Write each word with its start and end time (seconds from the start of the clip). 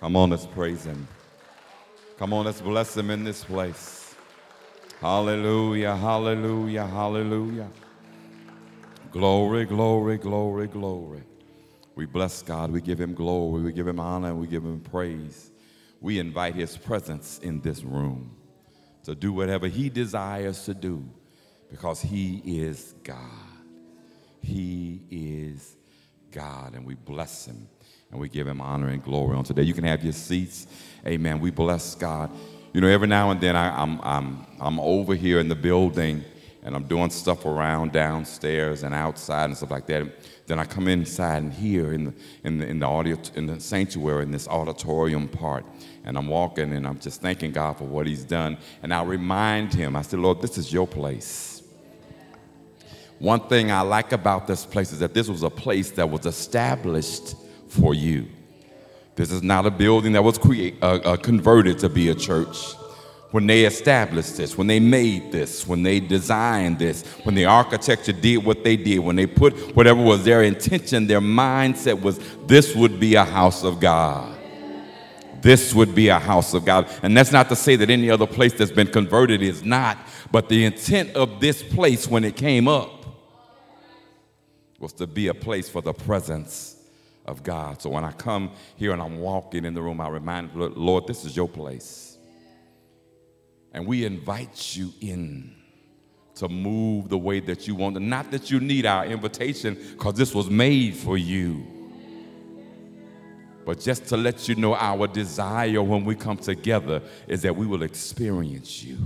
Come 0.00 0.16
on, 0.16 0.30
let's 0.30 0.46
praise 0.46 0.84
him. 0.84 1.06
Come 2.18 2.32
on, 2.32 2.46
let's 2.46 2.62
bless 2.62 2.96
him 2.96 3.10
in 3.10 3.22
this 3.22 3.44
place. 3.44 4.14
Hallelujah, 4.98 5.94
hallelujah, 5.94 6.86
hallelujah. 6.86 7.68
Glory, 9.12 9.66
glory, 9.66 10.16
glory, 10.16 10.68
glory. 10.68 11.22
We 11.96 12.06
bless 12.06 12.40
God. 12.40 12.70
We 12.70 12.80
give 12.80 12.98
him 12.98 13.12
glory. 13.12 13.62
We 13.62 13.72
give 13.72 13.86
him 13.86 14.00
honor 14.00 14.34
we 14.34 14.46
give 14.46 14.64
him 14.64 14.80
praise. 14.80 15.50
We 16.00 16.18
invite 16.18 16.54
his 16.54 16.78
presence 16.78 17.38
in 17.42 17.60
this 17.60 17.82
room 17.82 18.34
to 19.04 19.14
do 19.14 19.34
whatever 19.34 19.68
he 19.68 19.90
desires 19.90 20.64
to 20.64 20.72
do 20.72 21.06
because 21.70 22.00
he 22.00 22.40
is 22.46 22.94
God. 23.04 23.18
He 24.40 25.02
is 25.10 25.76
God, 26.30 26.74
and 26.74 26.86
we 26.86 26.94
bless 26.94 27.44
him 27.44 27.68
and 28.10 28.20
we 28.20 28.28
give 28.28 28.46
him 28.46 28.60
honor 28.60 28.88
and 28.88 29.02
glory 29.02 29.36
on 29.36 29.44
today. 29.44 29.62
You 29.62 29.74
can 29.74 29.84
have 29.84 30.02
your 30.02 30.12
seats. 30.12 30.66
Amen. 31.06 31.40
We 31.40 31.50
bless 31.50 31.94
God. 31.94 32.30
You 32.72 32.80
know, 32.80 32.88
every 32.88 33.08
now 33.08 33.30
and 33.30 33.40
then 33.40 33.56
I, 33.56 33.82
am 33.82 34.00
I'm, 34.02 34.04
I'm, 34.04 34.46
I'm 34.60 34.80
over 34.80 35.14
here 35.14 35.40
in 35.40 35.48
the 35.48 35.54
building 35.54 36.24
and 36.62 36.76
I'm 36.76 36.84
doing 36.84 37.10
stuff 37.10 37.46
around 37.46 37.92
downstairs 37.92 38.82
and 38.82 38.94
outside 38.94 39.46
and 39.46 39.56
stuff 39.56 39.70
like 39.70 39.86
that. 39.86 40.06
Then 40.46 40.58
I 40.58 40.64
come 40.64 40.88
inside 40.88 41.42
and 41.42 41.52
here 41.52 41.92
in 41.92 42.06
the, 42.06 42.14
in 42.44 42.58
the, 42.58 42.66
in 42.66 42.78
the, 42.80 42.86
audio, 42.86 43.16
in 43.34 43.46
the 43.46 43.58
sanctuary, 43.60 44.24
in 44.24 44.30
this 44.30 44.46
auditorium 44.46 45.28
part, 45.28 45.64
and 46.04 46.18
I'm 46.18 46.26
walking 46.26 46.72
and 46.72 46.86
I'm 46.86 46.98
just 46.98 47.22
thanking 47.22 47.52
God 47.52 47.78
for 47.78 47.84
what 47.84 48.06
He's 48.06 48.24
done. 48.24 48.58
And 48.82 48.92
I 48.92 49.02
remind 49.02 49.72
Him, 49.72 49.96
I 49.96 50.02
said, 50.02 50.18
Lord, 50.18 50.42
this 50.42 50.58
is 50.58 50.72
your 50.72 50.86
place. 50.86 51.62
One 53.18 53.40
thing 53.48 53.70
I 53.70 53.82
like 53.82 54.12
about 54.12 54.46
this 54.46 54.66
place 54.66 54.92
is 54.92 54.98
that 55.00 55.14
this 55.14 55.28
was 55.28 55.42
a 55.42 55.50
place 55.50 55.90
that 55.92 56.08
was 56.08 56.26
established 56.26 57.34
for 57.70 57.94
you. 57.94 58.26
This 59.16 59.30
is 59.30 59.42
not 59.42 59.66
a 59.66 59.70
building 59.70 60.12
that 60.12 60.24
was 60.24 60.38
create, 60.38 60.76
uh, 60.82 61.00
uh, 61.04 61.16
converted 61.16 61.78
to 61.80 61.88
be 61.88 62.08
a 62.08 62.14
church. 62.14 62.74
When 63.32 63.46
they 63.46 63.64
established 63.64 64.36
this, 64.36 64.58
when 64.58 64.66
they 64.66 64.80
made 64.80 65.30
this, 65.30 65.66
when 65.66 65.82
they 65.82 66.00
designed 66.00 66.78
this, 66.78 67.04
when 67.22 67.34
the 67.34 67.44
architecture 67.44 68.12
did 68.12 68.38
what 68.38 68.64
they 68.64 68.76
did, 68.76 68.98
when 68.98 69.14
they 69.16 69.26
put 69.26 69.76
whatever 69.76 70.02
was 70.02 70.24
their 70.24 70.42
intention, 70.42 71.06
their 71.06 71.20
mindset 71.20 72.00
was 72.00 72.18
this 72.46 72.74
would 72.74 72.98
be 72.98 73.14
a 73.14 73.24
house 73.24 73.62
of 73.62 73.78
God. 73.78 74.36
This 75.42 75.72
would 75.74 75.94
be 75.94 76.08
a 76.08 76.18
house 76.18 76.54
of 76.54 76.64
God. 76.64 76.88
And 77.02 77.16
that's 77.16 77.30
not 77.30 77.48
to 77.50 77.56
say 77.56 77.76
that 77.76 77.88
any 77.88 78.10
other 78.10 78.26
place 78.26 78.52
that's 78.52 78.72
been 78.72 78.88
converted 78.88 79.42
is 79.42 79.62
not, 79.62 79.96
but 80.32 80.48
the 80.48 80.64
intent 80.64 81.14
of 81.14 81.40
this 81.40 81.62
place 81.62 82.08
when 82.08 82.24
it 82.24 82.36
came 82.36 82.68
up 82.68 83.04
was 84.78 84.92
to 84.94 85.06
be 85.06 85.28
a 85.28 85.34
place 85.34 85.68
for 85.68 85.82
the 85.82 85.92
presence 85.92 86.69
of 87.30 87.42
God. 87.42 87.80
So 87.80 87.88
when 87.90 88.04
I 88.04 88.12
come 88.12 88.50
here 88.76 88.92
and 88.92 89.00
I'm 89.00 89.20
walking 89.20 89.64
in 89.64 89.72
the 89.72 89.80
room, 89.80 90.00
I 90.00 90.08
remind 90.08 90.54
Lord, 90.54 91.06
this 91.06 91.24
is 91.24 91.36
your 91.36 91.48
place. 91.48 92.18
And 93.72 93.86
we 93.86 94.04
invite 94.04 94.76
you 94.76 94.92
in 95.00 95.54
to 96.34 96.48
move 96.48 97.08
the 97.08 97.18
way 97.18 97.40
that 97.40 97.68
you 97.68 97.74
want. 97.74 98.00
Not 98.00 98.30
that 98.32 98.50
you 98.50 98.60
need 98.60 98.86
our 98.86 99.06
invitation, 99.06 99.78
because 99.92 100.14
this 100.14 100.34
was 100.34 100.50
made 100.50 100.96
for 100.96 101.16
you. 101.16 101.66
But 103.64 103.78
just 103.78 104.06
to 104.06 104.16
let 104.16 104.48
you 104.48 104.54
know, 104.54 104.74
our 104.74 105.06
desire 105.06 105.82
when 105.82 106.04
we 106.04 106.14
come 106.14 106.38
together 106.38 107.02
is 107.28 107.42
that 107.42 107.54
we 107.54 107.66
will 107.66 107.82
experience 107.82 108.82
you 108.82 108.96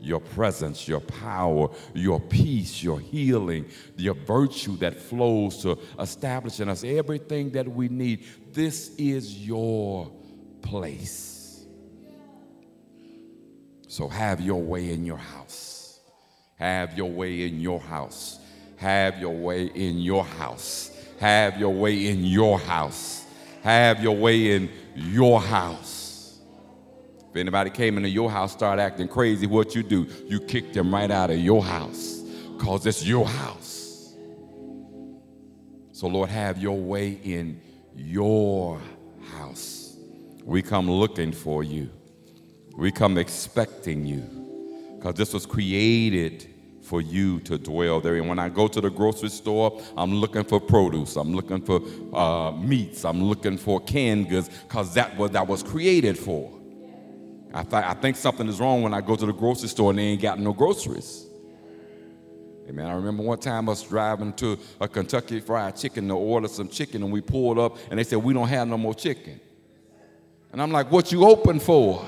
your 0.00 0.20
presence, 0.20 0.86
your 0.86 1.00
power, 1.00 1.68
your 1.94 2.20
peace, 2.20 2.82
your 2.82 3.00
healing, 3.00 3.66
your 3.96 4.14
virtue 4.14 4.76
that 4.78 5.00
flows 5.00 5.62
to 5.62 5.78
establish 5.98 6.60
in 6.60 6.68
us 6.68 6.84
everything 6.84 7.50
that 7.50 7.66
we 7.66 7.88
need. 7.88 8.24
This 8.52 8.94
is 8.96 9.46
your 9.46 10.10
place. 10.62 11.64
So 13.88 14.08
have 14.08 14.40
your 14.40 14.62
way 14.62 14.92
in 14.92 15.04
your 15.04 15.16
house. 15.16 16.00
Have 16.56 16.96
your 16.96 17.10
way 17.10 17.46
in 17.46 17.60
your 17.60 17.80
house. 17.80 18.38
Have 18.76 19.18
your 19.18 19.34
way 19.34 19.66
in 19.66 19.98
your 19.98 20.24
house. 20.24 20.90
Have 21.18 21.58
your 21.58 21.74
way 21.74 22.06
in 22.06 22.24
your 22.24 22.58
house. 22.58 23.24
Have 23.62 24.02
your 24.02 24.16
way 24.16 24.54
in 24.54 24.70
your 24.94 25.40
house. 25.40 25.97
If 27.30 27.36
anybody 27.36 27.70
came 27.70 27.96
into 27.96 28.08
your 28.08 28.30
house, 28.30 28.52
start 28.52 28.78
acting 28.78 29.08
crazy, 29.08 29.46
what 29.46 29.74
you 29.74 29.82
do? 29.82 30.06
You 30.26 30.40
kick 30.40 30.72
them 30.72 30.94
right 30.94 31.10
out 31.10 31.30
of 31.30 31.38
your 31.38 31.62
house 31.62 32.22
because 32.56 32.86
it's 32.86 33.04
your 33.04 33.26
house. 33.26 34.14
So, 35.92 36.06
Lord, 36.06 36.30
have 36.30 36.58
your 36.58 36.78
way 36.78 37.18
in 37.22 37.60
your 37.94 38.80
house. 39.32 39.96
We 40.44 40.62
come 40.62 40.90
looking 40.90 41.32
for 41.32 41.62
you, 41.62 41.90
we 42.76 42.90
come 42.90 43.18
expecting 43.18 44.06
you 44.06 44.22
because 44.96 45.14
this 45.14 45.34
was 45.34 45.44
created 45.44 46.48
for 46.82 47.02
you 47.02 47.38
to 47.40 47.58
dwell 47.58 48.00
there. 48.00 48.16
And 48.16 48.28
when 48.28 48.38
I 48.38 48.48
go 48.48 48.66
to 48.66 48.80
the 48.80 48.88
grocery 48.88 49.28
store, 49.28 49.80
I'm 49.96 50.14
looking 50.14 50.44
for 50.44 50.58
produce, 50.58 51.16
I'm 51.16 51.34
looking 51.34 51.60
for 51.60 51.82
uh, 52.16 52.52
meats, 52.52 53.04
I'm 53.04 53.22
looking 53.22 53.58
for 53.58 53.80
canned 53.80 54.30
goods 54.30 54.48
because 54.48 54.94
that's 54.94 55.16
what 55.18 55.32
that 55.32 55.46
was 55.46 55.62
created 55.62 56.18
for. 56.18 56.57
I, 57.58 57.62
th- 57.64 57.84
I 57.84 57.94
think 57.94 58.16
something 58.16 58.46
is 58.46 58.60
wrong 58.60 58.82
when 58.82 58.94
I 58.94 59.00
go 59.00 59.16
to 59.16 59.26
the 59.26 59.32
grocery 59.32 59.68
store 59.68 59.90
and 59.90 59.98
they 59.98 60.04
ain't 60.04 60.22
got 60.22 60.38
no 60.38 60.52
groceries. 60.52 61.26
Amen. 62.68 62.86
I 62.86 62.92
remember 62.92 63.24
one 63.24 63.38
time 63.38 63.68
us 63.68 63.82
driving 63.82 64.32
to 64.34 64.56
a 64.80 64.86
Kentucky 64.86 65.40
Fried 65.40 65.74
Chicken 65.74 66.06
to 66.06 66.14
order 66.14 66.46
some 66.46 66.68
chicken, 66.68 67.02
and 67.02 67.10
we 67.10 67.20
pulled 67.20 67.58
up, 67.58 67.76
and 67.90 67.98
they 67.98 68.04
said 68.04 68.18
we 68.18 68.32
don't 68.32 68.46
have 68.46 68.68
no 68.68 68.78
more 68.78 68.94
chicken. 68.94 69.40
And 70.52 70.62
I'm 70.62 70.70
like, 70.70 70.92
"What 70.92 71.10
you 71.10 71.24
open 71.24 71.58
for? 71.58 72.06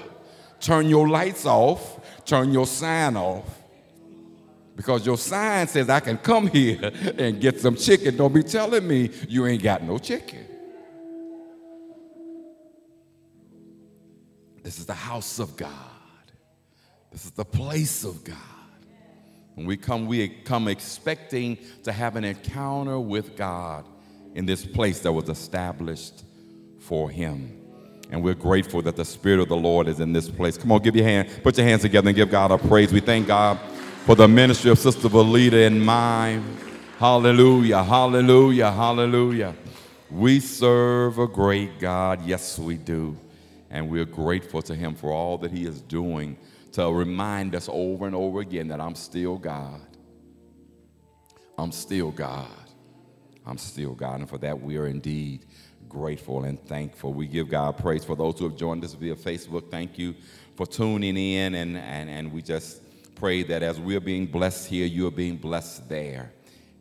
Turn 0.60 0.88
your 0.88 1.08
lights 1.08 1.46
off. 1.46 1.98
Turn 2.24 2.52
your 2.52 2.66
sign 2.66 3.16
off." 3.16 3.44
Because 4.76 5.04
your 5.04 5.18
sign 5.18 5.66
says 5.66 5.88
I 5.90 5.98
can 5.98 6.16
come 6.16 6.46
here 6.46 6.92
and 7.18 7.40
get 7.40 7.58
some 7.58 7.74
chicken. 7.74 8.16
Don't 8.16 8.32
be 8.32 8.44
telling 8.44 8.86
me 8.86 9.10
you 9.28 9.46
ain't 9.46 9.62
got 9.62 9.82
no 9.82 9.98
chicken. 9.98 10.46
This 14.62 14.78
is 14.78 14.87
the 14.87 14.94
house 14.94 15.38
of 15.38 15.56
God. 15.56 15.71
This 17.10 17.25
is 17.25 17.32
the 17.32 17.44
place 17.44 18.04
of 18.04 18.22
God. 18.25 18.37
When 19.54 19.66
we 19.66 19.76
come, 19.76 20.06
we 20.06 20.28
come 20.28 20.69
expecting 20.69 21.59
to 21.82 21.93
have 21.93 22.16
an 22.16 22.25
encounter 22.25 22.98
with 22.98 23.37
God 23.37 23.84
in 24.34 24.47
this 24.47 24.65
place 24.65 25.00
that 25.00 25.12
was 25.12 25.28
established 25.28 26.25
for 26.78 27.10
Him. 27.10 27.56
And 28.10 28.22
we're 28.22 28.34
grateful 28.34 28.82
that 28.82 28.97
the 28.97 29.04
Spirit 29.04 29.41
of 29.41 29.48
the 29.48 29.56
Lord 29.56 29.87
is 29.87 30.00
in 30.00 30.12
this 30.12 30.28
place. 30.28 30.56
Come 30.56 30.72
on, 30.72 30.82
give 30.82 30.97
your 30.97 31.04
hand, 31.04 31.28
put 31.42 31.56
your 31.56 31.66
hands 31.66 31.82
together 31.82 32.09
and 32.09 32.16
give 32.16 32.31
God 32.31 32.50
a 32.50 32.59
praise. 32.59 32.92
We 32.92 33.00
thank 33.00 33.27
God 33.27 33.59
for 34.04 34.15
the 34.15 34.27
ministry 34.27 34.71
of 34.71 34.78
Sister 34.78 35.09
Valita 35.09 35.66
and 35.66 35.84
mine. 35.84 36.56
Hallelujah, 36.98 37.82
hallelujah, 37.84 38.71
hallelujah. 38.71 39.54
We 40.10 40.41
serve 40.41 41.19
a 41.19 41.27
great 41.27 41.78
God. 41.78 42.27
Yes, 42.27 42.59
we 42.59 42.77
do. 42.77 43.16
And 43.70 43.88
we're 43.88 44.04
grateful 44.04 44.62
to 44.62 44.75
Him 44.75 44.94
for 44.94 45.12
all 45.12 45.38
that 45.38 45.53
He 45.53 45.64
is 45.64 45.81
doing 45.81 46.36
to 46.72 46.91
remind 46.92 47.54
us 47.54 47.69
over 47.70 48.06
and 48.06 48.14
over 48.14 48.41
again 48.41 48.69
that 48.69 48.81
I'm 48.81 48.94
still 48.94 49.36
God. 49.38 49.81
I'm 51.58 51.72
still 51.72 52.10
God. 52.10 52.48
I'm 53.44 53.59
still 53.59 53.94
God. 53.94 54.20
And 54.20 54.28
for 54.28 54.38
that, 54.38 54.60
we 54.60 54.76
are 54.76 54.86
indeed 54.86 55.47
grateful 55.88 56.44
and 56.44 56.62
thankful. 56.66 57.12
We 57.12 57.26
give 57.26 57.48
God 57.48 57.76
praise 57.76 58.04
for 58.04 58.16
those 58.16 58.38
who 58.38 58.48
have 58.48 58.56
joined 58.56 58.84
us 58.84 58.94
via 58.94 59.16
Facebook. 59.16 59.70
Thank 59.70 59.98
you 59.98 60.14
for 60.56 60.66
tuning 60.66 61.16
in. 61.16 61.54
And, 61.54 61.76
and, 61.76 62.09
and 62.09 62.32
we 62.32 62.42
just 62.42 62.80
pray 63.14 63.42
that 63.42 63.62
as 63.62 63.78
we're 63.78 64.00
being 64.00 64.26
blessed 64.26 64.69
here, 64.69 64.86
you're 64.86 65.10
being 65.10 65.36
blessed 65.36 65.88
there. 65.88 66.32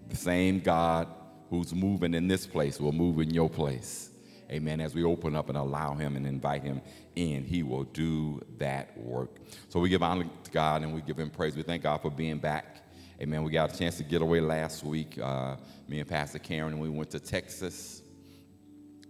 The 0.10 0.16
same 0.16 0.60
God 0.60 1.08
who's 1.50 1.74
moving 1.74 2.14
in 2.14 2.28
this 2.28 2.46
place 2.46 2.80
will 2.80 2.92
move 2.92 3.20
in 3.20 3.34
your 3.34 3.50
place. 3.50 4.09
Amen. 4.52 4.82
As 4.82 4.96
we 4.96 5.04
open 5.04 5.36
up 5.36 5.50
and 5.50 5.58
allow 5.58 5.94
Him 5.94 6.16
and 6.16 6.26
invite 6.26 6.64
Him 6.64 6.82
in, 7.16 7.44
He 7.44 7.62
will 7.62 7.84
do 7.84 8.42
that 8.58 8.98
work. 8.98 9.38
So 9.70 9.80
we 9.80 9.90
give 9.90 10.02
honor 10.02 10.26
to 10.44 10.52
God 10.52 10.82
and 10.82 10.94
we 10.94 11.02
give 11.02 11.20
Him 11.20 11.30
praise. 11.30 11.56
We 11.56 11.64
thank 11.64 11.84
God 11.84 12.02
for 12.02 12.10
being 12.10 12.40
back. 12.40 12.84
Amen. 13.22 13.44
We 13.44 13.52
got 13.52 13.74
a 13.74 13.78
chance 13.78 13.98
to 13.98 14.04
get 14.04 14.22
away 14.22 14.40
last 14.40 14.84
week. 14.84 15.20
Uh, 15.22 15.58
me 15.88 16.00
and 16.00 16.10
Pastor 16.10 16.40
Karen, 16.40 16.74
and 16.74 16.82
we 16.82 16.90
went 16.90 17.10
to 17.12 17.20
Texas 17.20 18.02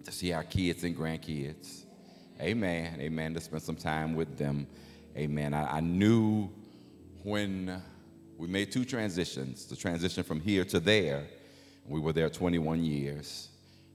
to 0.04 0.12
see 0.12 0.34
our 0.34 0.44
kids 0.44 0.84
and 0.84 0.98
grandkids. 0.98 1.84
Amen. 2.42 3.00
Amen. 3.00 3.34
To 3.34 3.42
spend 3.42 3.62
some 3.62 3.76
time 3.76 4.16
with 4.16 4.38
them. 4.38 4.68
Amen. 5.16 5.54
I, 5.54 5.78
I 5.78 5.80
knew 5.80 6.50
when 7.24 7.82
we 8.38 8.48
made 8.48 8.72
two 8.72 8.86
transitions 8.86 9.66
the 9.66 9.76
transition 9.76 10.24
from 10.24 10.40
here 10.40 10.66
to 10.66 10.80
there. 10.80 11.28
We 11.86 12.00
were 12.00 12.14
there 12.14 12.30
21 12.30 12.84
years 12.84 13.49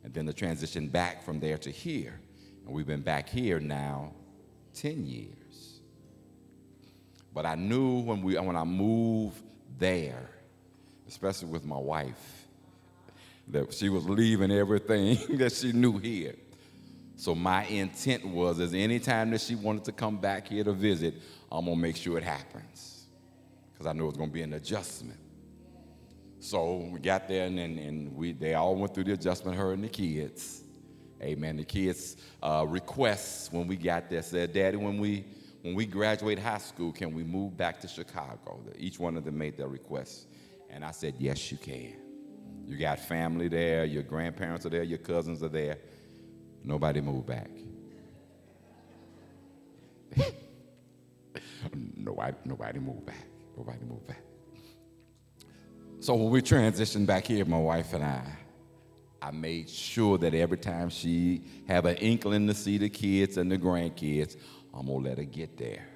and 0.05 0.13
then 0.13 0.27
the 0.27 0.33
transition 0.33 0.87
back 0.87 1.25
from 1.25 1.41
there 1.41 1.59
to 1.59 1.71
here. 1.71 2.21
And 2.65 2.75
we've 2.75 2.87
been 2.87 3.01
back 3.01 3.29
here 3.29 3.59
now 3.59 4.13
10 4.75 5.07
years. 5.07 5.81
But 7.33 7.47
I 7.47 7.55
knew 7.57 8.01
when, 8.01 8.23
we, 8.23 8.39
when 8.39 8.55
I 8.55 8.65
moved 8.65 9.43
there, 9.79 10.29
especially 11.09 11.49
with 11.49 11.65
my 11.65 11.79
wife, 11.79 12.47
that 13.49 13.73
she 13.73 13.89
was 13.89 14.09
leaving 14.09 14.53
everything 14.53 15.19
that 15.39 15.53
she 15.53 15.73
knew 15.73 15.99
here. 15.99 16.37
So 17.17 17.35
my 17.35 17.65
intent 17.67 18.27
was 18.27 18.61
is 18.61 18.75
anytime 18.75 19.31
that 19.31 19.41
she 19.41 19.55
wanted 19.55 19.85
to 19.85 19.93
come 19.93 20.19
back 20.19 20.49
here 20.49 20.65
to 20.65 20.73
visit, 20.73 21.15
I'm 21.51 21.65
gonna 21.65 21.77
make 21.77 21.97
sure 21.97 22.19
it 22.19 22.25
happens. 22.25 23.07
Because 23.73 23.87
I 23.87 23.93
knew 23.93 24.05
it 24.05 24.09
was 24.09 24.17
gonna 24.17 24.31
be 24.31 24.43
an 24.43 24.53
adjustment. 24.55 25.19
So 26.45 26.91
we 26.93 27.01
got 27.01 27.27
there 27.27 27.47
and, 27.47 27.59
and, 27.59 27.79
and 27.79 28.15
we, 28.15 28.33
they 28.33 28.53
all 28.53 28.75
went 28.75 28.93
through 28.93 29.05
the 29.05 29.15
adjustment, 29.15 29.57
her 29.57 29.73
and 29.73 29.83
the 29.83 29.89
kids. 29.89 30.63
Amen. 31.23 31.57
The 31.57 31.65
kids' 31.65 32.19
uh, 32.43 32.67
requests 32.69 33.51
when 33.51 33.67
we 33.67 33.77
got 33.77 34.11
there 34.11 34.21
said, 34.21 34.53
Daddy, 34.53 34.77
when 34.77 34.99
we, 34.99 35.25
when 35.63 35.75
we 35.75 35.87
graduate 35.87 36.39
high 36.39 36.59
school, 36.59 36.93
can 36.93 37.15
we 37.15 37.25
move 37.25 37.57
back 37.57 37.81
to 37.81 37.89
Chicago? 37.89 38.61
Each 38.77 38.99
one 38.99 39.17
of 39.17 39.25
them 39.25 39.39
made 39.39 39.57
their 39.57 39.69
requests. 39.69 40.27
And 40.69 40.85
I 40.85 40.91
said, 40.91 41.15
Yes, 41.19 41.51
you 41.51 41.57
can. 41.57 41.95
You 42.67 42.77
got 42.77 42.99
family 43.01 43.49
there, 43.49 43.87
your 43.87 44.03
grandparents 44.03 44.67
are 44.67 44.71
there, 44.71 44.83
your 44.83 44.99
cousins 44.99 45.43
are 45.43 45.49
there. 45.49 45.79
Nobody 46.63 47.01
moved 47.01 47.27
back. 47.27 47.49
nobody, 51.97 52.37
nobody 52.45 52.79
moved 52.81 53.07
back. 53.07 53.27
Nobody 53.57 53.85
moved 53.87 54.07
back. 54.09 54.21
So 56.05 56.15
when 56.17 56.29
we 56.29 56.43
transitioned 56.43 57.07
back 57.07 57.27
here, 57.27 57.47
my 57.47 57.59
wife 57.59 57.95
and 57.95 58.05
I, 58.05 58.21
I 59.23 59.31
made 59.31 59.71
sure 59.71 60.19
that 60.19 60.35
every 60.35 60.59
time 60.59 60.91
she 60.91 61.45
have 61.67 61.87
an 61.87 61.97
inkling 61.97 62.47
to 62.49 62.53
see 62.53 62.77
the 62.77 62.91
kids 62.91 63.39
and 63.39 63.51
the 63.51 63.57
grandkids, 63.57 64.37
I'm 64.75 64.85
gonna 64.85 64.99
let 64.99 65.17
her 65.17 65.25
get 65.25 65.57
there. 65.57 65.89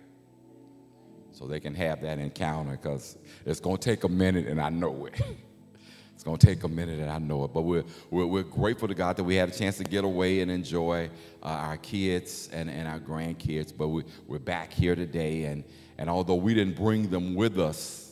So 1.33 1.47
they 1.47 1.61
can 1.61 1.75
have 1.75 2.01
that 2.01 2.19
encounter 2.19 2.71
because 2.71 3.19
it's 3.45 3.61
gonna 3.61 3.77
take 3.77 4.05
a 4.05 4.09
minute 4.09 4.47
and 4.47 4.59
I 4.59 4.71
know 4.71 5.05
it. 5.05 5.21
it's 6.15 6.25
gonna 6.25 6.39
take 6.39 6.65
a 6.65 6.69
minute 6.69 7.01
and 7.01 7.11
I 7.11 7.19
know 7.19 7.45
it. 7.45 7.53
But 7.53 7.65
we're, 7.65 7.85
we're, 8.09 8.25
we're, 8.25 8.43
grateful 8.45 8.89
to 8.89 8.95
God 8.95 9.19
that 9.19 9.25
we 9.25 9.35
had 9.35 9.51
a 9.51 9.53
chance 9.53 9.77
to 9.77 9.85
get 9.85 10.05
away 10.05 10.41
and 10.41 10.51
enjoy 10.51 11.11
uh, 11.43 11.49
our 11.49 11.77
kids 11.77 12.49
and, 12.51 12.71
and 12.71 12.89
our 12.89 12.99
grandkids. 12.99 13.77
But 13.77 13.89
we, 13.89 14.05
we're 14.27 14.39
back 14.39 14.73
here 14.73 14.95
today 14.95 15.45
and, 15.45 15.65
and 15.99 16.09
although 16.09 16.37
we 16.37 16.55
didn't 16.55 16.77
bring 16.77 17.11
them 17.11 17.35
with 17.35 17.61
us, 17.61 18.08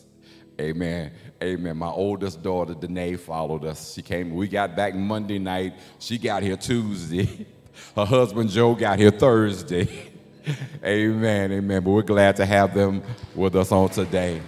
Amen. 0.60 1.12
Amen. 1.42 1.76
My 1.76 1.88
oldest 1.88 2.42
daughter, 2.42 2.74
Danae, 2.74 3.16
followed 3.16 3.64
us. 3.64 3.92
She 3.92 4.02
came, 4.02 4.34
we 4.34 4.48
got 4.48 4.74
back 4.74 4.94
Monday 4.94 5.38
night. 5.38 5.74
She 5.98 6.16
got 6.18 6.42
here 6.42 6.56
Tuesday. 6.56 7.46
Her 7.96 8.06
husband, 8.06 8.48
Joe, 8.50 8.74
got 8.74 8.98
here 8.98 9.10
Thursday. 9.10 10.12
amen. 10.84 11.52
Amen. 11.52 11.82
But 11.82 11.90
we're 11.90 12.02
glad 12.02 12.36
to 12.36 12.46
have 12.46 12.74
them 12.74 13.02
with 13.34 13.54
us 13.54 13.70
on 13.70 13.90
today. 13.90 14.40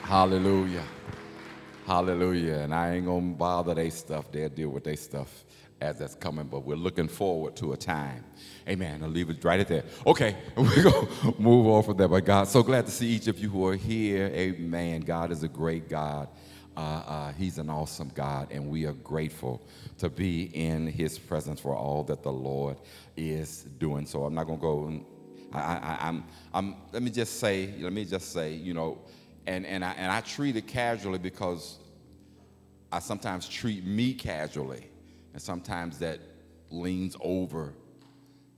Hallelujah. 0.00 0.84
Hallelujah. 1.86 2.58
And 2.60 2.74
I 2.74 2.94
ain't 2.94 3.04
going 3.06 3.32
to 3.32 3.38
bother 3.38 3.74
their 3.74 3.90
stuff. 3.90 4.32
They'll 4.32 4.48
deal 4.48 4.70
with 4.70 4.84
their 4.84 4.96
stuff 4.96 5.44
as 5.80 5.98
that's 5.98 6.14
coming, 6.14 6.46
but 6.46 6.60
we're 6.60 6.76
looking 6.76 7.08
forward 7.08 7.54
to 7.56 7.72
a 7.72 7.76
time. 7.76 8.24
Amen. 8.68 9.02
I'll 9.02 9.10
leave 9.10 9.28
it 9.28 9.44
right 9.44 9.60
at 9.60 9.68
there. 9.68 9.84
Okay, 10.06 10.36
we're 10.56 10.82
going 10.82 11.06
to 11.06 11.34
move 11.38 11.66
on 11.66 11.82
from 11.82 11.96
there. 11.96 12.08
But 12.08 12.24
God, 12.24 12.48
so 12.48 12.62
glad 12.62 12.86
to 12.86 12.92
see 12.92 13.08
each 13.08 13.26
of 13.26 13.38
you 13.38 13.48
who 13.48 13.66
are 13.66 13.76
here. 13.76 14.26
Amen. 14.26 15.02
God 15.02 15.30
is 15.30 15.42
a 15.42 15.48
great 15.48 15.88
God. 15.88 16.28
Uh, 16.76 16.80
uh, 16.80 17.32
he's 17.32 17.58
an 17.58 17.70
awesome 17.70 18.10
God, 18.14 18.48
and 18.50 18.68
we 18.68 18.84
are 18.84 18.92
grateful 18.92 19.62
to 19.98 20.10
be 20.10 20.44
in 20.54 20.86
His 20.86 21.18
presence 21.18 21.58
for 21.58 21.74
all 21.74 22.02
that 22.04 22.22
the 22.22 22.32
Lord 22.32 22.76
is 23.16 23.62
doing. 23.78 24.04
So 24.04 24.24
I'm 24.24 24.34
not 24.34 24.44
going 24.44 24.58
to 24.58 24.62
go. 24.62 25.04
I, 25.52 25.58
I, 25.58 25.98
I'm, 26.08 26.24
I'm, 26.52 26.76
let 26.92 27.02
me 27.02 27.10
just 27.10 27.40
say, 27.40 27.72
let 27.80 27.92
me 27.94 28.04
just 28.04 28.32
say, 28.32 28.52
you 28.52 28.74
know, 28.74 28.98
and, 29.46 29.64
and, 29.64 29.84
I, 29.84 29.92
and 29.92 30.12
I 30.12 30.20
treat 30.20 30.56
it 30.56 30.66
casually 30.66 31.18
because 31.18 31.78
I 32.92 32.98
sometimes 32.98 33.48
treat 33.48 33.84
me 33.84 34.12
casually. 34.12 34.88
And 35.36 35.42
sometimes 35.42 35.98
that 35.98 36.18
leans 36.70 37.14
over 37.20 37.74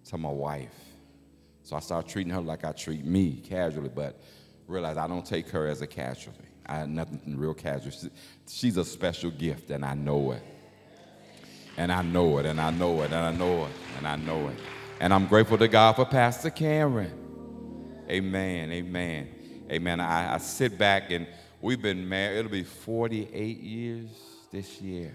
to 0.05 0.17
my 0.17 0.31
wife. 0.31 0.71
So 1.65 1.75
I 1.75 1.81
start 1.81 2.07
treating 2.07 2.33
her 2.33 2.41
like 2.41 2.65
I 2.65 2.71
treat 2.71 3.05
me 3.05 3.43
casually, 3.45 3.89
but 3.93 4.21
realize 4.69 4.97
I 4.97 5.09
don't 5.09 5.27
take 5.27 5.49
her 5.49 5.67
as 5.67 5.83
a 5.83 5.89
casualty. 5.89 6.45
I 6.67 6.77
have 6.77 6.89
nothing 6.89 7.37
real 7.37 7.53
casual. 7.53 7.91
She's 8.47 8.77
a 8.77 8.85
special 8.85 9.33
gift, 9.33 9.71
and 9.71 9.85
I 9.85 9.95
know 9.95 10.31
it. 10.31 10.43
And 11.77 11.91
I 11.91 12.03
know 12.03 12.39
it, 12.39 12.47
and 12.47 12.61
I 12.61 12.71
know 12.71 13.03
it, 13.03 13.07
and 13.07 13.27
I 13.27 13.33
know 13.33 13.65
it, 13.65 13.73
and 13.97 14.07
I 14.07 14.15
know 14.15 14.47
it. 14.47 14.57
And 15.01 15.13
I'm 15.13 15.27
grateful 15.27 15.59
to 15.59 15.67
God 15.67 15.97
for 15.97 16.05
Pastor 16.05 16.51
Cameron. 16.51 18.05
Amen, 18.09 18.71
amen, 18.71 19.29
amen. 19.69 19.99
I, 19.99 20.35
I 20.35 20.39
sit 20.39 20.79
back, 20.79 21.11
and 21.11 21.27
we've 21.61 21.83
been 21.83 22.09
married, 22.09 22.39
it'll 22.39 22.53
be 22.53 22.63
48 22.63 23.59
years 23.59 24.11
this 24.53 24.81
year. 24.81 25.13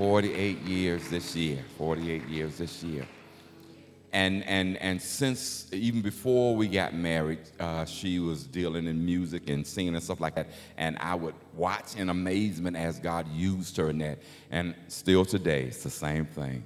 48 0.00 0.62
years 0.62 1.10
this 1.10 1.36
year. 1.36 1.62
48 1.76 2.26
years 2.26 2.56
this 2.56 2.82
year. 2.82 3.06
And, 4.14 4.42
and, 4.44 4.78
and 4.78 5.00
since 5.00 5.70
even 5.74 6.00
before 6.00 6.56
we 6.56 6.68
got 6.68 6.94
married, 6.94 7.40
uh, 7.60 7.84
she 7.84 8.18
was 8.18 8.46
dealing 8.46 8.86
in 8.86 9.04
music 9.04 9.50
and 9.50 9.64
singing 9.66 9.94
and 9.94 10.02
stuff 10.02 10.18
like 10.18 10.36
that. 10.36 10.48
And 10.78 10.96
I 11.00 11.14
would 11.16 11.34
watch 11.54 11.96
in 11.96 12.08
amazement 12.08 12.78
as 12.78 12.98
God 12.98 13.28
used 13.28 13.76
her 13.76 13.90
in 13.90 13.98
that. 13.98 14.20
And 14.50 14.74
still 14.88 15.26
today, 15.26 15.64
it's 15.64 15.82
the 15.82 15.90
same 15.90 16.24
thing. 16.24 16.64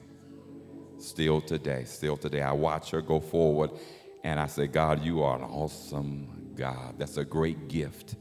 Still 0.99 1.41
today, 1.41 1.83
still 1.87 2.17
today, 2.17 2.43
I 2.43 2.53
watch 2.53 2.93
her 2.93 3.03
go 3.03 3.19
forward 3.19 3.73
and 4.23 4.39
I 4.39 4.47
say, 4.47 4.69
God, 4.69 5.03
you 5.03 5.25
are 5.25 5.37
an 5.37 5.43
awesome 5.43 6.53
God. 6.55 6.95
That's 6.99 7.17
a 7.17 7.25
great 7.25 7.67
gift. 7.67 8.15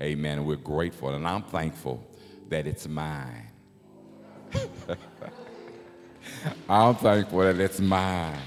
Amen. 0.00 0.44
We're 0.44 0.56
grateful. 0.56 1.10
And 1.10 1.24
I'm 1.24 1.44
thankful 1.44 2.04
that 2.48 2.66
it's 2.66 2.88
mine. 2.88 3.49
I'm 6.68 6.94
thankful 6.96 7.40
that 7.40 7.58
it's 7.60 7.80
mine. 7.80 8.38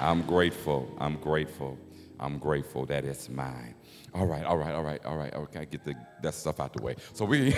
I'm 0.00 0.22
grateful. 0.22 0.88
I'm 0.98 1.16
grateful. 1.16 1.78
I'm 2.18 2.38
grateful 2.38 2.86
that 2.86 3.04
it's 3.04 3.28
mine. 3.28 3.74
All 4.12 4.26
right, 4.26 4.44
all 4.44 4.56
right, 4.56 4.74
all 4.74 4.82
right, 4.82 5.04
all 5.04 5.16
right. 5.16 5.32
Okay, 5.34 5.66
get 5.70 5.84
the, 5.84 5.94
that 6.22 6.34
stuff 6.34 6.58
out 6.58 6.72
the 6.72 6.82
way. 6.82 6.96
So 7.12 7.24
we're 7.24 7.54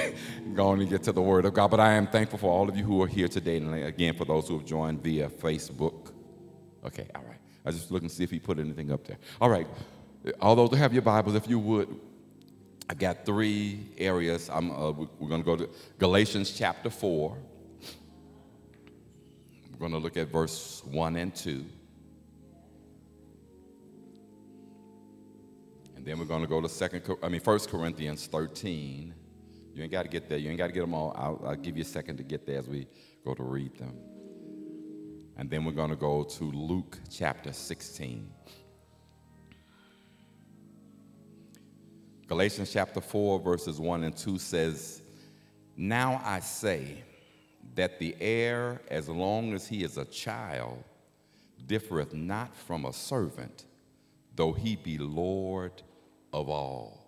going 0.54 0.80
to 0.80 0.84
get 0.84 1.02
to 1.04 1.12
the 1.12 1.22
Word 1.22 1.46
of 1.46 1.54
God. 1.54 1.70
But 1.70 1.80
I 1.80 1.92
am 1.92 2.06
thankful 2.06 2.38
for 2.38 2.50
all 2.50 2.68
of 2.68 2.76
you 2.76 2.84
who 2.84 3.02
are 3.02 3.06
here 3.06 3.28
today, 3.28 3.56
and 3.56 3.74
again 3.74 4.14
for 4.14 4.24
those 4.24 4.48
who 4.48 4.58
have 4.58 4.66
joined 4.66 5.02
via 5.02 5.28
Facebook. 5.28 6.12
Okay, 6.84 7.08
all 7.14 7.22
right. 7.22 7.38
I 7.64 7.70
just 7.70 7.90
looking 7.90 8.08
to 8.08 8.14
see 8.14 8.24
if 8.24 8.30
he 8.30 8.38
put 8.38 8.58
anything 8.58 8.92
up 8.92 9.06
there. 9.06 9.18
All 9.40 9.48
right. 9.48 9.66
All 10.40 10.54
those 10.54 10.70
who 10.70 10.76
have 10.76 10.92
your 10.92 11.02
Bibles, 11.02 11.34
if 11.34 11.48
you 11.48 11.58
would, 11.58 11.88
I 12.92 12.94
got 12.94 13.24
three 13.24 13.86
areas. 13.96 14.50
I'm, 14.52 14.70
uh, 14.70 14.90
we're 14.90 15.30
going 15.30 15.40
to 15.40 15.46
go 15.46 15.56
to 15.56 15.70
Galatians 15.98 16.50
chapter 16.50 16.90
4. 16.90 17.38
We're 19.70 19.78
going 19.78 19.92
to 19.92 19.98
look 19.98 20.18
at 20.18 20.28
verse 20.28 20.82
1 20.84 21.16
and 21.16 21.34
2. 21.34 21.64
And 25.96 26.04
then 26.04 26.18
we're 26.18 26.26
going 26.26 26.42
to 26.42 26.46
go 26.46 26.60
to 26.60 26.68
second, 26.68 27.16
I 27.22 27.30
mean, 27.30 27.40
1 27.40 27.58
Corinthians 27.60 28.26
13. 28.26 29.14
You 29.72 29.82
ain't 29.82 29.90
got 29.90 30.02
to 30.02 30.10
get 30.10 30.28
there. 30.28 30.36
You 30.36 30.50
ain't 30.50 30.58
got 30.58 30.66
to 30.66 30.74
get 30.74 30.82
them 30.82 30.92
all. 30.92 31.14
I'll, 31.16 31.42
I'll 31.48 31.56
give 31.56 31.78
you 31.78 31.84
a 31.84 31.86
second 31.86 32.18
to 32.18 32.22
get 32.22 32.46
there 32.46 32.58
as 32.58 32.68
we 32.68 32.86
go 33.24 33.32
to 33.32 33.42
read 33.42 33.74
them. 33.78 33.96
And 35.38 35.48
then 35.48 35.64
we're 35.64 35.72
going 35.72 35.88
to 35.88 35.96
go 35.96 36.24
to 36.24 36.44
Luke 36.44 36.98
chapter 37.10 37.54
16. 37.54 38.30
Galatians 42.32 42.72
chapter 42.72 43.02
4, 43.02 43.40
verses 43.40 43.78
1 43.78 44.04
and 44.04 44.16
2 44.16 44.38
says, 44.38 45.02
Now 45.76 46.18
I 46.24 46.40
say 46.40 47.04
that 47.74 47.98
the 47.98 48.16
heir, 48.20 48.80
as 48.88 49.06
long 49.10 49.52
as 49.52 49.68
he 49.68 49.84
is 49.84 49.98
a 49.98 50.06
child, 50.06 50.82
differeth 51.66 52.14
not 52.14 52.56
from 52.56 52.86
a 52.86 52.92
servant, 52.94 53.66
though 54.34 54.54
he 54.54 54.76
be 54.76 54.96
Lord 54.96 55.82
of 56.32 56.48
all, 56.48 57.06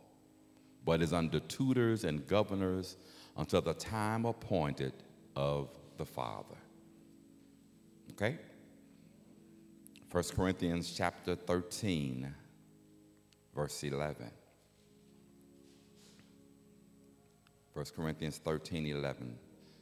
but 0.85 1.01
is 1.01 1.15
under 1.15 1.41
tutors 1.41 2.05
and 2.05 2.27
governors 2.27 2.99
until 3.39 3.63
the 3.63 3.73
time 3.73 4.27
appointed 4.27 4.93
of 5.37 5.71
the 5.97 6.05
Father. 6.05 6.59
Okay? 8.11 8.37
1 10.11 10.25
Corinthians 10.37 10.93
chapter 10.95 11.35
13, 11.35 12.31
verse 13.55 13.83
11. 13.83 14.31
1 17.75 17.87
Corinthians 17.97 18.39
13 18.39 18.87
11 18.87 19.37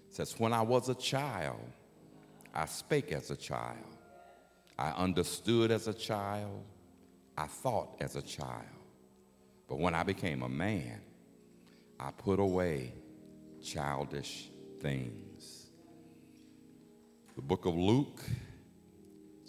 says, 0.08 0.34
When 0.38 0.54
I 0.54 0.62
was 0.62 0.88
a 0.88 0.94
child, 0.94 1.60
I 2.54 2.64
spake 2.64 3.12
as 3.12 3.30
a 3.30 3.36
child. 3.36 3.76
I 4.78 4.90
understood 4.90 5.70
as 5.70 5.88
a 5.88 5.94
child. 5.94 6.64
I 7.36 7.46
thought 7.46 7.96
as 8.00 8.16
a 8.16 8.22
child. 8.22 8.64
But 9.68 9.78
when 9.78 9.94
I 9.94 10.02
became 10.02 10.42
a 10.42 10.48
man, 10.48 11.00
I 12.00 12.10
put 12.10 12.40
away 12.40 12.94
childish 13.62 14.48
things. 14.80 15.66
The 17.36 17.42
book 17.42 17.66
of 17.66 17.74
Luke, 17.74 18.22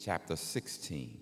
chapter 0.02 0.36
16. 0.36 1.18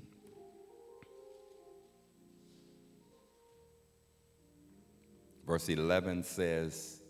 Verse 5.46 5.70
11 5.70 6.24
says, 6.24 7.01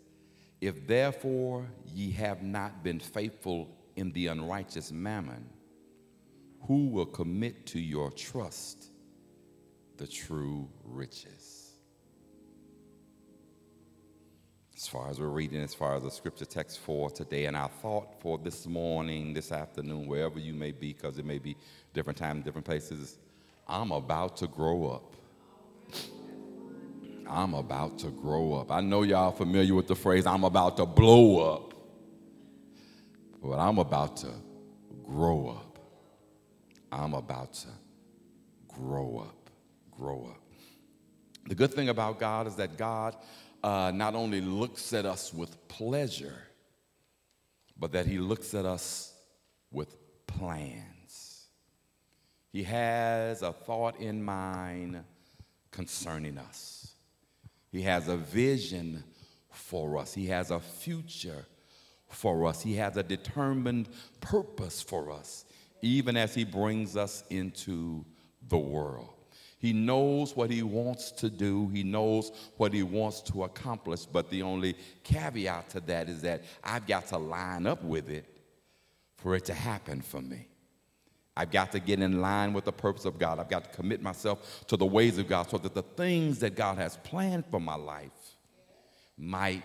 if 0.62 0.86
therefore 0.86 1.66
ye 1.92 2.12
have 2.12 2.40
not 2.40 2.84
been 2.84 3.00
faithful 3.00 3.68
in 3.96 4.12
the 4.12 4.28
unrighteous 4.28 4.92
mammon, 4.92 5.44
who 6.68 6.86
will 6.86 7.04
commit 7.04 7.66
to 7.66 7.80
your 7.80 8.12
trust 8.12 8.92
the 9.96 10.06
true 10.06 10.68
riches? 10.84 11.72
As 14.76 14.86
far 14.86 15.10
as 15.10 15.18
we're 15.18 15.26
reading, 15.26 15.60
as 15.60 15.74
far 15.74 15.96
as 15.96 16.04
the 16.04 16.10
scripture 16.12 16.44
text 16.44 16.78
for 16.78 17.10
today, 17.10 17.46
and 17.46 17.56
our 17.56 17.68
thought 17.68 18.20
for 18.20 18.38
this 18.38 18.64
morning, 18.64 19.34
this 19.34 19.50
afternoon, 19.50 20.06
wherever 20.06 20.38
you 20.38 20.54
may 20.54 20.70
be, 20.70 20.92
because 20.92 21.18
it 21.18 21.24
may 21.24 21.40
be 21.40 21.56
different 21.92 22.16
times, 22.16 22.44
different 22.44 22.64
places, 22.64 23.18
I'm 23.66 23.90
about 23.90 24.36
to 24.36 24.46
grow 24.46 24.90
up. 24.90 25.16
I'm 27.32 27.54
about 27.54 27.98
to 28.00 28.08
grow 28.08 28.54
up. 28.54 28.70
I 28.70 28.80
know 28.80 29.02
y'all 29.02 29.32
familiar 29.32 29.74
with 29.74 29.88
the 29.88 29.96
phrase, 29.96 30.26
I'm 30.26 30.44
about 30.44 30.76
to 30.76 30.86
blow 30.86 31.54
up. 31.54 31.74
But 33.42 33.58
I'm 33.58 33.78
about 33.78 34.18
to 34.18 34.30
grow 35.02 35.48
up. 35.48 35.78
I'm 36.92 37.14
about 37.14 37.54
to 37.54 37.68
grow 38.68 39.24
up. 39.26 39.50
Grow 39.90 40.28
up. 40.30 40.42
The 41.48 41.54
good 41.54 41.72
thing 41.72 41.88
about 41.88 42.20
God 42.20 42.46
is 42.46 42.54
that 42.56 42.76
God 42.76 43.16
uh, 43.64 43.90
not 43.94 44.14
only 44.14 44.40
looks 44.40 44.92
at 44.92 45.06
us 45.06 45.32
with 45.32 45.68
pleasure, 45.68 46.38
but 47.78 47.92
that 47.92 48.06
He 48.06 48.18
looks 48.18 48.54
at 48.54 48.64
us 48.64 49.14
with 49.70 49.96
plans. 50.26 51.46
He 52.52 52.62
has 52.64 53.42
a 53.42 53.52
thought 53.52 53.98
in 53.98 54.22
mind 54.22 55.02
concerning 55.70 56.36
us, 56.38 56.81
He 57.72 57.82
has 57.82 58.06
a 58.06 58.16
vision 58.16 59.02
for 59.50 59.98
us, 59.98 60.14
He 60.14 60.26
has 60.26 60.50
a 60.50 60.60
future 60.60 61.46
for 62.12 62.46
us. 62.46 62.62
He 62.62 62.74
has 62.74 62.96
a 62.96 63.02
determined 63.02 63.88
purpose 64.20 64.82
for 64.82 65.10
us, 65.10 65.44
even 65.80 66.16
as 66.16 66.34
He 66.34 66.44
brings 66.44 66.96
us 66.96 67.24
into 67.30 68.04
the 68.48 68.58
world. 68.58 69.08
He 69.58 69.72
knows 69.72 70.36
what 70.36 70.50
He 70.50 70.62
wants 70.62 71.10
to 71.12 71.30
do, 71.30 71.68
He 71.68 71.82
knows 71.82 72.32
what 72.56 72.72
He 72.72 72.82
wants 72.82 73.20
to 73.22 73.44
accomplish, 73.44 74.04
but 74.04 74.28
the 74.28 74.42
only 74.42 74.76
caveat 75.02 75.70
to 75.70 75.80
that 75.80 76.08
is 76.08 76.22
that 76.22 76.42
I've 76.62 76.86
got 76.86 77.06
to 77.08 77.18
line 77.18 77.66
up 77.66 77.82
with 77.82 78.10
it 78.10 78.26
for 79.16 79.34
it 79.34 79.44
to 79.46 79.54
happen 79.54 80.02
for 80.02 80.20
me. 80.20 80.48
I've 81.36 81.50
got 81.50 81.72
to 81.72 81.80
get 81.80 82.00
in 82.00 82.20
line 82.20 82.52
with 82.52 82.64
the 82.64 82.72
purpose 82.72 83.04
of 83.04 83.18
God. 83.18 83.38
I've 83.38 83.48
got 83.48 83.64
to 83.64 83.70
commit 83.70 84.02
myself 84.02 84.64
to 84.66 84.76
the 84.76 84.84
ways 84.84 85.18
of 85.18 85.28
God 85.28 85.48
so 85.48 85.58
that 85.58 85.74
the 85.74 85.82
things 85.82 86.40
that 86.40 86.54
God 86.54 86.76
has 86.76 86.98
planned 86.98 87.46
for 87.46 87.58
my 87.58 87.74
life 87.74 88.10
might 89.16 89.62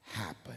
happen. 0.00 0.56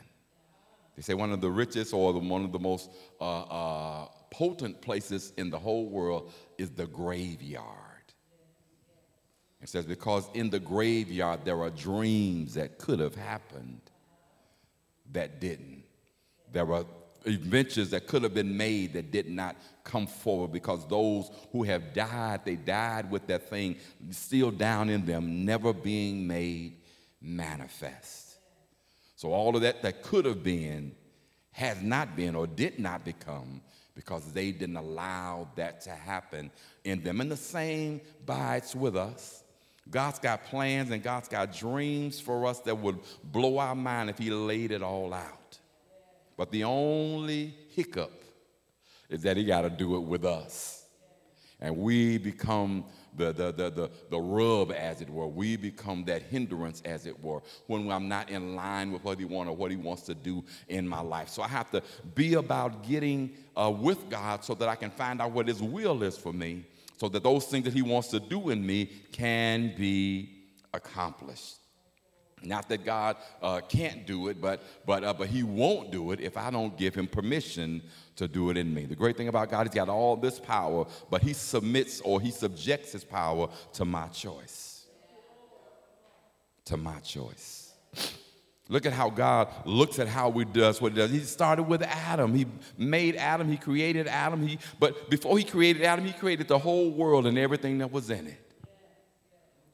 They 0.95 1.01
say 1.01 1.13
one 1.13 1.31
of 1.31 1.41
the 1.41 1.51
richest 1.51 1.93
or 1.93 2.13
the, 2.13 2.19
one 2.19 2.43
of 2.43 2.51
the 2.51 2.59
most 2.59 2.89
uh, 3.19 3.41
uh, 3.41 4.07
potent 4.31 4.81
places 4.81 5.33
in 5.37 5.49
the 5.49 5.59
whole 5.59 5.89
world 5.89 6.31
is 6.57 6.71
the 6.71 6.87
graveyard. 6.87 7.65
It 9.61 9.69
says, 9.69 9.85
because 9.85 10.29
in 10.33 10.49
the 10.49 10.59
graveyard 10.59 11.41
there 11.43 11.61
are 11.61 11.69
dreams 11.69 12.53
that 12.53 12.77
could 12.77 12.99
have 12.99 13.15
happened 13.15 13.81
that 15.11 15.41
didn't. 15.41 15.83
There 16.51 16.71
are 16.71 16.85
adventures 17.25 17.89
that 17.91 18.07
could 18.07 18.23
have 18.23 18.33
been 18.33 18.55
made 18.55 18.93
that 18.93 19.11
did 19.11 19.29
not 19.29 19.55
come 19.87 20.05
forward 20.05 20.51
because 20.51 20.85
those 20.87 21.31
who 21.53 21.63
have 21.63 21.93
died, 21.93 22.41
they 22.43 22.57
died 22.57 23.09
with 23.09 23.25
that 23.27 23.49
thing 23.49 23.77
still 24.11 24.51
down 24.51 24.89
in 24.89 25.05
them, 25.05 25.45
never 25.45 25.71
being 25.71 26.27
made 26.27 26.73
manifest. 27.21 28.35
So 29.15 29.31
all 29.31 29.55
of 29.55 29.61
that 29.61 29.81
that 29.81 30.03
could 30.03 30.25
have 30.25 30.43
been 30.43 30.93
has 31.51 31.81
not 31.81 32.15
been 32.15 32.35
or 32.35 32.45
did 32.45 32.77
not 32.77 33.05
become 33.05 33.61
because 33.95 34.31
they 34.33 34.51
didn't 34.51 34.75
allow 34.75 35.47
that 35.55 35.81
to 35.81 35.89
happen 35.89 36.51
in 36.83 37.01
them. 37.01 37.21
And 37.21 37.31
the 37.31 37.37
same 37.37 38.01
bites 38.25 38.75
with 38.75 38.95
us. 38.95 39.43
God's 39.89 40.19
got 40.19 40.43
plans 40.45 40.91
and 40.91 41.01
God's 41.01 41.29
got 41.29 41.55
dreams 41.55 42.19
for 42.19 42.45
us 42.45 42.59
that 42.59 42.77
would 42.77 42.99
blow 43.23 43.57
our 43.57 43.73
mind 43.73 44.09
if 44.09 44.17
He 44.17 44.29
laid 44.29 44.71
it 44.71 44.83
all 44.83 45.13
out. 45.13 45.57
But 46.35 46.51
the 46.51 46.65
only 46.65 47.55
hiccup 47.73 48.11
is 49.09 49.21
that 49.23 49.37
He 49.37 49.45
got 49.45 49.61
to 49.61 49.69
do 49.69 49.95
it 49.95 50.01
with 50.01 50.25
us. 50.25 50.85
And 51.59 51.77
we 51.77 52.17
become 52.19 52.85
the, 53.15 53.33
the, 53.33 53.51
the, 53.51 53.69
the, 53.71 53.91
the 54.11 54.19
rub, 54.19 54.71
as 54.71 55.01
it 55.01 55.09
were. 55.09 55.27
We 55.27 55.57
become 55.57 56.03
that 56.05 56.21
hindrance, 56.21 56.81
as 56.85 57.07
it 57.07 57.23
were, 57.23 57.41
when 57.65 57.89
I'm 57.89 58.07
not 58.07 58.29
in 58.29 58.55
line 58.55 58.91
with 58.91 59.03
what 59.03 59.17
He 59.17 59.25
wants 59.25 59.49
or 59.49 59.55
what 59.55 59.71
He 59.71 59.77
wants 59.77 60.03
to 60.03 60.13
do 60.13 60.43
in 60.67 60.87
my 60.87 61.01
life. 61.01 61.29
So 61.29 61.41
I 61.41 61.47
have 61.47 61.71
to 61.71 61.81
be 62.13 62.35
about 62.35 62.87
getting 62.87 63.31
uh, 63.55 63.71
with 63.71 64.09
God 64.09 64.43
so 64.43 64.53
that 64.55 64.69
I 64.69 64.75
can 64.75 64.91
find 64.91 65.19
out 65.19 65.31
what 65.31 65.47
His 65.47 65.61
will 65.61 66.03
is 66.03 66.15
for 66.17 66.31
me, 66.31 66.65
so 66.97 67.09
that 67.09 67.23
those 67.23 67.45
things 67.45 67.65
that 67.65 67.73
He 67.73 67.81
wants 67.81 68.09
to 68.09 68.19
do 68.19 68.49
in 68.49 68.63
me 68.63 68.91
can 69.11 69.73
be 69.75 70.29
accomplished. 70.73 71.55
Not 72.43 72.69
that 72.69 72.85
God 72.85 73.17
uh, 73.41 73.61
can't 73.67 74.05
do 74.05 74.27
it, 74.27 74.39
but, 74.39 74.61
but, 74.85 75.03
uh, 75.03 75.13
but 75.13 75.27
He 75.27 75.41
won't 75.41 75.91
do 75.91 76.11
it 76.11 76.19
if 76.19 76.37
I 76.37 76.51
don't 76.51 76.77
give 76.77 76.93
Him 76.93 77.07
permission 77.07 77.81
to 78.17 78.27
do 78.27 78.49
it 78.49 78.57
in 78.57 78.73
me. 78.73 78.85
The 78.85 78.95
great 78.95 79.15
thing 79.15 79.29
about 79.29 79.49
God, 79.49 79.65
is 79.65 79.73
He's 79.73 79.75
got 79.75 79.89
all 79.89 80.15
this 80.15 80.39
power, 80.39 80.85
but 81.09 81.21
He 81.21 81.33
submits 81.33 82.01
or 82.01 82.19
He 82.19 82.31
subjects 82.31 82.91
His 82.91 83.03
power 83.03 83.49
to 83.73 83.85
my 83.85 84.07
choice. 84.07 84.85
To 86.65 86.77
my 86.77 86.99
choice. 86.99 87.73
Look 88.69 88.85
at 88.85 88.91
how 88.91 89.09
God 89.09 89.47
looks 89.65 89.97
at 89.97 90.07
how 90.07 90.29
we 90.29 90.43
does 90.43 90.81
what 90.81 90.91
he 90.91 90.97
does. 90.97 91.09
He 91.09 91.19
started 91.19 91.63
with 91.63 91.81
Adam. 91.83 92.35
He 92.35 92.45
made 92.77 93.15
Adam. 93.15 93.49
He 93.49 93.55
created 93.55 94.07
Adam. 94.07 94.45
He, 94.45 94.59
but 94.77 95.09
before 95.09 95.37
he 95.37 95.45
created 95.45 95.83
Adam, 95.83 96.03
he 96.03 96.11
created 96.11 96.49
the 96.49 96.59
whole 96.59 96.91
world 96.91 97.27
and 97.27 97.37
everything 97.37 97.77
that 97.77 97.91
was 97.91 98.09
in 98.09 98.27
it. 98.27 98.46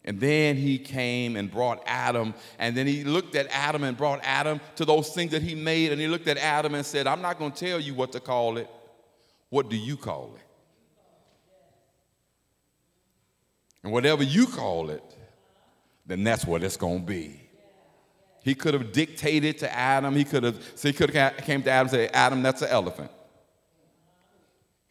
And 0.05 0.19
then 0.19 0.57
he 0.57 0.77
came 0.77 1.37
and 1.37 1.49
brought 1.49 1.81
Adam, 1.85 2.33
and 2.59 2.75
then 2.75 2.87
he 2.87 3.05
looked 3.05 3.35
at 3.35 3.47
Adam 3.49 3.83
and 3.83 3.95
brought 3.95 4.19
Adam 4.23 4.59
to 4.75 4.83
those 4.83 5.09
things 5.13 5.31
that 5.31 5.41
he 5.41 5.55
made, 5.55 5.93
and 5.93 6.01
he 6.01 6.07
looked 6.07 6.27
at 6.27 6.37
Adam 6.37 6.75
and 6.75 6.85
said, 6.85 7.07
I'm 7.07 7.21
not 7.21 7.39
going 7.39 7.51
to 7.53 7.65
tell 7.65 7.79
you 7.79 7.93
what 7.93 8.11
to 8.11 8.19
call 8.19 8.57
it. 8.57 8.69
What 9.49 9.69
do 9.69 9.77
you 9.77 9.95
call 9.95 10.35
it? 10.35 10.41
And 13.83 13.93
whatever 13.93 14.23
you 14.23 14.45
call 14.47 14.89
it, 14.89 15.03
then 16.05 16.23
that's 16.23 16.45
what 16.45 16.63
it's 16.63 16.77
going 16.77 17.01
to 17.01 17.05
be. 17.05 17.39
He 18.43 18.55
could 18.55 18.73
have 18.73 18.91
dictated 18.91 19.59
to 19.59 19.73
Adam. 19.73 20.15
He 20.15 20.25
could 20.25 20.43
have, 20.43 20.61
so 20.75 20.89
he 20.89 20.93
could 20.93 21.11
have 21.11 21.37
came 21.37 21.63
to 21.63 21.69
Adam 21.69 21.87
and 21.87 21.91
said, 21.91 22.09
Adam, 22.13 22.43
that's 22.43 22.61
an 22.61 22.69
elephant. 22.69 23.11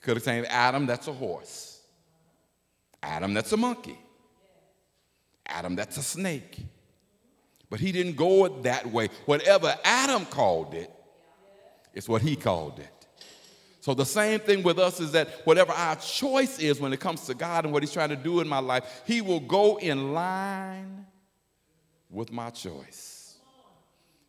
He 0.00 0.04
could 0.04 0.16
have 0.16 0.22
said, 0.22 0.46
Adam, 0.48 0.86
that's 0.86 1.06
a 1.06 1.12
horse. 1.12 1.82
Adam, 3.02 3.34
that's 3.34 3.52
a 3.52 3.58
monkey. 3.58 3.98
Adam, 5.46 5.76
that's 5.76 5.96
a 5.96 6.02
snake. 6.02 6.58
But 7.70 7.80
he 7.80 7.90
didn't 7.92 8.16
go 8.16 8.44
it 8.44 8.64
that 8.64 8.86
way. 8.86 9.08
Whatever 9.26 9.74
Adam 9.84 10.26
called 10.26 10.74
it, 10.74 10.90
it's 11.94 12.08
what 12.08 12.22
he 12.22 12.36
called 12.36 12.78
it. 12.78 13.02
So 13.80 13.94
the 13.94 14.06
same 14.06 14.38
thing 14.38 14.62
with 14.62 14.78
us 14.78 15.00
is 15.00 15.10
that 15.12 15.28
whatever 15.44 15.72
our 15.72 15.96
choice 15.96 16.60
is 16.60 16.78
when 16.78 16.92
it 16.92 17.00
comes 17.00 17.26
to 17.26 17.34
God 17.34 17.64
and 17.64 17.72
what 17.72 17.82
he's 17.82 17.92
trying 17.92 18.10
to 18.10 18.16
do 18.16 18.38
in 18.40 18.46
my 18.46 18.60
life, 18.60 19.02
he 19.06 19.20
will 19.20 19.40
go 19.40 19.76
in 19.78 20.14
line 20.14 21.06
with 22.08 22.30
my 22.30 22.50
choice. 22.50 23.36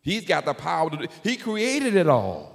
He's 0.01 0.25
got 0.25 0.45
the 0.45 0.55
power 0.55 0.89
to 0.89 0.97
do, 0.97 1.07
he 1.23 1.35
created 1.35 1.95
it 1.95 2.07
all. 2.07 2.53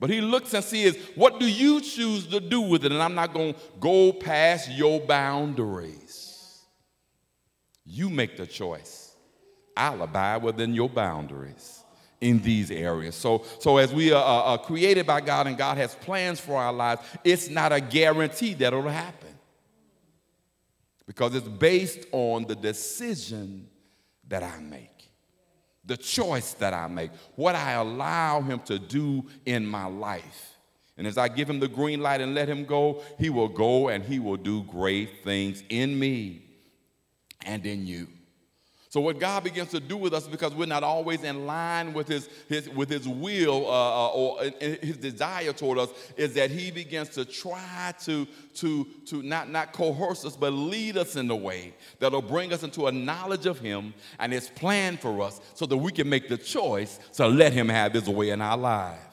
But 0.00 0.10
he 0.10 0.20
looks 0.20 0.52
and 0.52 0.62
sees 0.62 0.96
what 1.14 1.40
do 1.40 1.50
you 1.50 1.80
choose 1.80 2.26
to 2.26 2.40
do 2.40 2.60
with 2.60 2.84
it 2.84 2.92
and 2.92 3.02
I'm 3.02 3.14
not 3.14 3.32
going 3.32 3.54
to 3.54 3.60
go 3.80 4.12
past 4.12 4.70
your 4.70 5.00
boundaries. 5.00 6.27
You 7.88 8.10
make 8.10 8.36
the 8.36 8.46
choice. 8.46 9.14
I'll 9.76 10.02
abide 10.02 10.42
within 10.42 10.74
your 10.74 10.90
boundaries 10.90 11.84
in 12.20 12.42
these 12.42 12.70
areas. 12.70 13.14
So, 13.14 13.44
so 13.60 13.78
as 13.78 13.94
we 13.94 14.12
are, 14.12 14.22
are, 14.22 14.58
created 14.58 15.06
by 15.06 15.20
God 15.20 15.46
and 15.46 15.56
God 15.56 15.78
has 15.78 15.94
plans 15.94 16.38
for 16.38 16.56
our 16.56 16.72
lives, 16.72 17.00
it's 17.24 17.48
not 17.48 17.72
a 17.72 17.80
guarantee 17.80 18.54
that 18.54 18.72
it'll 18.72 18.82
happen 18.82 19.28
because 21.06 21.34
it's 21.34 21.48
based 21.48 22.06
on 22.12 22.44
the 22.44 22.56
decision 22.56 23.68
that 24.26 24.42
I 24.42 24.58
make, 24.60 25.10
the 25.84 25.96
choice 25.96 26.52
that 26.54 26.74
I 26.74 26.88
make, 26.88 27.12
what 27.36 27.54
I 27.54 27.72
allow 27.72 28.42
Him 28.42 28.58
to 28.66 28.78
do 28.78 29.24
in 29.46 29.64
my 29.64 29.86
life. 29.86 30.56
And 30.98 31.06
as 31.06 31.16
I 31.16 31.28
give 31.28 31.48
Him 31.48 31.60
the 31.60 31.68
green 31.68 32.00
light 32.00 32.20
and 32.20 32.34
let 32.34 32.48
Him 32.48 32.64
go, 32.64 33.02
He 33.18 33.30
will 33.30 33.48
go 33.48 33.88
and 33.88 34.04
He 34.04 34.18
will 34.18 34.36
do 34.36 34.64
great 34.64 35.22
things 35.24 35.62
in 35.70 35.98
me 35.98 36.47
and 37.44 37.64
in 37.64 37.86
you. 37.86 38.08
So 38.90 39.02
what 39.02 39.20
God 39.20 39.44
begins 39.44 39.68
to 39.72 39.80
do 39.80 39.98
with 39.98 40.14
us, 40.14 40.26
because 40.26 40.54
we're 40.54 40.64
not 40.64 40.82
always 40.82 41.22
in 41.22 41.44
line 41.46 41.92
with 41.92 42.08
His, 42.08 42.28
his 42.48 42.70
with 42.70 42.88
His 42.88 43.06
will 43.06 43.66
uh, 43.66 44.06
uh 44.06 44.08
or 44.08 44.42
His 44.60 44.96
desire 44.96 45.52
toward 45.52 45.78
us, 45.78 45.90
is 46.16 46.32
that 46.34 46.50
He 46.50 46.70
begins 46.70 47.10
to 47.10 47.26
try 47.26 47.92
to 48.04 48.26
to 48.54 48.86
to 49.06 49.22
not 49.22 49.50
not 49.50 49.74
coerce 49.74 50.24
us, 50.24 50.36
but 50.36 50.52
lead 50.52 50.96
us 50.96 51.16
in 51.16 51.28
the 51.28 51.36
way 51.36 51.74
that'll 51.98 52.22
bring 52.22 52.52
us 52.54 52.62
into 52.62 52.86
a 52.86 52.92
knowledge 52.92 53.44
of 53.44 53.58
Him 53.58 53.92
and 54.18 54.32
His 54.32 54.48
plan 54.48 54.96
for 54.96 55.20
us, 55.20 55.38
so 55.52 55.66
that 55.66 55.76
we 55.76 55.92
can 55.92 56.08
make 56.08 56.30
the 56.30 56.38
choice 56.38 56.98
to 57.14 57.28
let 57.28 57.52
Him 57.52 57.68
have 57.68 57.92
His 57.92 58.08
way 58.08 58.30
in 58.30 58.40
our 58.40 58.56
lives. 58.56 59.07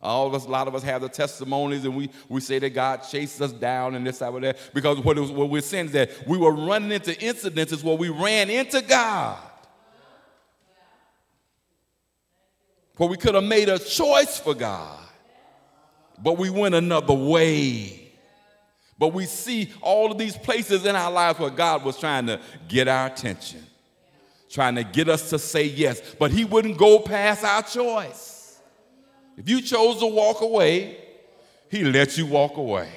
All 0.00 0.26
of 0.26 0.34
us, 0.34 0.44
a 0.44 0.48
lot 0.48 0.68
of 0.68 0.74
us 0.74 0.82
have 0.82 1.00
the 1.02 1.08
testimonies, 1.08 1.84
and 1.84 1.96
we, 1.96 2.10
we 2.28 2.40
say 2.40 2.58
that 2.58 2.70
God 2.70 2.98
chased 2.98 3.40
us 3.40 3.52
down 3.52 3.94
and 3.94 4.06
this, 4.06 4.18
that, 4.18 4.30
or 4.30 4.40
that. 4.40 4.58
Because 4.74 5.00
what, 5.00 5.18
what 5.18 5.48
we're 5.48 5.62
saying 5.62 5.86
is 5.86 5.92
that 5.92 6.10
we 6.28 6.36
were 6.36 6.52
running 6.52 6.92
into 6.92 7.12
incidences 7.12 7.82
where 7.82 7.96
we 7.96 8.10
ran 8.10 8.50
into 8.50 8.82
God. 8.82 9.38
Where 12.96 13.08
we 13.08 13.16
could 13.16 13.34
have 13.34 13.44
made 13.44 13.68
a 13.68 13.78
choice 13.78 14.38
for 14.38 14.54
God, 14.54 14.98
but 16.22 16.38
we 16.38 16.48
went 16.48 16.74
another 16.74 17.12
way. 17.12 18.10
But 18.98 19.08
we 19.12 19.26
see 19.26 19.70
all 19.82 20.10
of 20.10 20.16
these 20.16 20.36
places 20.36 20.86
in 20.86 20.96
our 20.96 21.10
lives 21.10 21.38
where 21.38 21.50
God 21.50 21.84
was 21.84 21.98
trying 21.98 22.26
to 22.28 22.40
get 22.68 22.88
our 22.88 23.08
attention, 23.08 23.62
trying 24.48 24.76
to 24.76 24.84
get 24.84 25.10
us 25.10 25.28
to 25.30 25.38
say 25.38 25.64
yes, 25.64 26.00
but 26.18 26.30
He 26.30 26.46
wouldn't 26.46 26.78
go 26.78 26.98
past 26.98 27.44
our 27.44 27.62
choice. 27.62 28.35
If 29.36 29.48
you 29.48 29.60
chose 29.60 29.98
to 30.00 30.06
walk 30.06 30.40
away, 30.40 30.98
He 31.70 31.84
let 31.84 32.16
you 32.16 32.26
walk 32.26 32.56
away. 32.56 32.90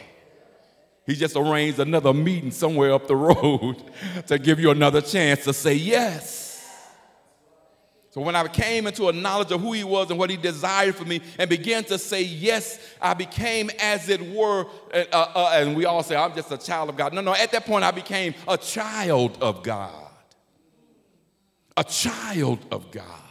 He 1.05 1.15
just 1.15 1.36
arranged 1.36 1.79
another 1.79 2.13
meeting 2.13 2.51
somewhere 2.51 2.93
up 2.93 3.08
the 3.08 3.15
road 3.15 3.81
to 4.27 4.38
give 4.38 4.60
you 4.60 4.69
another 4.69 5.01
chance 5.01 5.43
to 5.46 5.53
say 5.53 5.74
yes. 5.74 6.50
So 8.12 8.22
when 8.22 8.36
I 8.36 8.48
came 8.48 8.88
into 8.88 9.08
a 9.08 9.13
knowledge 9.13 9.51
of 9.51 9.62
who 9.62 9.74
he 9.74 9.84
was 9.84 10.10
and 10.10 10.17
what 10.17 10.31
he 10.31 10.38
desired 10.38 10.96
for 10.96 11.05
me 11.05 11.22
and 11.38 11.50
began 11.50 11.84
to 11.86 11.98
say 11.98 12.24
yes, 12.24 12.79
I 13.01 13.13
became 13.13 13.69
as 13.79 14.10
it 14.10 14.22
were, 14.34 14.65
uh, 14.93 15.05
uh, 15.12 15.51
and 15.53 15.75
we 15.75 15.86
all 15.86 16.01
say, 16.01 16.15
I'm 16.15 16.34
just 16.36 16.51
a 16.51 16.58
child 16.58 16.89
of 16.89 16.98
God. 16.98 17.13
No, 17.13 17.22
no, 17.22 17.36
at 17.36 17.51
that 17.51 17.65
point 17.65 17.84
I 17.84 17.91
became 17.91 18.34
a 18.48 18.58
child 18.58 19.38
of 19.41 19.62
God. 19.62 20.08
A 21.77 21.84
child 21.84 22.60
of 22.72 22.91
God. 22.91 23.29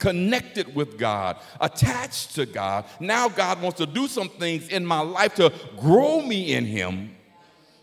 Connected 0.00 0.74
with 0.74 0.98
God, 0.98 1.36
attached 1.60 2.34
to 2.34 2.46
God. 2.46 2.86
Now 2.98 3.28
God 3.28 3.62
wants 3.62 3.78
to 3.78 3.86
do 3.86 4.08
some 4.08 4.28
things 4.28 4.68
in 4.68 4.84
my 4.84 5.00
life 5.00 5.34
to 5.36 5.52
grow 5.76 6.22
me 6.22 6.54
in 6.54 6.64
him 6.64 7.14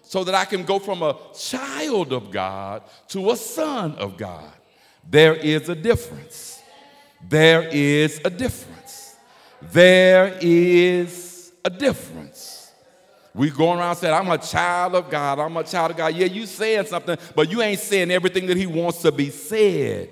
so 0.02 0.24
that 0.24 0.34
I 0.34 0.46
can 0.46 0.64
go 0.64 0.80
from 0.80 1.04
a 1.04 1.16
child 1.38 2.12
of 2.12 2.32
God 2.32 2.82
to 3.10 3.32
a 3.32 3.38
son 3.38 3.94
of 3.96 4.18
God. 4.18 4.52
There 5.10 5.36
is 5.36 5.70
a 5.70 5.76
difference. 5.76 6.62
There 7.30 7.70
is 7.70 8.20
a 8.26 8.30
difference. 8.30 9.16
There 9.62 10.38
is 10.42 11.52
a 11.64 11.70
difference. 11.70 12.72
We 13.34 13.52
going 13.52 13.80
around 13.80 13.98
saying, 13.98 14.16
I'm 14.16 14.30
a 14.30 14.38
child 14.40 14.96
of 14.96 15.12
God. 15.12 15.38
I'm 15.38 15.56
a 15.56 15.64
child 15.64 15.92
of 15.92 15.98
God. 15.98 16.16
Yeah, 16.16 16.26
you 16.26 16.48
saying 16.48 16.88
something, 16.88 17.18
but 17.36 17.52
you 17.52 17.62
ain't 17.62 17.80
saying 17.80 18.10
everything 18.10 18.48
that 18.48 18.58
he 18.58 18.66
wants 18.66 19.04
to 19.04 19.12
be 19.12 19.30
said. 19.30 20.10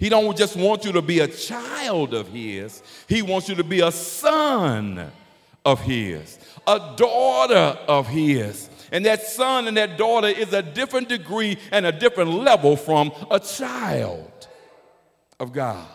He 0.00 0.08
don't 0.08 0.34
just 0.34 0.56
want 0.56 0.86
you 0.86 0.92
to 0.92 1.02
be 1.02 1.20
a 1.20 1.28
child 1.28 2.14
of 2.14 2.26
his. 2.28 2.82
He 3.06 3.20
wants 3.20 3.50
you 3.50 3.54
to 3.56 3.64
be 3.64 3.80
a 3.80 3.92
son 3.92 5.12
of 5.62 5.78
his, 5.82 6.38
a 6.66 6.94
daughter 6.96 7.78
of 7.86 8.08
his. 8.08 8.70
And 8.92 9.04
that 9.04 9.22
son 9.22 9.68
and 9.68 9.76
that 9.76 9.98
daughter 9.98 10.28
is 10.28 10.54
a 10.54 10.62
different 10.62 11.10
degree 11.10 11.58
and 11.70 11.84
a 11.84 11.92
different 11.92 12.30
level 12.30 12.76
from 12.76 13.12
a 13.30 13.38
child 13.38 14.48
of 15.38 15.52
God. 15.52 15.86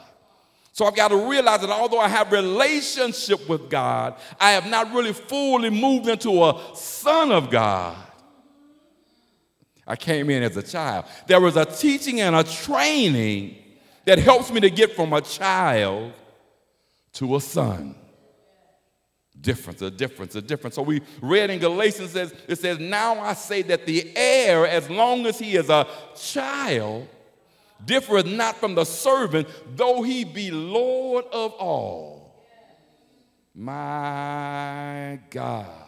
So 0.72 0.86
I've 0.86 0.96
got 0.96 1.08
to 1.08 1.28
realize 1.28 1.62
that 1.62 1.72
although 1.72 2.00
I 2.00 2.08
have 2.08 2.32
relationship 2.32 3.50
with 3.50 3.72
God, 3.72 4.20
I 4.40 4.52
have 4.52 4.68
not 4.68 4.94
really 4.94 5.14
fully 5.14 5.72
moved 5.72 6.08
into 6.08 6.44
a 6.44 6.62
son 6.76 7.32
of 7.32 7.50
God. 7.50 7.98
I 9.88 9.96
came 9.96 10.30
in 10.30 10.44
as 10.44 10.56
a 10.58 10.64
child. 10.64 11.06
There 11.26 11.42
was 11.42 11.58
a 11.58 11.66
teaching 11.66 12.22
and 12.22 12.36
a 12.36 12.44
training 12.44 13.64
that 14.06 14.20
helps 14.20 14.52
me 14.52 14.60
to 14.62 14.70
get 14.70 14.96
from 14.96 15.14
a 15.14 15.22
child 15.22 16.14
to 17.14 17.36
a 17.36 17.42
son 17.42 17.96
difference, 19.40 19.82
a 19.82 19.92
difference, 19.92 20.36
a 20.36 20.42
difference. 20.42 20.76
So 20.76 20.82
we 20.82 21.02
read 21.22 21.50
in 21.50 21.60
Galatians 21.60 22.12
says 22.12 22.34
it 22.48 22.58
says, 22.58 22.80
"Now 22.80 23.20
I 23.20 23.34
say 23.34 23.62
that 23.64 23.86
the 23.86 24.12
heir, 24.16 24.66
as 24.66 24.90
long 24.90 25.26
as 25.26 25.38
he 25.38 25.56
is 25.56 25.70
a 25.70 25.88
child, 26.16 27.08
differeth 27.84 28.26
not 28.26 28.56
from 28.58 28.76
the 28.76 28.86
servant, 28.86 29.48
though 29.76 30.02
he 30.02 30.24
be 30.24 30.52
Lord 30.52 31.26
of 31.32 31.54
all." 31.54 32.34
My 33.54 35.20
God. 35.30 35.85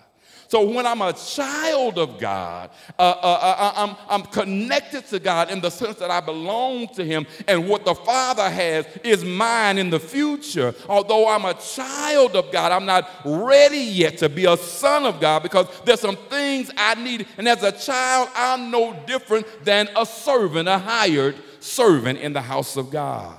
So 0.48 0.70
when 0.70 0.86
I'm 0.86 1.02
a 1.02 1.14
child 1.14 1.98
of 1.98 2.20
God, 2.20 2.70
uh, 2.98 3.02
uh, 3.02 3.14
uh, 3.22 3.56
uh, 3.58 3.74
I'm, 3.76 3.96
I'm 4.10 4.24
connected 4.28 5.06
to 5.08 5.20
God 5.20 5.52
in 5.52 5.60
the 5.60 5.70
sense 5.70 5.98
that 5.98 6.10
I 6.10 6.22
belong 6.22 6.88
to 6.96 7.04
Him, 7.04 7.28
and 7.48 7.68
what 7.68 7.84
the 7.84 7.94
Father 7.94 8.50
has 8.50 8.86
is 9.04 9.26
mine 9.26 9.78
in 9.78 9.90
the 9.90 10.00
future. 10.00 10.74
Although 10.88 11.28
I'm 11.28 11.46
a 11.46 11.54
child 11.54 12.36
of 12.36 12.52
God, 12.52 12.72
I'm 12.72 12.86
not 12.86 13.10
ready 13.26 13.78
yet 13.78 14.18
to 14.20 14.30
be 14.30 14.46
a 14.46 14.56
son 14.56 15.06
of 15.06 15.20
God 15.20 15.44
because 15.44 15.68
there's 15.84 16.00
some 16.00 16.16
things 16.16 16.72
I 16.78 16.96
need. 16.96 17.28
And 17.38 17.48
as 17.48 17.64
a 17.64 17.72
child, 17.72 18.30
I'm 18.34 18.72
no 18.72 18.98
different 19.06 19.46
than 19.66 19.90
a 19.98 20.06
servant, 20.06 20.70
a 20.70 20.78
hired 20.78 21.36
servant 21.60 22.20
in 22.20 22.34
the 22.34 22.42
house 22.42 22.78
of 22.78 22.90
God 22.90 23.38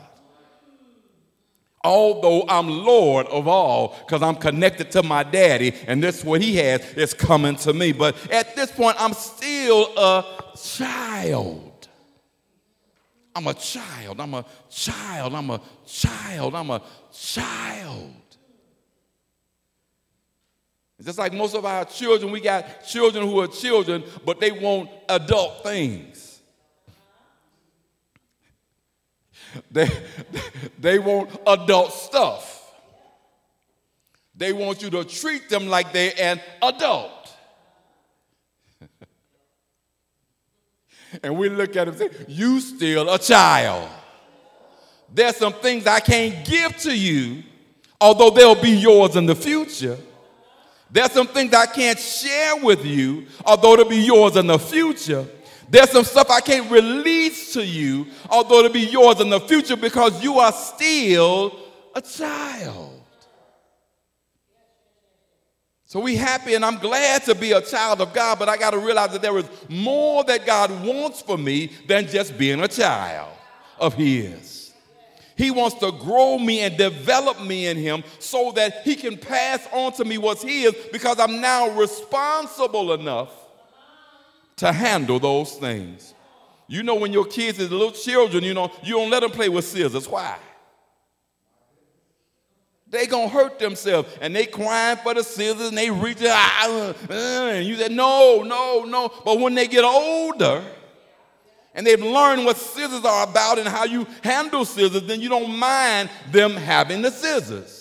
although 1.84 2.44
I'm 2.48 2.68
Lord 2.68 3.26
of 3.26 3.48
all, 3.48 3.96
because 4.00 4.22
I'm 4.22 4.36
connected 4.36 4.90
to 4.92 5.02
my 5.02 5.22
daddy, 5.22 5.74
and 5.86 6.02
this 6.02 6.24
what 6.24 6.42
he 6.42 6.56
has 6.56 6.82
is 6.94 7.14
coming 7.14 7.56
to 7.56 7.72
me. 7.72 7.92
But 7.92 8.16
at 8.30 8.56
this 8.56 8.70
point, 8.70 8.96
I'm 8.98 9.14
still 9.14 9.96
a 9.96 10.24
child. 10.56 11.88
I'm 13.34 13.46
a 13.46 13.54
child. 13.54 14.20
I'm 14.20 14.34
a 14.34 14.44
child. 14.68 15.34
I'm 15.34 15.50
a 15.50 15.60
child. 15.86 16.54
I'm 16.54 16.70
a 16.70 16.82
child. 17.12 18.14
Just 21.00 21.18
like 21.18 21.32
most 21.32 21.54
of 21.54 21.64
our 21.64 21.84
children, 21.84 22.32
we 22.32 22.40
got 22.40 22.84
children 22.84 23.24
who 23.24 23.38
are 23.40 23.46
children, 23.46 24.02
but 24.24 24.40
they 24.40 24.50
want 24.50 24.90
adult 25.08 25.62
things. 25.62 26.17
They, 29.70 29.88
they 30.78 30.98
want 30.98 31.30
adult 31.46 31.92
stuff. 31.92 32.54
They 34.34 34.52
want 34.52 34.82
you 34.82 34.90
to 34.90 35.04
treat 35.04 35.48
them 35.48 35.68
like 35.68 35.92
they're 35.92 36.12
an 36.18 36.40
adult. 36.62 37.34
and 41.22 41.36
we 41.36 41.48
look 41.48 41.76
at 41.76 41.86
them 41.86 41.88
and 41.88 41.98
say, 41.98 42.10
You 42.28 42.60
still 42.60 43.12
a 43.12 43.18
child. 43.18 43.88
There's 45.12 45.36
some 45.36 45.54
things 45.54 45.86
I 45.86 46.00
can't 46.00 46.46
give 46.46 46.76
to 46.78 46.96
you, 46.96 47.42
although 48.00 48.30
they'll 48.30 48.60
be 48.60 48.70
yours 48.70 49.16
in 49.16 49.26
the 49.26 49.34
future. 49.34 49.98
There's 50.90 51.12
some 51.12 51.26
things 51.26 51.52
I 51.52 51.66
can't 51.66 51.98
share 51.98 52.56
with 52.56 52.84
you, 52.84 53.26
although 53.44 53.76
they'll 53.76 53.88
be 53.88 53.96
yours 53.96 54.36
in 54.36 54.46
the 54.46 54.58
future. 54.58 55.26
There's 55.70 55.90
some 55.90 56.04
stuff 56.04 56.30
I 56.30 56.40
can't 56.40 56.70
release 56.70 57.52
to 57.52 57.64
you, 57.64 58.06
although 58.30 58.60
it'll 58.60 58.72
be 58.72 58.80
yours 58.80 59.20
in 59.20 59.28
the 59.28 59.40
future 59.40 59.76
because 59.76 60.22
you 60.22 60.38
are 60.38 60.52
still 60.52 61.54
a 61.94 62.00
child. 62.00 62.94
So 65.84 66.00
we 66.00 66.16
happy 66.16 66.54
and 66.54 66.64
I'm 66.64 66.78
glad 66.78 67.24
to 67.24 67.34
be 67.34 67.52
a 67.52 67.60
child 67.60 68.00
of 68.00 68.12
God, 68.12 68.38
but 68.38 68.48
I 68.48 68.56
got 68.56 68.72
to 68.72 68.78
realize 68.78 69.12
that 69.12 69.22
there 69.22 69.36
is 69.38 69.48
more 69.68 70.22
that 70.24 70.44
God 70.44 70.70
wants 70.84 71.22
for 71.22 71.38
me 71.38 71.72
than 71.86 72.06
just 72.06 72.36
being 72.36 72.60
a 72.60 72.68
child 72.68 73.34
of 73.78 73.94
His. 73.94 74.72
He 75.36 75.50
wants 75.50 75.78
to 75.78 75.92
grow 75.92 76.38
me 76.38 76.60
and 76.60 76.76
develop 76.76 77.40
me 77.40 77.68
in 77.68 77.76
Him 77.76 78.04
so 78.18 78.52
that 78.52 78.82
He 78.82 78.96
can 78.96 79.16
pass 79.16 79.66
on 79.72 79.92
to 79.94 80.04
me 80.04 80.18
what's 80.18 80.42
His 80.42 80.74
because 80.92 81.18
I'm 81.18 81.40
now 81.40 81.70
responsible 81.70 82.92
enough 82.92 83.30
to 84.58 84.72
handle 84.72 85.18
those 85.18 85.54
things. 85.54 86.14
You 86.66 86.82
know, 86.82 86.96
when 86.96 87.12
your 87.12 87.24
kids 87.24 87.58
is 87.58 87.70
little 87.70 87.92
children, 87.92 88.44
you 88.44 88.54
know, 88.54 88.70
you 88.82 88.94
don't 88.94 89.10
let 89.10 89.20
them 89.20 89.30
play 89.30 89.48
with 89.48 89.64
scissors. 89.64 90.06
Why? 90.06 90.36
They 92.90 93.06
gonna 93.06 93.28
hurt 93.28 93.58
themselves 93.58 94.08
and 94.20 94.34
they 94.34 94.46
crying 94.46 94.98
for 94.98 95.14
the 95.14 95.22
scissors 95.22 95.68
and 95.68 95.76
they 95.76 95.90
reach 95.90 96.22
out 96.22 96.30
ah, 96.30 96.94
uh, 97.10 97.12
and 97.12 97.66
you 97.66 97.76
say 97.76 97.88
no, 97.88 98.42
no, 98.42 98.84
no. 98.84 99.12
But 99.24 99.40
when 99.40 99.54
they 99.54 99.66
get 99.66 99.84
older 99.84 100.64
and 101.74 101.86
they've 101.86 102.00
learned 102.00 102.46
what 102.46 102.56
scissors 102.56 103.04
are 103.04 103.24
about 103.24 103.58
and 103.58 103.68
how 103.68 103.84
you 103.84 104.06
handle 104.22 104.64
scissors, 104.64 105.02
then 105.02 105.20
you 105.20 105.28
don't 105.28 105.54
mind 105.54 106.08
them 106.30 106.52
having 106.52 107.02
the 107.02 107.10
scissors. 107.10 107.77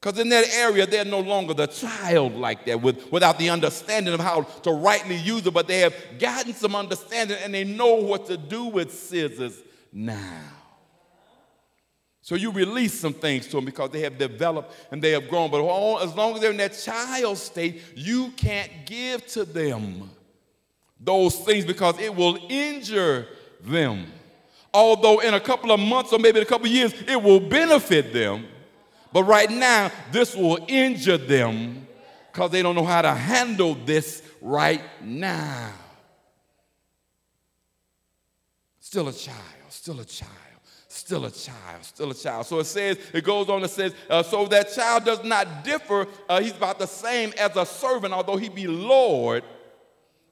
Because 0.00 0.18
in 0.18 0.30
that 0.30 0.48
area, 0.54 0.86
they're 0.86 1.04
no 1.04 1.20
longer 1.20 1.52
the 1.52 1.66
child 1.66 2.34
like 2.34 2.64
that 2.64 2.80
with, 2.80 3.12
without 3.12 3.38
the 3.38 3.50
understanding 3.50 4.14
of 4.14 4.20
how 4.20 4.42
to 4.42 4.72
rightly 4.72 5.16
use 5.16 5.46
it, 5.46 5.52
but 5.52 5.68
they 5.68 5.80
have 5.80 5.94
gotten 6.18 6.54
some 6.54 6.74
understanding 6.74 7.36
and 7.42 7.52
they 7.52 7.64
know 7.64 7.96
what 7.96 8.26
to 8.26 8.38
do 8.38 8.64
with 8.64 8.92
scissors 8.92 9.60
now. 9.92 10.40
So 12.22 12.34
you 12.34 12.50
release 12.50 12.98
some 12.98 13.12
things 13.12 13.46
to 13.48 13.56
them 13.56 13.66
because 13.66 13.90
they 13.90 14.00
have 14.00 14.16
developed 14.16 14.72
and 14.90 15.02
they 15.02 15.10
have 15.10 15.28
grown. 15.28 15.50
But 15.50 15.60
all, 15.60 15.98
as 15.98 16.14
long 16.14 16.34
as 16.34 16.40
they're 16.40 16.50
in 16.50 16.56
that 16.58 16.78
child 16.78 17.36
state, 17.36 17.82
you 17.94 18.30
can't 18.36 18.70
give 18.86 19.26
to 19.28 19.44
them 19.44 20.10
those 20.98 21.36
things 21.40 21.66
because 21.66 21.98
it 21.98 22.14
will 22.14 22.38
injure 22.48 23.26
them. 23.60 24.06
Although 24.72 25.20
in 25.20 25.34
a 25.34 25.40
couple 25.40 25.72
of 25.72 25.80
months 25.80 26.12
or 26.12 26.18
maybe 26.18 26.40
a 26.40 26.44
couple 26.44 26.66
of 26.66 26.72
years, 26.72 26.94
it 27.06 27.22
will 27.22 27.40
benefit 27.40 28.14
them 28.14 28.46
But 29.12 29.24
right 29.24 29.50
now, 29.50 29.90
this 30.12 30.34
will 30.36 30.64
injure 30.68 31.18
them 31.18 31.86
because 32.32 32.50
they 32.50 32.62
don't 32.62 32.74
know 32.74 32.84
how 32.84 33.02
to 33.02 33.12
handle 33.12 33.74
this 33.74 34.22
right 34.40 34.82
now. 35.02 35.72
Still 38.78 39.08
a 39.08 39.12
child, 39.12 39.36
still 39.68 40.00
a 40.00 40.04
child 40.04 40.30
still 41.10 41.24
a 41.24 41.30
child, 41.30 41.84
still 41.84 42.10
a 42.10 42.14
child. 42.14 42.46
So 42.46 42.60
it 42.60 42.66
says, 42.66 42.98
it 43.12 43.24
goes 43.24 43.48
on, 43.48 43.64
it 43.64 43.70
says, 43.70 43.94
uh, 44.08 44.22
so 44.22 44.46
that 44.46 44.72
child 44.72 45.04
does 45.04 45.24
not 45.24 45.64
differ. 45.64 46.06
Uh, 46.28 46.40
he's 46.40 46.56
about 46.56 46.78
the 46.78 46.86
same 46.86 47.32
as 47.38 47.56
a 47.56 47.66
servant, 47.66 48.12
although 48.12 48.36
he 48.36 48.48
be 48.48 48.66
Lord 48.66 49.42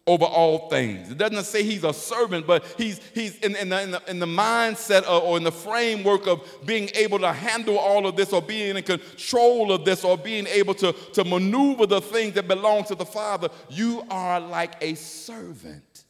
over 0.09 0.25
all 0.25 0.71
things. 0.71 1.11
It 1.11 1.19
doesn't 1.19 1.45
say 1.45 1.63
he's 1.63 1.85
a 1.85 1.93
servant, 1.93 2.47
but 2.47 2.65
he's, 2.79 2.99
he's 3.15 3.37
in, 3.41 3.55
in, 3.57 3.69
the, 3.69 3.83
in, 3.83 3.91
the, 3.91 4.03
in 4.09 4.19
the 4.19 4.27
mindset 4.27 5.03
of, 5.03 5.23
or 5.23 5.37
in 5.37 5.45
the 5.45 5.53
framework 5.53 6.27
of 6.27 6.43
being 6.65 6.91
able 6.95 7.19
to 7.19 7.31
handle 7.31 7.79
all 7.79 8.07
of 8.07 8.17
this 8.17 8.33
or 8.33 8.41
being 8.41 8.77
in 8.77 8.83
control 8.83 9.71
of 9.71 9.85
this 9.85 10.05
or 10.05 10.17
being 10.17 10.47
able 10.47 10.73
to, 10.75 10.93
to 11.13 11.25
maneuver 11.25 11.87
the 11.87 12.01
things 12.01 12.35
that 12.35 12.49
belong 12.49 12.85
to 12.85 12.95
the 12.95 13.05
Father. 13.05 13.51
You 13.69 14.03
are 14.11 14.41
like 14.41 14.77
a 14.81 14.95
servant 14.95 16.05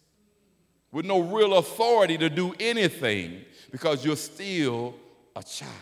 with 0.93 1.05
no 1.05 1.19
real 1.21 1.55
authority 1.55 2.17
to 2.19 2.31
do 2.31 2.55
anything 2.61 3.45
because 3.73 4.05
you're 4.05 4.17
still 4.17 4.95
a 5.35 5.43
child. 5.43 5.73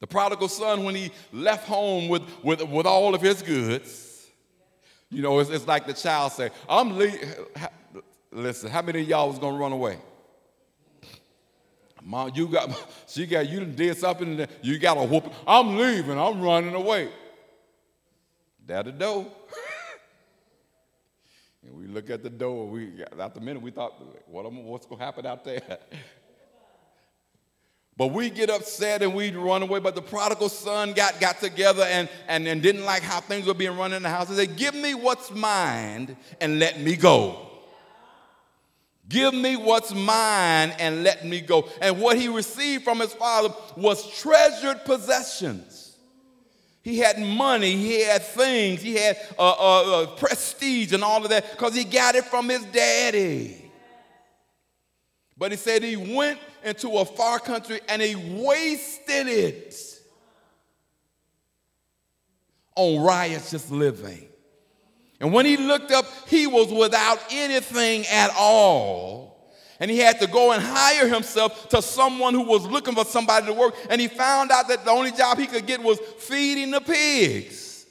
The 0.00 0.08
prodigal 0.08 0.48
son, 0.48 0.84
when 0.84 0.96
he 0.96 1.12
left 1.32 1.68
home 1.68 2.08
with, 2.08 2.22
with, 2.42 2.62
with 2.62 2.84
all 2.84 3.14
of 3.14 3.22
his 3.22 3.40
goods, 3.42 4.03
you 5.14 5.22
know, 5.22 5.38
it's, 5.38 5.50
it's 5.50 5.66
like 5.66 5.86
the 5.86 5.92
child 5.92 6.32
say, 6.32 6.50
I'm 6.68 6.98
leaving. 6.98 7.28
Listen, 8.32 8.68
how 8.68 8.82
many 8.82 9.00
of 9.02 9.08
y'all 9.08 9.28
was 9.28 9.38
gonna 9.38 9.56
run 9.56 9.70
away? 9.70 9.96
Mom, 12.02 12.32
you 12.34 12.48
got, 12.48 12.68
she 13.06 13.26
got, 13.26 13.48
you 13.48 13.64
did 13.64 13.96
something, 13.96 14.46
you 14.60 14.78
got 14.78 14.98
a 14.98 15.04
whoop. 15.04 15.32
I'm 15.46 15.76
leaving, 15.76 16.18
I'm 16.18 16.42
running 16.42 16.74
away. 16.74 17.10
That 18.66 18.86
the 18.86 18.92
door. 18.92 19.26
and 21.62 21.76
we 21.76 21.86
look 21.86 22.10
at 22.10 22.22
the 22.22 22.30
door, 22.30 22.66
we, 22.66 23.02
at 23.02 23.34
the 23.34 23.40
minute 23.40 23.62
we 23.62 23.70
thought, 23.70 23.94
what, 24.26 24.52
what's 24.52 24.86
gonna 24.86 25.04
happen 25.04 25.26
out 25.26 25.44
there? 25.44 25.62
But 27.96 28.08
we 28.08 28.28
get 28.28 28.50
upset 28.50 29.02
and 29.02 29.14
we 29.14 29.30
run 29.30 29.62
away. 29.62 29.78
But 29.78 29.94
the 29.94 30.02
prodigal 30.02 30.48
son 30.48 30.94
got, 30.94 31.20
got 31.20 31.40
together 31.40 31.84
and, 31.84 32.08
and, 32.26 32.46
and 32.48 32.60
didn't 32.60 32.84
like 32.84 33.02
how 33.02 33.20
things 33.20 33.46
were 33.46 33.54
being 33.54 33.76
run 33.76 33.92
in 33.92 34.02
the 34.02 34.08
house. 34.08 34.28
He 34.28 34.34
said, 34.34 34.56
Give 34.56 34.74
me 34.74 34.94
what's 34.94 35.30
mine 35.30 36.16
and 36.40 36.58
let 36.58 36.80
me 36.80 36.96
go. 36.96 37.50
Give 39.08 39.34
me 39.34 39.56
what's 39.56 39.94
mine 39.94 40.72
and 40.78 41.04
let 41.04 41.24
me 41.24 41.40
go. 41.40 41.68
And 41.80 42.00
what 42.00 42.16
he 42.16 42.28
received 42.28 42.84
from 42.84 43.00
his 43.00 43.12
father 43.12 43.54
was 43.76 44.10
treasured 44.18 44.84
possessions. 44.84 45.96
He 46.82 46.98
had 46.98 47.18
money, 47.18 47.76
he 47.76 48.02
had 48.02 48.22
things, 48.22 48.82
he 48.82 48.94
had 48.94 49.16
uh, 49.38 49.52
uh, 49.52 50.02
uh, 50.02 50.06
prestige 50.16 50.92
and 50.92 51.02
all 51.02 51.22
of 51.22 51.30
that 51.30 51.50
because 51.50 51.74
he 51.74 51.84
got 51.84 52.14
it 52.14 52.24
from 52.24 52.48
his 52.48 52.64
daddy. 52.66 53.72
But 55.36 55.50
he 55.50 55.56
said 55.56 55.82
he 55.82 55.96
went 55.96 56.38
into 56.64 56.88
a 56.90 57.04
far 57.04 57.38
country 57.38 57.80
and 57.88 58.00
he 58.00 58.14
wasted 58.16 59.28
it 59.28 59.74
on 62.76 63.04
riotous 63.04 63.70
living. 63.70 64.28
And 65.20 65.32
when 65.32 65.46
he 65.46 65.56
looked 65.56 65.92
up, 65.92 66.06
he 66.26 66.46
was 66.46 66.72
without 66.72 67.18
anything 67.30 68.04
at 68.06 68.30
all. 68.36 69.52
And 69.80 69.90
he 69.90 69.98
had 69.98 70.20
to 70.20 70.26
go 70.26 70.52
and 70.52 70.62
hire 70.62 71.08
himself 71.08 71.68
to 71.70 71.82
someone 71.82 72.34
who 72.34 72.42
was 72.42 72.66
looking 72.66 72.94
for 72.94 73.04
somebody 73.04 73.46
to 73.46 73.52
work. 73.52 73.74
And 73.90 74.00
he 74.00 74.08
found 74.08 74.50
out 74.50 74.68
that 74.68 74.84
the 74.84 74.90
only 74.90 75.12
job 75.12 75.38
he 75.38 75.46
could 75.46 75.66
get 75.66 75.82
was 75.82 75.98
feeding 76.18 76.70
the 76.70 76.80
pigs. 76.80 77.86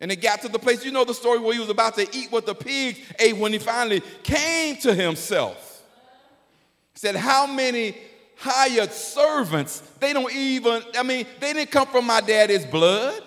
And 0.00 0.10
it 0.10 0.16
got 0.16 0.40
to 0.42 0.48
the 0.48 0.58
place, 0.58 0.84
you 0.84 0.92
know 0.92 1.04
the 1.04 1.14
story 1.14 1.38
where 1.38 1.52
he 1.52 1.60
was 1.60 1.68
about 1.68 1.94
to 1.96 2.08
eat 2.16 2.32
what 2.32 2.46
the 2.46 2.54
pigs 2.54 2.98
ate 3.18 3.36
when 3.36 3.52
he 3.52 3.58
finally 3.58 4.00
came 4.22 4.76
to 4.78 4.94
himself 4.94 5.69
said, 7.00 7.16
How 7.16 7.46
many 7.46 7.96
hired 8.36 8.92
servants? 8.92 9.80
They 10.00 10.12
don't 10.12 10.30
even, 10.34 10.82
I 10.98 11.02
mean, 11.02 11.24
they 11.40 11.54
didn't 11.54 11.70
come 11.70 11.88
from 11.88 12.06
my 12.06 12.20
daddy's 12.20 12.66
blood. 12.66 13.22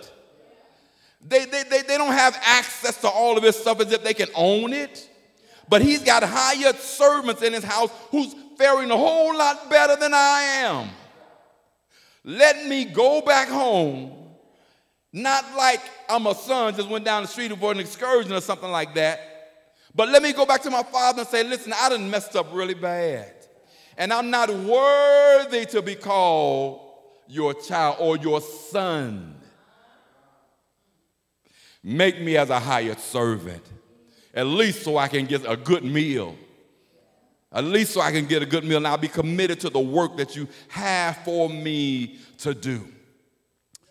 They, 1.26 1.46
they, 1.46 1.64
they, 1.64 1.82
they 1.82 1.98
don't 1.98 2.14
have 2.14 2.40
access 2.44 3.02
to 3.02 3.10
all 3.10 3.36
of 3.36 3.42
this 3.42 3.60
stuff 3.60 3.80
as 3.80 3.92
if 3.92 4.04
they 4.04 4.14
can 4.14 4.28
own 4.36 4.74
it. 4.74 5.10
But 5.68 5.82
he's 5.82 6.04
got 6.04 6.22
hired 6.22 6.76
servants 6.76 7.42
in 7.42 7.54
his 7.54 7.64
house 7.64 7.90
who's 8.12 8.36
faring 8.60 8.92
a 8.92 8.98
whole 8.98 9.36
lot 9.36 9.68
better 9.72 9.96
than 9.96 10.14
I 10.14 10.42
am. 10.58 10.90
Let 12.24 12.68
me 12.68 12.86
go 12.86 13.22
back 13.22 13.48
home. 13.48 14.12
Not 15.12 15.46
like 15.58 15.82
I'm 16.08 16.28
a 16.28 16.36
son, 16.36 16.76
just 16.76 16.90
went 16.90 17.06
down 17.06 17.24
the 17.24 17.28
street 17.28 17.52
for 17.58 17.72
an 17.72 17.80
excursion 17.80 18.34
or 18.34 18.42
something 18.42 18.70
like 18.70 18.94
that. 18.94 19.20
But 19.96 20.10
let 20.10 20.22
me 20.22 20.32
go 20.32 20.46
back 20.46 20.62
to 20.62 20.70
my 20.70 20.84
father 20.84 21.22
and 21.22 21.28
say, 21.28 21.44
listen, 21.44 21.74
I 21.76 21.90
done 21.90 22.08
messed 22.08 22.36
up 22.36 22.54
really 22.54 22.76
bad 22.76 23.33
and 23.98 24.12
I'm 24.12 24.30
not 24.30 24.50
worthy 24.50 25.66
to 25.68 25.82
be 25.82 25.96
called 25.96 26.82
your 27.28 27.54
child 27.54 27.98
or 28.00 28.18
your 28.18 28.42
son. 28.42 29.36
Make 31.84 32.22
me 32.22 32.38
as 32.38 32.50
a 32.50 32.60
hired 32.60 33.00
servant, 33.00 33.64
at 34.34 34.46
least 34.46 34.84
so 34.84 34.98
I 34.98 35.08
can 35.08 35.26
get 35.26 35.46
a 35.46 35.58
good 35.58 35.84
meal. 35.84 36.36
At 37.52 37.66
least 37.66 37.94
so 37.94 38.02
I 38.02 38.12
can 38.12 38.26
get 38.26 38.42
a 38.42 38.48
good 38.48 38.64
meal 38.64 38.78
and 38.78 38.88
I'll 38.88 38.98
be 38.98 39.08
committed 39.08 39.60
to 39.60 39.70
the 39.70 39.80
work 39.80 40.18
that 40.18 40.36
you 40.36 40.48
have 40.70 41.18
for 41.18 41.50
me 41.50 42.18
to 42.40 42.54
do. 42.56 42.88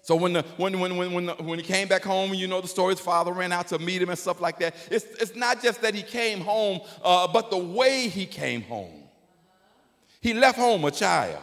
So 0.04 0.16
when, 0.16 0.32
the, 0.32 0.42
when, 0.56 0.80
when, 0.80 0.96
when, 0.96 1.12
when, 1.12 1.26
the, 1.26 1.34
when 1.34 1.60
he 1.60 1.64
came 1.64 1.86
back 1.86 2.02
home, 2.02 2.34
you 2.34 2.48
know 2.48 2.60
the 2.60 2.66
story, 2.66 2.94
his 2.94 3.00
father 3.00 3.30
ran 3.32 3.52
out 3.52 3.68
to 3.68 3.78
meet 3.78 4.02
him 4.02 4.08
and 4.08 4.18
stuff 4.18 4.40
like 4.40 4.58
that. 4.58 4.74
It's, 4.90 5.04
it's 5.20 5.36
not 5.36 5.62
just 5.62 5.80
that 5.82 5.94
he 5.94 6.02
came 6.02 6.40
home, 6.40 6.80
uh, 7.04 7.28
but 7.28 7.50
the 7.50 7.58
way 7.58 8.08
he 8.08 8.26
came 8.26 8.62
home. 8.62 9.01
He 10.22 10.32
left 10.32 10.56
home 10.56 10.84
a 10.84 10.90
child. 10.92 11.42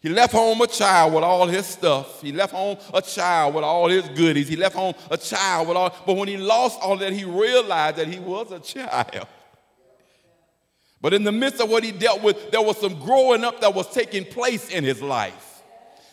He 0.00 0.08
left 0.08 0.32
home 0.32 0.60
a 0.60 0.68
child 0.68 1.12
with 1.12 1.24
all 1.24 1.48
his 1.48 1.66
stuff. 1.66 2.22
He 2.22 2.30
left 2.30 2.52
home 2.52 2.78
a 2.94 3.02
child 3.02 3.56
with 3.56 3.64
all 3.64 3.88
his 3.88 4.08
goodies. 4.10 4.46
He 4.46 4.54
left 4.54 4.76
home 4.76 4.94
a 5.10 5.16
child 5.16 5.66
with 5.66 5.76
all, 5.76 5.94
but 6.06 6.16
when 6.16 6.28
he 6.28 6.36
lost 6.36 6.78
all 6.80 6.96
that, 6.98 7.12
he 7.12 7.24
realized 7.24 7.96
that 7.96 8.06
he 8.06 8.20
was 8.20 8.52
a 8.52 8.60
child. 8.60 9.26
But 11.00 11.12
in 11.12 11.24
the 11.24 11.32
midst 11.32 11.60
of 11.60 11.68
what 11.68 11.82
he 11.82 11.90
dealt 11.90 12.22
with, 12.22 12.52
there 12.52 12.62
was 12.62 12.78
some 12.78 13.00
growing 13.00 13.42
up 13.42 13.60
that 13.60 13.74
was 13.74 13.92
taking 13.92 14.24
place 14.24 14.70
in 14.70 14.84
his 14.84 15.02
life. 15.02 15.47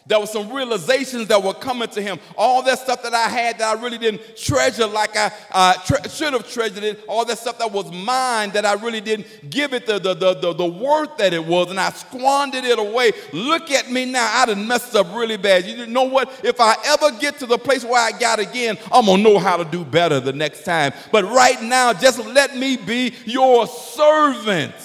There 0.07 0.19
were 0.19 0.27
some 0.27 0.53
realizations 0.53 1.27
that 1.29 1.41
were 1.41 1.55
coming 1.55 1.87
to 1.89 2.01
him. 2.01 2.19
All 2.37 2.61
that 2.61 2.77
stuff 2.77 3.01
that 3.01 3.15
I 3.15 3.27
had 3.27 3.57
that 3.57 3.75
I 3.75 3.81
really 3.81 3.97
didn't 3.97 4.37
treasure 4.37 4.85
like 4.85 5.17
I 5.17 5.31
uh, 5.51 5.73
tre- 5.83 6.07
should 6.09 6.33
have 6.33 6.47
treasured 6.47 6.83
it. 6.83 7.03
All 7.07 7.25
that 7.25 7.39
stuff 7.39 7.57
that 7.57 7.71
was 7.71 7.91
mine 7.91 8.51
that 8.51 8.65
I 8.65 8.73
really 8.73 9.01
didn't 9.01 9.49
give 9.49 9.73
it 9.73 9.87
the, 9.87 9.97
the, 9.97 10.13
the, 10.13 10.33
the, 10.35 10.53
the 10.53 10.65
worth 10.65 11.17
that 11.17 11.33
it 11.33 11.43
was. 11.43 11.71
And 11.71 11.79
I 11.79 11.89
squandered 11.89 12.65
it 12.65 12.77
away. 12.77 13.13
Look 13.33 13.71
at 13.71 13.89
me 13.89 14.05
now. 14.05 14.29
I 14.31 14.45
done 14.45 14.67
messed 14.67 14.95
up 14.95 15.07
really 15.15 15.37
bad. 15.37 15.65
You 15.65 15.87
know 15.87 16.03
what? 16.03 16.31
If 16.43 16.61
I 16.61 16.75
ever 16.85 17.09
get 17.19 17.39
to 17.39 17.47
the 17.47 17.57
place 17.57 17.83
where 17.83 17.99
I 17.99 18.11
got 18.17 18.37
again, 18.37 18.77
I'm 18.91 19.05
going 19.05 19.23
to 19.23 19.23
know 19.23 19.39
how 19.39 19.57
to 19.57 19.65
do 19.65 19.83
better 19.83 20.19
the 20.19 20.33
next 20.33 20.65
time. 20.65 20.93
But 21.11 21.23
right 21.25 21.59
now, 21.63 21.93
just 21.93 22.19
let 22.19 22.55
me 22.55 22.77
be 22.77 23.15
your 23.25 23.65
servant. 23.65 24.75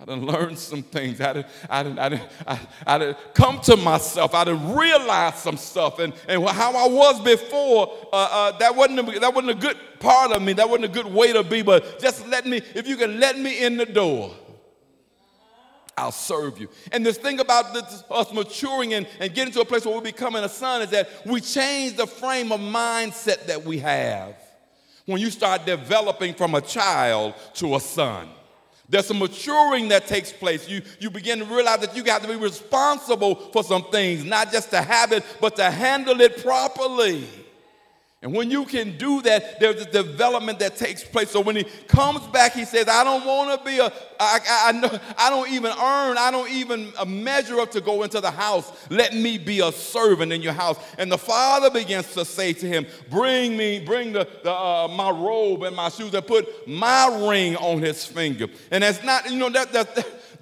I 0.00 0.06
done 0.06 0.24
learned 0.24 0.58
some 0.58 0.82
things. 0.82 1.20
I 1.20 1.32
done, 1.34 1.44
I 1.68 1.82
done, 1.82 1.98
I 1.98 2.08
done, 2.08 2.20
I, 2.46 2.60
I 2.86 2.98
done 2.98 3.16
come 3.34 3.60
to 3.62 3.76
myself. 3.76 4.34
I 4.34 4.44
done 4.44 4.74
realized 4.74 5.36
some 5.36 5.58
stuff. 5.58 5.98
And, 5.98 6.14
and 6.26 6.42
how 6.48 6.72
I 6.74 6.88
was 6.88 7.20
before, 7.20 7.92
uh, 8.10 8.28
uh, 8.30 8.58
that, 8.58 8.74
wasn't 8.74 9.00
a, 9.00 9.20
that 9.20 9.34
wasn't 9.34 9.50
a 9.50 9.60
good 9.60 9.76
part 9.98 10.32
of 10.32 10.40
me. 10.40 10.54
That 10.54 10.70
wasn't 10.70 10.86
a 10.86 10.88
good 10.88 11.06
way 11.06 11.34
to 11.34 11.42
be. 11.42 11.60
But 11.60 12.00
just 12.00 12.26
let 12.28 12.46
me, 12.46 12.62
if 12.74 12.88
you 12.88 12.96
can 12.96 13.20
let 13.20 13.38
me 13.38 13.62
in 13.62 13.76
the 13.76 13.84
door, 13.84 14.34
I'll 15.98 16.12
serve 16.12 16.58
you. 16.58 16.70
And 16.92 17.04
this 17.04 17.18
thing 17.18 17.40
about 17.40 17.74
this, 17.74 18.02
us 18.10 18.32
maturing 18.32 18.94
and, 18.94 19.06
and 19.18 19.34
getting 19.34 19.52
to 19.52 19.60
a 19.60 19.66
place 19.66 19.84
where 19.84 19.94
we're 19.94 20.00
becoming 20.00 20.42
a 20.42 20.48
son 20.48 20.80
is 20.80 20.90
that 20.90 21.10
we 21.26 21.42
change 21.42 21.98
the 21.98 22.06
frame 22.06 22.52
of 22.52 22.60
mindset 22.60 23.44
that 23.46 23.66
we 23.66 23.78
have 23.80 24.34
when 25.04 25.20
you 25.20 25.30
start 25.30 25.66
developing 25.66 26.32
from 26.32 26.54
a 26.54 26.60
child 26.62 27.34
to 27.54 27.76
a 27.76 27.80
son. 27.80 28.30
There's 28.90 29.06
some 29.06 29.20
maturing 29.20 29.88
that 29.88 30.08
takes 30.08 30.32
place. 30.32 30.68
You, 30.68 30.82
you 30.98 31.10
begin 31.10 31.38
to 31.38 31.44
realize 31.44 31.78
that 31.80 31.94
you 31.94 32.02
got 32.02 32.22
to 32.22 32.28
be 32.28 32.34
responsible 32.34 33.36
for 33.36 33.62
some 33.62 33.84
things, 33.84 34.24
not 34.24 34.50
just 34.50 34.70
to 34.70 34.82
have 34.82 35.12
it, 35.12 35.24
but 35.40 35.54
to 35.56 35.70
handle 35.70 36.20
it 36.20 36.42
properly. 36.42 37.24
And 38.22 38.34
when 38.34 38.50
you 38.50 38.66
can 38.66 38.98
do 38.98 39.22
that, 39.22 39.60
there's 39.60 39.80
a 39.80 39.90
development 39.90 40.58
that 40.58 40.76
takes 40.76 41.02
place. 41.02 41.30
So 41.30 41.40
when 41.40 41.56
he 41.56 41.64
comes 41.64 42.26
back, 42.26 42.52
he 42.52 42.66
says, 42.66 42.86
I 42.86 43.02
don't 43.02 43.24
want 43.24 43.58
to 43.58 43.66
be 43.66 43.78
a, 43.78 43.90
I, 44.20 44.40
I, 44.66 44.72
know, 44.72 45.00
I 45.16 45.30
don't 45.30 45.50
even 45.50 45.70
earn, 45.70 46.18
I 46.18 46.30
don't 46.30 46.50
even 46.50 46.92
measure 47.06 47.58
up 47.60 47.70
to 47.70 47.80
go 47.80 48.02
into 48.02 48.20
the 48.20 48.30
house. 48.30 48.70
Let 48.90 49.14
me 49.14 49.38
be 49.38 49.60
a 49.60 49.72
servant 49.72 50.34
in 50.34 50.42
your 50.42 50.52
house. 50.52 50.78
And 50.98 51.10
the 51.10 51.16
father 51.16 51.70
begins 51.70 52.12
to 52.12 52.26
say 52.26 52.52
to 52.52 52.66
him, 52.66 52.86
Bring 53.08 53.56
me, 53.56 53.80
bring 53.80 54.12
the, 54.12 54.28
the 54.42 54.52
uh, 54.52 54.88
my 54.88 55.08
robe 55.08 55.62
and 55.62 55.74
my 55.74 55.88
shoes, 55.88 56.12
and 56.12 56.26
put 56.26 56.68
my 56.68 57.26
ring 57.26 57.56
on 57.56 57.80
his 57.80 58.04
finger. 58.04 58.48
And 58.70 58.84
that's 58.84 59.02
not, 59.02 59.30
you 59.30 59.38
know, 59.38 59.48
that, 59.48 59.72
that, 59.72 59.94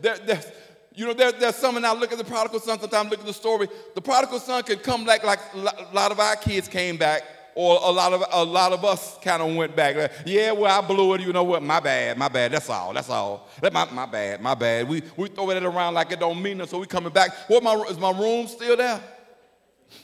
that, 0.02 0.26
that 0.26 0.54
You 0.96 1.06
know, 1.06 1.12
there, 1.12 1.30
there's 1.30 1.54
some, 1.54 1.76
and 1.76 1.86
I 1.86 1.94
look 1.94 2.10
at 2.10 2.18
the 2.18 2.24
prodigal 2.24 2.58
son, 2.58 2.80
sometimes 2.80 3.08
look 3.08 3.20
at 3.20 3.26
the 3.26 3.32
story. 3.32 3.68
The 3.94 4.00
prodigal 4.00 4.40
son 4.40 4.64
could 4.64 4.82
come 4.82 5.04
back 5.04 5.22
like 5.22 5.38
a 5.54 5.94
lot 5.94 6.10
of 6.10 6.18
our 6.18 6.34
kids 6.34 6.66
came 6.66 6.96
back, 6.96 7.22
or 7.58 7.76
a 7.82 7.90
lot 7.90 8.12
of 8.12 8.22
a 8.30 8.44
lot 8.44 8.72
of 8.72 8.84
us 8.84 9.18
kind 9.20 9.42
of 9.42 9.52
went 9.56 9.74
back. 9.74 9.96
Like, 9.96 10.12
yeah, 10.24 10.52
well, 10.52 10.70
I 10.70 10.86
blew 10.86 11.14
it. 11.14 11.22
You 11.22 11.32
know 11.32 11.42
what? 11.42 11.60
My 11.60 11.80
bad, 11.80 12.16
my 12.16 12.28
bad. 12.28 12.52
That's 12.52 12.70
all. 12.70 12.92
That's 12.94 13.10
all. 13.10 13.48
That 13.60 13.72
my, 13.72 13.84
my 13.90 14.06
bad, 14.06 14.40
my 14.40 14.54
bad. 14.54 14.88
We 14.88 15.02
we 15.16 15.26
throw 15.28 15.50
it 15.50 15.60
around 15.60 15.94
like 15.94 16.12
it 16.12 16.20
don't 16.20 16.40
mean 16.40 16.58
nothing. 16.58 16.70
So 16.70 16.78
we 16.78 16.86
coming 16.86 17.12
back. 17.12 17.32
What 17.48 17.64
my 17.64 17.74
is 17.90 17.98
my 17.98 18.12
room 18.12 18.46
still 18.46 18.76
there? 18.76 19.00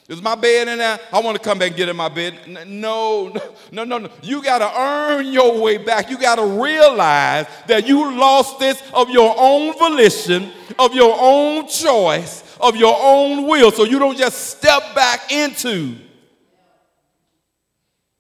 Is 0.09 0.21
my 0.21 0.35
bed 0.35 0.67
in 0.67 0.79
there? 0.79 0.99
I 1.13 1.21
want 1.21 1.37
to 1.37 1.43
come 1.43 1.61
back 1.61 1.69
and 1.69 1.77
get 1.77 1.89
in 1.89 1.95
my 1.95 2.09
bed. 2.09 2.35
No, 2.67 3.29
no, 3.71 3.85
no, 3.85 3.99
no. 3.99 4.11
You 4.21 4.43
got 4.43 4.59
to 4.59 4.77
earn 4.77 5.27
your 5.27 5.61
way 5.61 5.77
back. 5.77 6.11
You 6.11 6.19
got 6.19 6.37
to 6.37 6.61
realize 6.61 7.47
that 7.69 7.87
you 7.87 8.19
lost 8.19 8.59
this 8.59 8.83
of 8.93 9.11
your 9.11 9.33
own 9.39 9.79
volition, 9.79 10.51
of 10.77 10.93
your 10.93 11.17
own 11.21 11.69
choice, 11.69 12.57
of 12.61 12.75
your 12.75 12.97
own 12.99 13.47
will. 13.47 13.71
So 13.71 13.85
you 13.85 14.01
don't 14.01 14.19
just 14.19 14.57
step 14.57 14.93
back 14.97 15.31
into. 15.31 15.99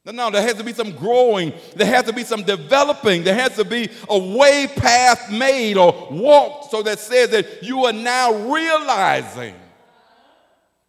No, 0.05 0.13
no, 0.13 0.31
there 0.31 0.43
has 0.43 0.55
to 0.55 0.65
be 0.65 0.75
some 0.75 0.93
growing. 0.93 1.53
There 1.75 1.87
has 1.87 2.05
to 2.05 2.13
be 2.13 2.25
some 2.25 2.43
developing. 2.43 3.25
There 3.25 3.35
has 3.35 3.57
to 3.57 3.65
be 3.65 3.89
a 4.09 4.19
way 4.19 4.67
path 4.67 5.31
made 5.31 5.79
or 5.79 6.09
walked 6.11 6.71
so 6.71 6.83
that 6.83 6.99
says 6.99 7.31
that 7.31 7.63
you 7.63 7.87
are 7.87 7.93
now 7.93 8.33
realizing 8.53 9.55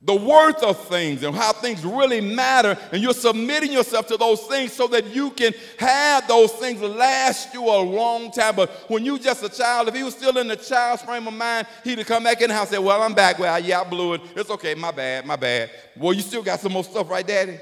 the 0.02 0.14
worth 0.14 0.62
of 0.62 0.78
things 0.88 1.24
and 1.24 1.36
how 1.36 1.52
things 1.52 1.84
really 1.84 2.22
matter, 2.22 2.78
and 2.92 3.02
you're 3.02 3.14
submitting 3.14 3.72
yourself 3.72 4.06
to 4.08 4.18
those 4.18 4.42
things 4.42 4.72
so 4.72 4.86
that 4.88 5.16
you 5.16 5.32
can 5.32 5.52
have 5.80 6.28
those 6.28 6.52
things 6.52 6.80
last 6.82 7.54
you 7.54 7.64
a 7.64 7.80
long 7.80 8.32
time. 8.32 8.56
But 8.56 8.70
when 8.88 9.04
you're 9.04 9.18
just 9.18 9.44
a 9.44 9.50
child, 9.50 9.88
if 9.88 9.96
he 9.96 10.04
was 10.04 10.14
still 10.14 10.38
in 10.38 10.48
the 10.48 10.58
child's 10.58 11.02
frame 11.02 11.28
of 11.28 11.34
mind, 11.34 11.66
he'd 11.84 12.06
come 12.06 12.24
back 12.26 12.42
in 12.42 12.50
the 12.50 12.54
house 12.54 12.68
and 12.68 12.76
say, 12.76 12.84
Well, 12.84 13.02
I'm 13.02 13.16
back. 13.16 13.40
Well, 13.40 13.60
yeah, 13.60 13.82
I 13.82 13.84
blew 13.86 14.14
it. 14.14 14.22
It's 14.36 14.50
okay, 14.52 14.76
my 14.76 14.92
bad, 14.92 15.26
my 15.26 15.38
bad. 15.38 15.72
Well, 15.96 16.14
you 16.14 16.22
still 16.22 16.44
got 16.44 16.60
some 16.60 16.74
more 16.74 16.84
stuff, 16.84 17.10
right, 17.10 17.26
Daddy? 17.26 17.58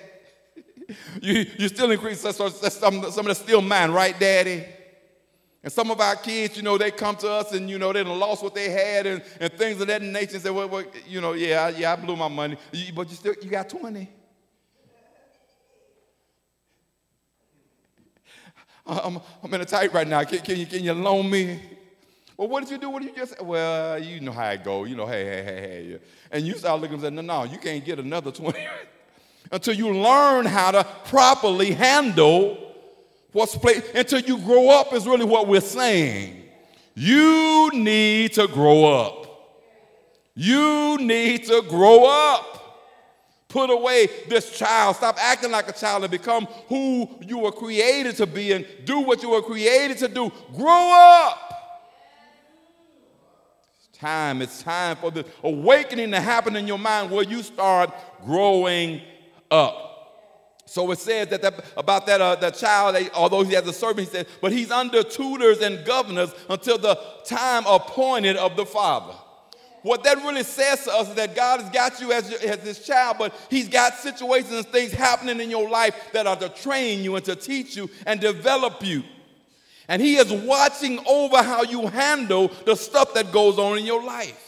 you, 1.22 1.46
you 1.58 1.68
still 1.68 1.92
increase 1.92 2.22
some, 2.22 2.52
some 2.52 3.02
of 3.02 3.14
the 3.14 3.36
still 3.36 3.62
mine, 3.62 3.92
right, 3.92 4.18
Daddy? 4.20 4.66
And 5.64 5.72
some 5.72 5.92
of 5.92 6.02
our 6.02 6.18
kids, 6.18 6.58
you 6.58 6.64
know, 6.64 6.78
they 6.78 6.92
come 6.92 7.16
to 7.18 7.30
us 7.30 7.54
and, 7.54 7.70
you 7.70 7.80
know, 7.80 7.94
they 7.94 8.04
lost 8.04 8.44
what 8.44 8.54
they 8.54 8.70
had 8.70 9.08
and, 9.08 9.24
and 9.40 9.54
things 9.54 9.80
of 9.80 9.88
that 9.88 10.02
nature 10.02 10.34
and 10.34 10.44
say, 10.44 10.50
well, 10.50 10.68
well, 10.68 10.84
you 11.08 11.22
know, 11.22 11.32
yeah, 11.32 11.70
yeah, 11.70 11.94
I 11.94 11.96
blew 11.96 12.18
my 12.18 12.28
money. 12.28 12.58
But 12.94 13.10
you 13.10 13.16
still, 13.16 13.34
you 13.42 13.50
got 13.50 13.70
20. 13.70 14.10
I'm, 18.86 19.22
I'm 19.42 19.54
in 19.54 19.62
a 19.62 19.66
tight 19.66 19.94
right 19.94 20.08
now. 20.08 20.22
Can, 20.26 20.40
can, 20.40 20.58
you, 20.58 20.66
can 20.66 20.84
you 20.84 20.94
loan 20.94 21.30
me? 21.30 21.62
Well, 22.36 22.50
what 22.50 22.64
did 22.64 22.72
you 22.72 22.78
do? 22.78 22.90
What 22.90 23.02
did 23.02 23.12
you 23.12 23.16
just 23.16 23.38
say? 23.38 23.44
Well, 23.44 24.04
you 24.04 24.20
know 24.20 24.34
how 24.34 24.50
it 24.50 24.66
goes. 24.66 24.90
You 24.90 24.98
know, 24.98 25.06
hey, 25.06 25.24
hey, 25.24 25.44
hey, 25.44 25.62
hey. 25.62 26.00
And 26.30 26.46
you 26.46 26.58
start 26.58 26.82
looking 26.82 26.96
and 26.96 27.04
say, 27.04 27.10
no, 27.10 27.22
no, 27.22 27.46
you 27.46 27.58
can't 27.58 27.86
get 27.86 28.00
another 28.00 28.32
20 28.32 28.60
until 29.54 29.74
you 29.74 29.94
learn 29.94 30.46
how 30.46 30.72
to 30.72 30.84
properly 31.06 31.72
handle 31.72 32.64
What's 33.34 33.58
placed, 33.58 33.96
until 33.96 34.20
you 34.20 34.38
grow 34.38 34.70
up 34.70 34.94
is 34.94 35.08
really 35.08 35.26
what 35.26 35.48
we're 35.48 35.60
saying. 35.60 36.44
You 36.94 37.72
need 37.74 38.34
to 38.34 38.48
grow 38.48 38.86
up. 38.86 39.28
You 40.36 40.98
need 41.00 41.46
to 41.46 41.64
grow 41.68 42.06
up. 42.06 42.60
Put 43.48 43.72
away 43.72 44.08
this 44.30 44.56
child. 44.58 44.96
Stop 44.98 45.18
acting 45.20 45.52
like 45.52 45.68
a 45.68 45.74
child 45.74 46.04
and 46.04 46.12
become 46.12 46.46
who 46.68 47.10
you 47.22 47.40
were 47.40 47.52
created 47.52 48.16
to 48.18 48.28
be 48.28 48.52
and 48.52 48.66
do 48.86 49.00
what 49.00 49.24
you 49.24 49.32
were 49.32 49.42
created 49.42 49.98
to 50.00 50.08
do. 50.08 50.32
Grow 50.56 50.92
up. 50.92 51.40
It's 53.80 53.98
time. 53.98 54.44
It's 54.44 54.62
time 54.62 54.98
for 54.98 55.10
the 55.10 55.26
awakening 55.44 56.12
to 56.12 56.22
happen 56.22 56.56
in 56.56 56.68
your 56.68 56.80
mind 56.80 57.10
where 57.10 57.24
you 57.24 57.42
start 57.42 57.92
growing 58.24 59.02
up. 59.54 59.84
So 60.66 60.90
it 60.92 61.00
says 61.00 61.28
that, 61.28 61.42
that 61.42 61.66
about 61.78 62.06
that, 62.08 62.20
uh, 62.20 62.36
that 62.36 62.56
child, 62.56 62.98
although 63.14 63.44
he 63.44 63.54
has 63.54 63.68
a 63.68 63.74
servant, 63.74 64.08
he 64.08 64.12
said, 64.12 64.28
but 64.42 64.52
he's 64.52 64.72
under 64.72 65.04
tutors 65.04 65.60
and 65.60 65.86
governors 65.86 66.34
until 66.50 66.78
the 66.78 67.00
time 67.26 67.64
appointed 67.68 68.38
of 68.38 68.56
the 68.56 68.66
father. 68.66 69.14
What 69.84 70.04
that 70.06 70.18
really 70.18 70.44
says 70.44 70.86
to 70.86 70.94
us 70.94 71.10
is 71.10 71.16
that 71.16 71.36
God 71.36 71.60
has 71.60 71.70
got 71.70 72.00
you 72.00 72.14
as, 72.14 72.32
as 72.32 72.62
his 72.62 72.80
child, 72.80 73.18
but 73.20 73.36
he's 73.50 73.68
got 73.68 73.96
situations 73.96 74.54
and 74.54 74.66
things 74.68 74.94
happening 74.94 75.42
in 75.42 75.52
your 75.52 75.70
life 75.70 75.94
that 76.14 76.26
are 76.26 76.38
to 76.38 76.50
train 76.50 77.04
you 77.04 77.18
and 77.18 77.26
to 77.26 77.36
teach 77.36 77.76
you 77.76 77.90
and 78.08 78.22
develop 78.22 78.84
you. 78.84 79.04
And 79.90 80.02
he 80.02 80.16
is 80.16 80.32
watching 80.32 81.06
over 81.06 81.44
how 81.44 81.64
you 81.64 81.88
handle 81.88 82.48
the 82.66 82.76
stuff 82.76 83.14
that 83.16 83.34
goes 83.34 83.60
on 83.60 83.78
in 83.78 83.86
your 83.86 84.02
life. 84.02 84.43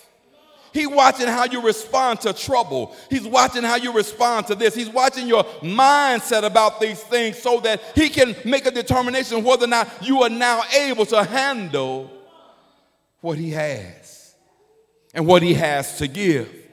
He's 0.76 0.90
watching 0.90 1.28
how 1.28 1.46
you 1.46 1.62
respond 1.62 2.20
to 2.22 2.34
trouble. 2.34 2.94
He's 3.10 3.26
watching 3.26 3.64
how 3.64 3.78
you 3.78 3.94
respond 3.94 4.48
to 4.48 4.56
this. 4.56 4.76
He's 4.76 4.90
watching 4.90 5.26
your 5.26 5.46
mindset 5.62 6.44
about 6.44 6.82
these 6.82 7.02
things 7.02 7.42
so 7.42 7.62
that 7.62 7.82
he 7.96 8.10
can 8.10 8.36
make 8.44 8.66
a 8.66 8.72
determination 8.72 9.42
whether 9.42 9.64
or 9.64 9.70
not 9.70 9.90
you 10.02 10.22
are 10.24 10.30
now 10.30 10.64
able 10.78 11.06
to 11.06 11.24
handle 11.24 12.12
what 13.22 13.38
he 13.38 13.52
has 13.52 14.36
and 15.14 15.26
what 15.26 15.42
he 15.42 15.54
has 15.54 15.98
to 16.00 16.10
give. 16.10 16.65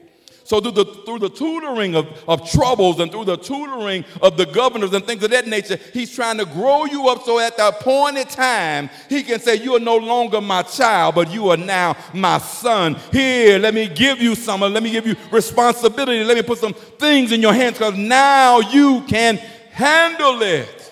So 0.53 0.61
through 0.61 0.83
the, 0.83 0.85
through 0.85 1.17
the 1.17 1.29
tutoring 1.31 1.95
of, 1.95 2.07
of 2.29 2.47
troubles 2.51 2.99
and 2.99 3.11
through 3.11 3.25
the 3.25 3.37
tutoring 3.37 4.05
of 4.21 4.37
the 4.37 4.45
governors 4.45 4.93
and 4.93 5.03
things 5.03 5.23
of 5.23 5.31
that 5.31 5.47
nature, 5.47 5.79
he's 5.91 6.13
trying 6.13 6.37
to 6.37 6.45
grow 6.45 6.85
you 6.85 7.09
up 7.09 7.23
so 7.23 7.39
at 7.39 7.57
the 7.57 7.69
appointed 7.69 8.29
time, 8.29 8.91
he 9.09 9.23
can 9.23 9.39
say, 9.39 9.55
you 9.55 9.75
are 9.75 9.79
no 9.79 9.97
longer 9.97 10.39
my 10.39 10.61
child, 10.61 11.15
but 11.15 11.33
you 11.33 11.49
are 11.49 11.57
now 11.57 11.97
my 12.13 12.37
son. 12.37 12.97
Here, 13.11 13.57
let 13.57 13.73
me 13.73 13.87
give 13.87 14.21
you 14.21 14.35
some, 14.35 14.61
let 14.61 14.83
me 14.83 14.91
give 14.91 15.07
you 15.07 15.15
responsibility. 15.31 16.23
Let 16.23 16.37
me 16.37 16.43
put 16.43 16.59
some 16.59 16.75
things 16.75 17.31
in 17.31 17.41
your 17.41 17.55
hands 17.55 17.79
because 17.79 17.97
now 17.97 18.59
you 18.59 19.01
can 19.07 19.37
handle 19.71 20.39
it. 20.43 20.83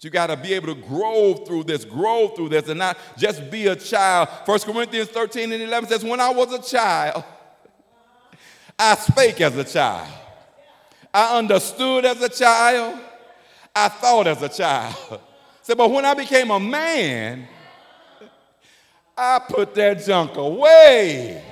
You 0.00 0.10
got 0.10 0.26
to 0.26 0.36
be 0.36 0.52
able 0.52 0.74
to 0.74 0.80
grow 0.82 1.32
through 1.32 1.64
this, 1.64 1.84
grow 1.84 2.28
through 2.28 2.50
this, 2.50 2.68
and 2.68 2.78
not 2.78 2.98
just 3.16 3.50
be 3.50 3.68
a 3.68 3.76
child. 3.76 4.28
1 4.44 4.60
Corinthians 4.60 5.08
13 5.08 5.50
and 5.50 5.62
11 5.62 5.88
says, 5.88 6.04
When 6.04 6.20
I 6.20 6.28
was 6.28 6.52
a 6.52 6.60
child, 6.62 7.24
I 8.78 8.94
spake 8.96 9.40
as 9.40 9.56
a 9.56 9.64
child. 9.64 10.12
I 11.12 11.38
understood 11.38 12.04
as 12.04 12.20
a 12.20 12.28
child. 12.28 12.98
I 13.74 13.88
thought 13.88 14.26
as 14.26 14.42
a 14.42 14.48
child. 14.48 15.20
Say, 15.62 15.74
but 15.74 15.90
when 15.90 16.04
I 16.04 16.14
became 16.14 16.50
a 16.50 16.60
man, 16.60 17.48
I 19.16 19.40
put 19.48 19.74
that 19.76 20.04
junk 20.04 20.36
away. 20.36 21.42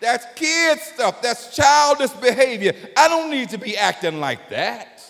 That's 0.00 0.24
kid 0.34 0.78
stuff. 0.80 1.20
That's 1.22 1.54
childish 1.54 2.10
behavior. 2.10 2.72
I 2.96 3.08
don't 3.08 3.30
need 3.30 3.50
to 3.50 3.58
be 3.58 3.76
acting 3.76 4.20
like 4.20 4.48
that. 4.50 5.04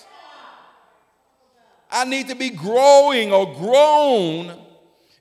I 1.90 2.04
need 2.04 2.28
to 2.28 2.34
be 2.34 2.50
growing 2.50 3.32
or 3.32 3.54
grown 3.54 4.58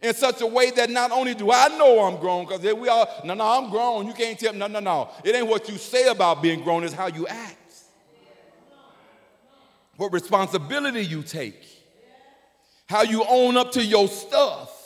in 0.01 0.13
such 0.13 0.41
a 0.41 0.47
way 0.47 0.71
that 0.71 0.89
not 0.89 1.11
only 1.11 1.35
do 1.35 1.51
I 1.51 1.67
know 1.77 2.03
I'm 2.03 2.19
grown, 2.19 2.45
because 2.45 2.61
we 2.73 2.87
all, 2.87 3.07
no, 3.23 3.33
no, 3.33 3.45
I'm 3.45 3.69
grown. 3.69 4.07
You 4.07 4.13
can't 4.13 4.39
tell 4.39 4.53
no, 4.53 4.67
no, 4.67 4.79
no. 4.79 5.09
It 5.23 5.35
ain't 5.35 5.47
what 5.47 5.69
you 5.69 5.77
say 5.77 6.07
about 6.07 6.41
being 6.41 6.63
grown, 6.63 6.83
it's 6.83 6.93
how 6.93 7.07
you 7.07 7.27
act. 7.27 7.57
What 9.97 10.11
responsibility 10.11 11.05
you 11.05 11.21
take, 11.21 11.63
how 12.87 13.03
you 13.03 13.23
own 13.27 13.57
up 13.57 13.71
to 13.73 13.83
your 13.83 14.07
stuff 14.07 14.77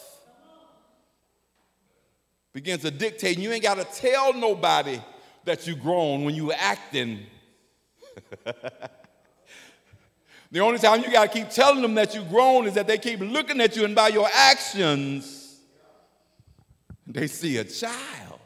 begins 2.52 2.82
to 2.82 2.92
dictate. 2.92 3.38
You 3.38 3.52
ain't 3.52 3.64
got 3.64 3.76
to 3.76 3.84
tell 3.84 4.34
nobody 4.34 5.00
that 5.44 5.68
you 5.68 5.76
grown 5.76 6.24
when 6.24 6.36
you 6.36 6.52
acting. 6.54 7.26
The 10.52 10.60
only 10.60 10.80
time 10.80 11.02
you 11.02 11.12
got 11.12 11.32
to 11.32 11.40
keep 11.40 11.50
telling 11.50 11.82
them 11.82 11.96
that 11.96 12.14
you've 12.14 12.30
grown 12.30 12.68
is 12.68 12.74
that 12.76 12.88
they 12.88 12.98
keep 12.98 13.20
looking 13.20 13.60
at 13.62 13.76
you, 13.76 13.86
and 13.86 13.96
by 13.96 14.10
your 14.10 14.28
actions, 14.34 15.60
they 17.08 17.28
see 17.28 17.58
a 17.58 17.64
child. 17.64 18.40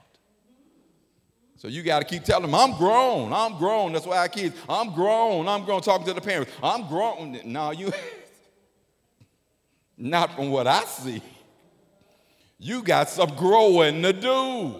So 1.58 1.68
you 1.68 1.84
got 1.84 2.00
to 2.00 2.06
keep 2.06 2.24
telling 2.24 2.44
them, 2.44 2.56
I'm 2.56 2.78
grown, 2.78 3.34
I'm 3.34 3.58
grown. 3.58 3.92
That's 3.92 4.06
why 4.06 4.20
I 4.20 4.30
kids, 4.30 4.56
I'm 4.70 4.94
grown, 4.94 5.48
I'm 5.48 5.66
grown, 5.66 5.82
talking 5.82 6.08
to 6.08 6.14
the 6.14 6.22
parents. 6.22 6.52
I'm 6.64 6.88
grown. 6.88 7.38
No, 7.44 7.72
you, 7.72 7.92
not 9.98 10.36
from 10.36 10.52
what 10.52 10.68
I 10.68 10.86
see. 10.86 11.22
You 12.58 12.82
got 12.82 13.10
some 13.10 13.36
growing 13.36 14.02
to 14.02 14.14
do. 14.14 14.76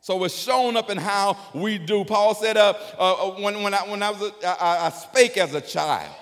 So 0.00 0.22
it's 0.24 0.34
shown 0.34 0.76
up 0.76 0.90
in 0.90 0.98
how 0.98 1.36
we 1.54 1.78
do. 1.78 2.04
Paul 2.04 2.34
said, 2.34 2.56
uh, 2.56 2.74
uh, 2.98 3.12
uh 3.12 3.40
when, 3.40 3.62
when, 3.62 3.74
I, 3.74 3.78
when 3.88 4.02
I, 4.02 4.10
was 4.10 4.22
a, 4.22 4.46
I, 4.46 4.86
I 4.86 4.90
spake 4.90 5.36
as 5.36 5.54
a 5.54 5.60
child. 5.60 6.14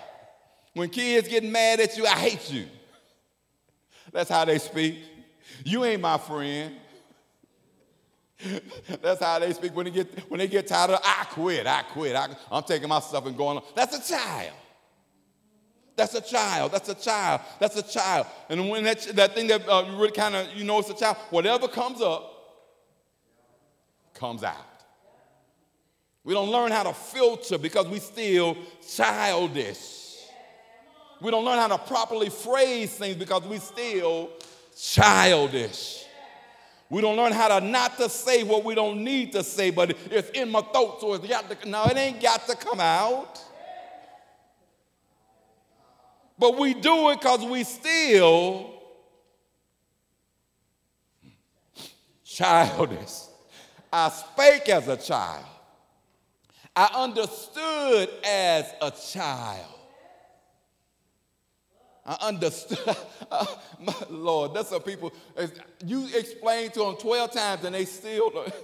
When 0.74 0.88
kids 0.90 1.28
get 1.28 1.44
mad 1.44 1.80
at 1.80 1.96
you, 1.96 2.04
I 2.06 2.18
hate 2.18 2.50
you. 2.50 2.66
That's 4.12 4.30
how 4.30 4.44
they 4.44 4.58
speak. 4.58 4.96
You 5.64 5.84
ain't 5.84 6.02
my 6.02 6.18
friend. 6.18 6.74
That's 9.02 9.22
how 9.22 9.38
they 9.38 9.52
speak 9.52 9.74
when 9.74 9.86
they 9.86 9.90
get 9.90 10.30
when 10.30 10.38
they 10.38 10.46
get 10.46 10.66
tired 10.66 10.90
of 10.90 11.00
I 11.02 11.24
quit, 11.30 11.66
I 11.66 11.82
quit. 11.82 12.14
I, 12.14 12.28
am 12.52 12.62
taking 12.64 12.88
my 12.88 13.00
stuff 13.00 13.24
and 13.26 13.36
going 13.36 13.58
on. 13.58 13.64
That's 13.74 13.96
a 13.96 14.12
child. 14.12 14.52
That's 15.96 16.14
a 16.14 16.20
child. 16.20 16.72
That's 16.72 16.88
a 16.90 16.94
child. 16.94 17.40
That's 17.58 17.76
a 17.76 17.82
child. 17.82 18.26
And 18.50 18.68
when 18.68 18.84
that, 18.84 19.00
that 19.14 19.34
thing 19.34 19.46
that 19.46 19.66
uh, 19.66 19.86
really 19.96 20.12
kind 20.12 20.34
of, 20.34 20.54
you 20.54 20.64
know, 20.64 20.78
it's 20.78 20.90
a 20.90 20.94
child, 20.94 21.16
whatever 21.30 21.68
comes 21.68 22.02
up, 22.02 22.35
comes 24.16 24.42
out. 24.42 24.56
We 26.24 26.34
don't 26.34 26.50
learn 26.50 26.72
how 26.72 26.82
to 26.82 26.92
filter 26.92 27.56
because 27.56 27.86
we 27.86 28.00
still 28.00 28.56
childish. 28.96 30.16
We 31.20 31.30
don't 31.30 31.44
learn 31.44 31.58
how 31.58 31.68
to 31.68 31.78
properly 31.78 32.30
phrase 32.30 32.94
things 32.94 33.16
because 33.16 33.44
we 33.44 33.58
still 33.58 34.30
childish. 34.76 36.04
We 36.88 37.00
don't 37.00 37.16
learn 37.16 37.32
how 37.32 37.58
to 37.58 37.64
not 37.64 37.96
to 37.98 38.08
say 38.08 38.42
what 38.42 38.64
we 38.64 38.74
don't 38.74 39.02
need 39.02 39.32
to 39.32 39.42
say, 39.42 39.70
but 39.70 39.96
it's 40.10 40.30
in 40.30 40.50
my 40.50 40.60
throat, 40.60 41.00
so 41.00 41.14
it's 41.14 41.26
got 41.26 41.48
to, 41.48 41.68
no, 41.68 41.84
it 41.86 41.96
ain't 41.96 42.20
got 42.20 42.46
to 42.48 42.56
come 42.56 42.80
out. 42.80 43.40
But 46.38 46.58
we 46.58 46.74
do 46.74 47.10
it 47.10 47.20
because 47.20 47.44
we 47.44 47.64
still 47.64 48.74
childish. 52.24 53.12
I 53.92 54.08
spake 54.10 54.68
as 54.68 54.88
a 54.88 54.96
child. 54.96 55.44
I 56.74 56.90
understood 56.94 58.10
as 58.24 58.72
a 58.82 58.90
child. 58.90 59.74
I 62.04 62.16
understood. 62.20 62.96
Uh, 63.28 63.44
my 63.80 63.92
Lord, 64.08 64.54
that's 64.54 64.70
what 64.70 64.86
people, 64.86 65.12
you 65.84 66.06
explain 66.14 66.70
to 66.70 66.78
them 66.78 66.94
12 66.94 67.32
times 67.32 67.64
and 67.64 67.74
they 67.74 67.84
still. 67.84 68.46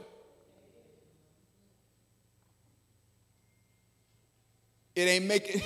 It 4.95 5.03
ain't 5.03 5.25
making, 5.25 5.63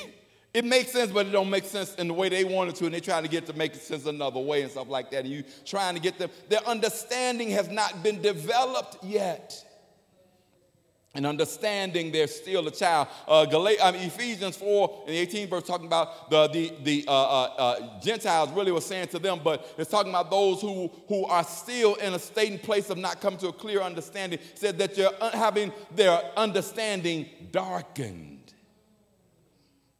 it 0.56 0.64
makes 0.64 0.90
sense, 0.90 1.10
but 1.10 1.26
it 1.26 1.32
don't 1.32 1.50
make 1.50 1.66
sense 1.66 1.94
in 1.96 2.08
the 2.08 2.14
way 2.14 2.30
they 2.30 2.42
wanted 2.42 2.76
to, 2.76 2.86
and 2.86 2.94
they're 2.94 3.00
trying 3.02 3.24
to 3.24 3.28
get 3.28 3.44
to 3.44 3.52
make 3.52 3.74
sense 3.74 4.06
another 4.06 4.40
way 4.40 4.62
and 4.62 4.70
stuff 4.70 4.88
like 4.88 5.10
that. 5.10 5.24
And 5.24 5.28
you 5.28 5.44
trying 5.66 5.94
to 5.96 6.00
get 6.00 6.18
them, 6.18 6.30
their 6.48 6.66
understanding 6.66 7.50
has 7.50 7.68
not 7.68 8.02
been 8.02 8.22
developed 8.22 9.04
yet 9.04 9.62
and 11.14 11.26
understanding 11.26 12.10
they're 12.10 12.26
still 12.26 12.66
a 12.68 12.70
child. 12.70 13.08
Uh, 13.28 13.44
Gal- 13.44 13.68
I 13.82 13.90
mean, 13.92 14.02
Ephesians 14.04 14.56
4 14.56 15.04
and 15.06 15.14
18 15.14 15.46
verse 15.50 15.64
talking 15.64 15.86
about 15.88 16.30
the, 16.30 16.48
the, 16.48 16.72
the 16.82 17.04
uh, 17.06 17.12
uh, 17.12 17.54
uh, 17.58 18.00
Gentiles 18.00 18.50
really 18.52 18.72
was 18.72 18.86
saying 18.86 19.08
to 19.08 19.18
them, 19.18 19.40
but 19.44 19.74
it's 19.76 19.90
talking 19.90 20.10
about 20.10 20.30
those 20.30 20.62
who, 20.62 20.90
who 21.06 21.26
are 21.26 21.44
still 21.44 21.96
in 21.96 22.14
a 22.14 22.18
state 22.18 22.52
and 22.52 22.62
place 22.62 22.88
of 22.88 22.96
not 22.96 23.20
coming 23.20 23.38
to 23.40 23.48
a 23.48 23.52
clear 23.52 23.82
understanding, 23.82 24.38
said 24.54 24.78
that 24.78 24.96
you're 24.96 25.12
having 25.34 25.70
their 25.94 26.18
understanding 26.34 27.28
darkened. 27.52 28.35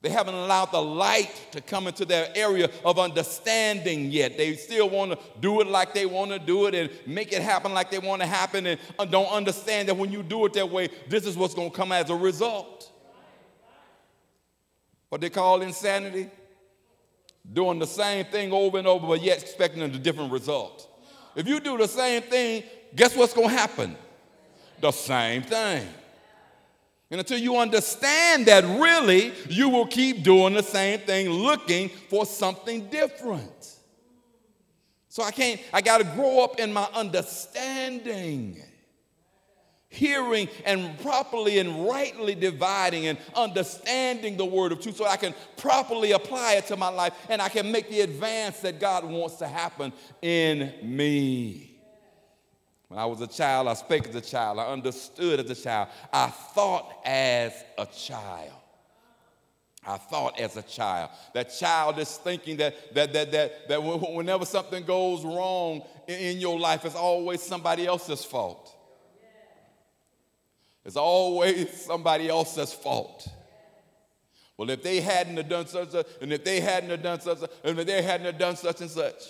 They 0.06 0.12
haven't 0.12 0.36
allowed 0.36 0.70
the 0.70 0.80
light 0.80 1.48
to 1.50 1.60
come 1.60 1.88
into 1.88 2.04
their 2.04 2.28
area 2.36 2.70
of 2.84 2.96
understanding 2.96 4.12
yet. 4.12 4.38
They 4.38 4.54
still 4.54 4.88
want 4.88 5.10
to 5.10 5.18
do 5.40 5.60
it 5.60 5.66
like 5.66 5.94
they 5.94 6.06
want 6.06 6.30
to 6.30 6.38
do 6.38 6.66
it 6.66 6.76
and 6.76 6.90
make 7.08 7.32
it 7.32 7.42
happen 7.42 7.74
like 7.74 7.90
they 7.90 7.98
want 7.98 8.22
to 8.22 8.28
happen 8.28 8.66
and 8.66 8.78
uh, 9.00 9.04
don't 9.04 9.26
understand 9.26 9.88
that 9.88 9.96
when 9.96 10.12
you 10.12 10.22
do 10.22 10.46
it 10.46 10.52
that 10.52 10.70
way, 10.70 10.90
this 11.08 11.26
is 11.26 11.36
what's 11.36 11.54
going 11.54 11.72
to 11.72 11.76
come 11.76 11.90
as 11.90 12.08
a 12.08 12.14
result. 12.14 12.92
What 15.08 15.22
they 15.22 15.28
call 15.28 15.60
insanity? 15.62 16.30
Doing 17.52 17.80
the 17.80 17.86
same 17.88 18.26
thing 18.26 18.52
over 18.52 18.78
and 18.78 18.86
over, 18.86 19.08
but 19.08 19.22
yet 19.22 19.42
expecting 19.42 19.82
a 19.82 19.88
different 19.88 20.30
result. 20.30 20.88
If 21.34 21.48
you 21.48 21.58
do 21.58 21.76
the 21.76 21.88
same 21.88 22.22
thing, 22.22 22.62
guess 22.94 23.16
what's 23.16 23.34
going 23.34 23.48
to 23.48 23.56
happen? 23.56 23.96
The 24.80 24.92
same 24.92 25.42
thing. 25.42 25.84
And 27.10 27.20
until 27.20 27.38
you 27.38 27.56
understand 27.56 28.46
that 28.46 28.64
really, 28.64 29.32
you 29.48 29.68
will 29.68 29.86
keep 29.86 30.24
doing 30.24 30.54
the 30.54 30.62
same 30.62 31.00
thing, 31.00 31.30
looking 31.30 31.88
for 31.88 32.26
something 32.26 32.88
different. 32.88 33.76
So 35.08 35.22
I 35.22 35.30
can't, 35.30 35.60
I 35.72 35.80
got 35.80 35.98
to 35.98 36.04
grow 36.04 36.42
up 36.42 36.58
in 36.58 36.72
my 36.72 36.86
understanding, 36.92 38.60
hearing 39.88 40.48
and 40.64 40.98
properly 40.98 41.58
and 41.58 41.88
rightly 41.88 42.34
dividing 42.34 43.06
and 43.06 43.18
understanding 43.34 44.36
the 44.36 44.44
word 44.44 44.72
of 44.72 44.80
truth 44.80 44.96
so 44.96 45.06
I 45.06 45.16
can 45.16 45.32
properly 45.56 46.12
apply 46.12 46.54
it 46.54 46.66
to 46.66 46.76
my 46.76 46.88
life 46.88 47.14
and 47.30 47.40
I 47.40 47.48
can 47.48 47.70
make 47.70 47.88
the 47.88 48.00
advance 48.00 48.60
that 48.60 48.80
God 48.80 49.04
wants 49.04 49.36
to 49.36 49.46
happen 49.46 49.92
in 50.20 50.74
me. 50.82 51.65
When 52.88 53.00
I 53.00 53.06
was 53.06 53.20
a 53.20 53.26
child, 53.26 53.68
I 53.68 53.74
spake 53.74 54.08
as 54.08 54.14
a 54.14 54.20
child. 54.20 54.58
I 54.58 54.66
understood 54.66 55.40
as 55.40 55.50
a 55.50 55.60
child. 55.60 55.88
I 56.12 56.28
thought 56.28 56.92
as 57.04 57.52
a 57.76 57.86
child. 57.86 58.52
I 59.84 59.98
thought 59.98 60.38
as 60.38 60.56
a 60.56 60.62
child. 60.62 61.10
That 61.32 61.54
child 61.56 61.98
is 61.98 62.16
thinking 62.16 62.56
that, 62.58 62.94
that, 62.94 63.12
that, 63.12 63.32
that, 63.32 63.68
that 63.68 63.82
whenever 63.82 64.44
something 64.44 64.84
goes 64.84 65.24
wrong 65.24 65.82
in 66.08 66.38
your 66.38 66.58
life, 66.58 66.84
it's 66.84 66.96
always 66.96 67.42
somebody 67.42 67.86
else's 67.86 68.24
fault. 68.24 68.72
It's 70.84 70.96
always 70.96 71.82
somebody 71.82 72.28
else's 72.28 72.72
fault. 72.72 73.28
Well, 74.56 74.70
if 74.70 74.82
they 74.82 75.00
hadn't 75.00 75.36
have 75.36 75.48
done 75.48 75.66
such, 75.66 75.94
and 76.22 76.32
if 76.32 76.44
they 76.44 76.60
hadn't 76.60 76.90
have 76.90 77.02
done 77.02 77.20
such, 77.20 77.38
and 77.64 77.78
if 77.78 77.86
they 77.86 78.02
hadn't 78.02 78.26
have 78.26 78.38
done 78.38 78.56
such 78.56 78.80
and 78.80 78.90
such. 78.90 79.22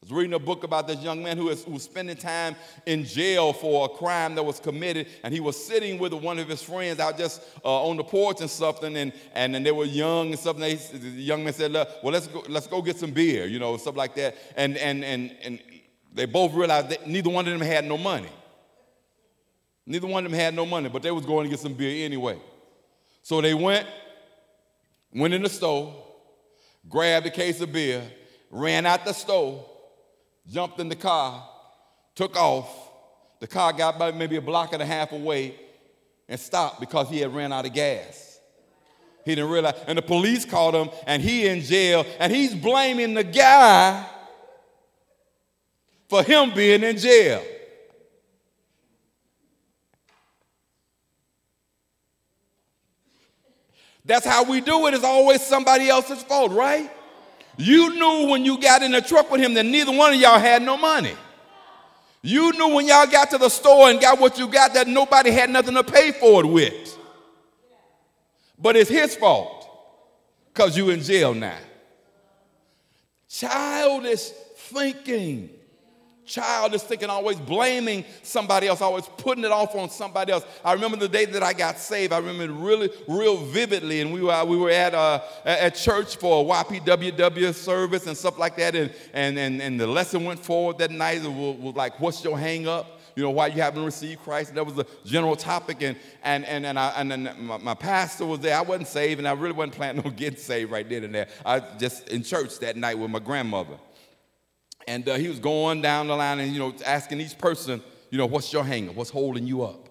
I 0.00 0.04
was 0.04 0.12
reading 0.12 0.34
a 0.34 0.38
book 0.38 0.62
about 0.62 0.86
this 0.86 1.00
young 1.00 1.24
man 1.24 1.36
who 1.36 1.46
was, 1.46 1.66
spending 1.82 2.16
time 2.16 2.54
in 2.86 3.04
jail 3.04 3.52
for 3.52 3.86
a 3.86 3.88
crime 3.88 4.36
that 4.36 4.44
was 4.44 4.60
committed, 4.60 5.08
and 5.24 5.34
he 5.34 5.40
was 5.40 5.62
sitting 5.62 5.98
with 5.98 6.12
one 6.12 6.38
of 6.38 6.48
his 6.48 6.62
friends 6.62 7.00
out 7.00 7.18
just 7.18 7.42
uh, 7.64 7.82
on 7.84 7.96
the 7.96 8.04
porch 8.04 8.40
and 8.40 8.48
something, 8.48 8.96
and, 8.96 9.12
and, 9.34 9.56
and 9.56 9.66
they 9.66 9.72
were 9.72 9.84
young 9.84 10.28
and 10.28 10.38
something. 10.38 10.60
They, 10.60 10.76
the 10.76 11.08
young 11.08 11.42
man 11.42 11.52
said, 11.52 11.72
"Well, 11.72 12.12
let's 12.12 12.28
go, 12.28 12.44
let's 12.48 12.68
go 12.68 12.80
get 12.80 12.96
some 12.96 13.10
beer," 13.10 13.46
you 13.46 13.58
know, 13.58 13.76
stuff 13.76 13.96
like 13.96 14.14
that. 14.14 14.36
And 14.56 14.76
and 14.76 15.04
and 15.04 15.36
and 15.42 15.58
they 16.12 16.26
both 16.26 16.54
realized 16.54 16.90
that 16.90 17.08
neither 17.08 17.28
one 17.28 17.48
of 17.48 17.58
them 17.58 17.66
had 17.66 17.84
no 17.84 17.98
money. 17.98 18.30
Neither 19.84 20.06
one 20.06 20.24
of 20.24 20.30
them 20.30 20.38
had 20.38 20.54
no 20.54 20.64
money, 20.64 20.88
but 20.88 21.02
they 21.02 21.10
was 21.10 21.26
going 21.26 21.44
to 21.44 21.50
get 21.50 21.58
some 21.58 21.74
beer 21.74 22.04
anyway. 22.04 22.38
So 23.22 23.40
they 23.40 23.54
went, 23.54 23.86
went 25.12 25.34
in 25.34 25.42
the 25.42 25.48
store, 25.48 25.92
grabbed 26.88 27.26
a 27.26 27.30
case 27.30 27.60
of 27.60 27.72
beer, 27.72 28.02
ran 28.50 28.86
out 28.86 29.04
the 29.04 29.12
store 29.12 29.67
jumped 30.48 30.80
in 30.80 30.88
the 30.88 30.96
car, 30.96 31.48
took 32.14 32.36
off. 32.36 32.68
The 33.40 33.46
car 33.46 33.72
got 33.72 33.96
about 33.96 34.16
maybe 34.16 34.36
a 34.36 34.40
block 34.40 34.72
and 34.72 34.82
a 34.82 34.86
half 34.86 35.12
away 35.12 35.54
and 36.28 36.38
stopped 36.38 36.80
because 36.80 37.08
he 37.08 37.20
had 37.20 37.34
ran 37.34 37.52
out 37.52 37.66
of 37.66 37.72
gas. 37.72 38.40
He 39.24 39.34
didn't 39.34 39.50
realize, 39.50 39.74
and 39.86 39.98
the 39.98 40.02
police 40.02 40.44
caught 40.44 40.74
him, 40.74 40.90
and 41.06 41.22
he 41.22 41.46
in 41.46 41.60
jail, 41.60 42.06
and 42.18 42.32
he's 42.32 42.54
blaming 42.54 43.14
the 43.14 43.24
guy 43.24 44.06
for 46.08 46.22
him 46.22 46.54
being 46.54 46.82
in 46.82 46.96
jail. 46.96 47.44
That's 54.04 54.24
how 54.24 54.44
we 54.44 54.62
do 54.62 54.86
it. 54.86 54.94
It's 54.94 55.04
always 55.04 55.42
somebody 55.42 55.90
else's 55.90 56.22
fault, 56.22 56.52
right? 56.52 56.90
You 57.58 57.92
knew 57.94 58.30
when 58.30 58.44
you 58.44 58.56
got 58.60 58.82
in 58.82 58.92
the 58.92 59.02
truck 59.02 59.30
with 59.30 59.40
him 59.40 59.52
that 59.54 59.66
neither 59.66 59.90
one 59.90 60.14
of 60.14 60.20
y'all 60.20 60.38
had 60.38 60.62
no 60.62 60.76
money. 60.76 61.14
You 62.22 62.52
knew 62.52 62.74
when 62.74 62.86
y'all 62.86 63.06
got 63.06 63.30
to 63.30 63.38
the 63.38 63.48
store 63.48 63.90
and 63.90 64.00
got 64.00 64.20
what 64.20 64.38
you 64.38 64.46
got 64.46 64.74
that 64.74 64.86
nobody 64.86 65.30
had 65.32 65.50
nothing 65.50 65.74
to 65.74 65.82
pay 65.82 66.12
for 66.12 66.44
it 66.44 66.46
with. 66.46 66.96
But 68.60 68.76
it's 68.76 68.88
his 68.88 69.16
fault 69.16 69.68
because 70.52 70.76
you 70.76 70.90
in 70.90 71.02
jail 71.02 71.34
now. 71.34 71.58
Childish 73.28 74.30
thinking 74.56 75.50
child 76.28 76.74
is 76.74 76.82
thinking, 76.82 77.10
always 77.10 77.40
blaming 77.40 78.04
somebody 78.22 78.68
else, 78.68 78.80
always 78.80 79.06
putting 79.16 79.44
it 79.44 79.50
off 79.50 79.74
on 79.74 79.90
somebody 79.90 80.32
else. 80.32 80.44
I 80.64 80.74
remember 80.74 80.96
the 80.96 81.08
day 81.08 81.24
that 81.24 81.42
I 81.42 81.52
got 81.52 81.78
saved. 81.78 82.12
I 82.12 82.18
remember 82.18 82.52
really, 82.52 82.90
real 83.08 83.38
vividly. 83.38 84.00
And 84.00 84.12
we 84.12 84.22
were, 84.22 84.44
we 84.44 84.56
were 84.56 84.70
at, 84.70 84.94
uh, 84.94 85.20
at 85.44 85.74
church 85.74 86.16
for 86.16 86.42
a 86.42 86.64
YPWW 86.64 87.54
service 87.54 88.06
and 88.06 88.16
stuff 88.16 88.38
like 88.38 88.56
that. 88.56 88.76
And, 88.76 88.92
and, 89.12 89.38
and, 89.38 89.60
and 89.60 89.80
the 89.80 89.86
lesson 89.86 90.24
went 90.24 90.40
forward 90.40 90.78
that 90.78 90.90
night. 90.90 91.24
It 91.24 91.32
was, 91.32 91.56
was 91.58 91.74
like, 91.74 91.98
what's 91.98 92.22
your 92.22 92.38
hang 92.38 92.68
up? 92.68 92.98
you 93.18 93.24
know, 93.24 93.30
why 93.30 93.48
you 93.48 93.60
haven't 93.60 93.84
received 93.84 94.22
Christ. 94.22 94.50
And 94.50 94.58
That 94.58 94.64
was 94.64 94.76
the 94.76 94.86
general 95.04 95.34
topic. 95.34 95.82
And, 95.82 95.96
and, 96.22 96.44
and, 96.46 96.64
and, 96.64 96.78
I, 96.78 96.90
and 96.96 97.10
then 97.10 97.28
my, 97.40 97.56
my, 97.56 97.74
pastor 97.74 98.24
was 98.24 98.38
there. 98.38 98.56
I 98.56 98.60
wasn't 98.60 98.86
saved, 98.86 99.18
and 99.18 99.26
I 99.26 99.32
really 99.32 99.54
wasn't 99.54 99.74
planning 99.74 100.04
on 100.06 100.14
getting 100.14 100.38
saved 100.38 100.70
right 100.70 100.88
then 100.88 101.02
and 101.02 101.12
there. 101.12 101.26
I 101.44 101.58
was 101.58 101.68
just 101.80 102.08
in 102.10 102.22
church 102.22 102.60
that 102.60 102.76
night 102.76 102.96
with 102.96 103.10
my 103.10 103.18
grandmother. 103.18 103.76
And 104.88 105.06
uh, 105.06 105.16
he 105.16 105.28
was 105.28 105.38
going 105.38 105.82
down 105.82 106.06
the 106.06 106.16
line 106.16 106.40
and, 106.40 106.50
you 106.50 106.58
know, 106.58 106.74
asking 106.86 107.20
each 107.20 107.36
person, 107.36 107.82
you 108.08 108.16
know, 108.16 108.24
what's 108.24 108.50
your 108.54 108.64
hanger? 108.64 108.90
What's 108.92 109.10
holding 109.10 109.46
you 109.46 109.62
up? 109.62 109.86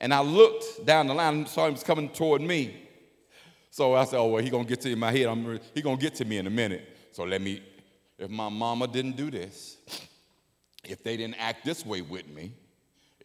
And 0.00 0.12
I 0.12 0.20
looked 0.20 0.84
down 0.84 1.06
the 1.06 1.14
line 1.14 1.34
and 1.34 1.48
saw 1.48 1.68
him 1.68 1.76
coming 1.76 2.08
toward 2.08 2.42
me. 2.42 2.88
So 3.70 3.94
I 3.94 4.04
said, 4.04 4.18
oh, 4.18 4.26
well, 4.26 4.42
he 4.42 4.50
going 4.50 4.64
to 4.64 4.68
get 4.68 4.80
to 4.80 4.96
my 4.96 5.12
head. 5.12 5.26
I'm, 5.26 5.60
he 5.72 5.80
going 5.80 5.96
to 5.96 6.02
get 6.02 6.16
to 6.16 6.24
me 6.24 6.38
in 6.38 6.46
a 6.48 6.50
minute. 6.50 6.96
So 7.12 7.22
let 7.22 7.40
me, 7.40 7.62
if 8.18 8.28
my 8.28 8.48
mama 8.48 8.88
didn't 8.88 9.16
do 9.16 9.30
this, 9.30 9.76
if 10.82 11.04
they 11.04 11.16
didn't 11.16 11.36
act 11.38 11.64
this 11.64 11.86
way 11.86 12.00
with 12.00 12.26
me, 12.26 12.52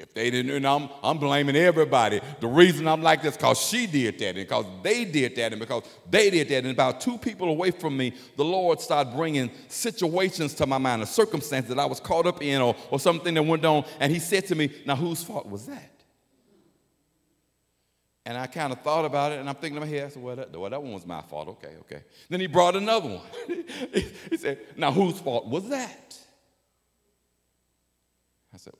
if 0.01 0.13
they 0.13 0.31
didn't, 0.31 0.51
and 0.51 0.67
I'm, 0.67 0.89
I'm 1.03 1.17
blaming 1.17 1.55
everybody. 1.55 2.19
The 2.39 2.47
reason 2.47 2.87
I'm 2.87 3.03
like 3.03 3.21
this 3.21 3.37
because 3.37 3.61
she 3.61 3.85
did 3.85 4.17
that, 4.19 4.29
and 4.29 4.37
because 4.37 4.65
they 4.81 5.05
did 5.05 5.35
that, 5.35 5.53
and 5.53 5.59
because 5.59 5.83
they 6.09 6.29
did 6.29 6.49
that. 6.49 6.63
And 6.63 6.71
about 6.71 6.99
two 6.99 7.17
people 7.17 7.49
away 7.49 7.71
from 7.71 7.95
me, 7.95 8.13
the 8.35 8.43
Lord 8.43 8.81
started 8.81 9.15
bringing 9.15 9.51
situations 9.67 10.55
to 10.55 10.65
my 10.65 10.79
mind, 10.79 11.03
a 11.03 11.05
circumstance 11.05 11.67
that 11.67 11.79
I 11.79 11.85
was 11.85 11.99
caught 11.99 12.25
up 12.25 12.41
in, 12.41 12.61
or, 12.61 12.75
or 12.89 12.99
something 12.99 13.33
that 13.35 13.43
went 13.43 13.63
on. 13.63 13.85
And 13.99 14.11
He 14.11 14.19
said 14.19 14.47
to 14.47 14.55
me, 14.55 14.71
Now, 14.85 14.95
whose 14.95 15.23
fault 15.23 15.47
was 15.47 15.67
that? 15.67 15.91
And 18.25 18.37
I 18.37 18.47
kind 18.47 18.71
of 18.71 18.81
thought 18.81 19.05
about 19.05 19.31
it, 19.31 19.39
and 19.39 19.49
I'm 19.49 19.55
thinking 19.55 19.81
in 19.81 19.81
my 19.81 19.87
head, 19.87 20.05
I 20.05 20.09
said, 20.09 20.21
well 20.21 20.35
that, 20.35 20.55
well, 20.55 20.69
that 20.69 20.81
one 20.81 20.93
was 20.93 21.05
my 21.05 21.21
fault. 21.21 21.47
Okay, 21.49 21.75
okay. 21.81 22.03
Then 22.29 22.39
he 22.39 22.47
brought 22.47 22.75
another 22.75 23.09
one. 23.09 23.21
he 24.29 24.37
said, 24.37 24.59
Now, 24.77 24.91
whose 24.91 25.19
fault 25.19 25.47
was 25.47 25.69
that? 25.69 26.17
I 28.53 28.57
said, 28.57 28.73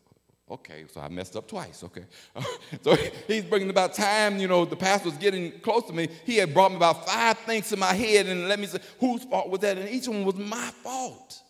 Okay, 0.51 0.83
so 0.93 0.99
I 0.99 1.07
messed 1.07 1.37
up 1.37 1.47
twice. 1.47 1.81
Okay. 1.81 2.03
so 2.81 2.93
he's 3.25 3.45
bringing 3.45 3.69
about 3.69 3.93
time, 3.93 4.37
you 4.37 4.49
know, 4.49 4.65
the 4.65 4.75
pastor 4.75 5.07
was 5.07 5.17
getting 5.17 5.51
close 5.61 5.83
to 5.85 5.93
me. 5.93 6.09
He 6.25 6.35
had 6.35 6.53
brought 6.53 6.71
me 6.71 6.77
about 6.77 7.07
five 7.07 7.37
things 7.39 7.71
in 7.71 7.79
my 7.79 7.93
head 7.93 8.27
and 8.27 8.49
let 8.49 8.59
me 8.59 8.67
say, 8.67 8.79
whose 8.99 9.23
fault 9.23 9.49
was 9.49 9.61
that? 9.61 9.77
And 9.77 9.87
each 9.89 10.09
one 10.09 10.25
was 10.25 10.35
my 10.35 10.69
fault. 10.83 11.41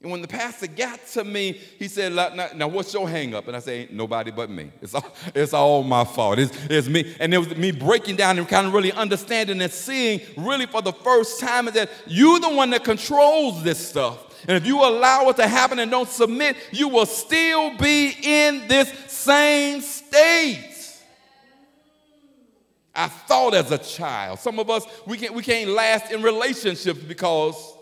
And 0.00 0.12
when 0.12 0.22
the 0.22 0.28
pastor 0.28 0.68
got 0.68 1.04
to 1.08 1.24
me, 1.24 1.58
he 1.78 1.88
said, 1.88 2.12
now, 2.12 2.48
now 2.54 2.68
what's 2.68 2.92
your 2.94 3.08
hang 3.08 3.34
up? 3.34 3.48
And 3.48 3.56
I 3.56 3.58
said, 3.58 3.90
nobody 3.90 4.30
but 4.30 4.48
me. 4.48 4.70
It's 4.80 4.94
all, 4.94 5.16
it's 5.34 5.52
all 5.52 5.82
my 5.82 6.04
fault. 6.04 6.38
It's, 6.38 6.56
it's 6.70 6.86
me. 6.86 7.16
And 7.18 7.34
it 7.34 7.38
was 7.38 7.56
me 7.56 7.72
breaking 7.72 8.14
down 8.14 8.38
and 8.38 8.46
kind 8.48 8.66
of 8.66 8.74
really 8.74 8.92
understanding 8.92 9.60
and 9.60 9.72
seeing 9.72 10.20
really 10.36 10.66
for 10.66 10.82
the 10.82 10.92
first 10.92 11.40
time 11.40 11.64
that 11.64 11.90
you're 12.06 12.38
the 12.38 12.50
one 12.50 12.70
that 12.70 12.84
controls 12.84 13.64
this 13.64 13.88
stuff. 13.88 14.23
And 14.46 14.56
if 14.56 14.66
you 14.66 14.84
allow 14.84 15.28
it 15.28 15.36
to 15.36 15.46
happen 15.46 15.78
and 15.78 15.90
don't 15.90 16.08
submit, 16.08 16.56
you 16.70 16.88
will 16.88 17.06
still 17.06 17.76
be 17.76 18.14
in 18.22 18.68
this 18.68 18.92
same 19.08 19.80
state. 19.80 20.70
I 22.94 23.08
thought 23.08 23.54
as 23.54 23.72
a 23.72 23.78
child. 23.78 24.38
Some 24.38 24.58
of 24.58 24.70
us, 24.70 24.86
we 25.06 25.16
can't, 25.16 25.34
we 25.34 25.42
can't 25.42 25.70
last 25.70 26.12
in 26.12 26.22
relationships 26.22 27.00
because 27.00 27.74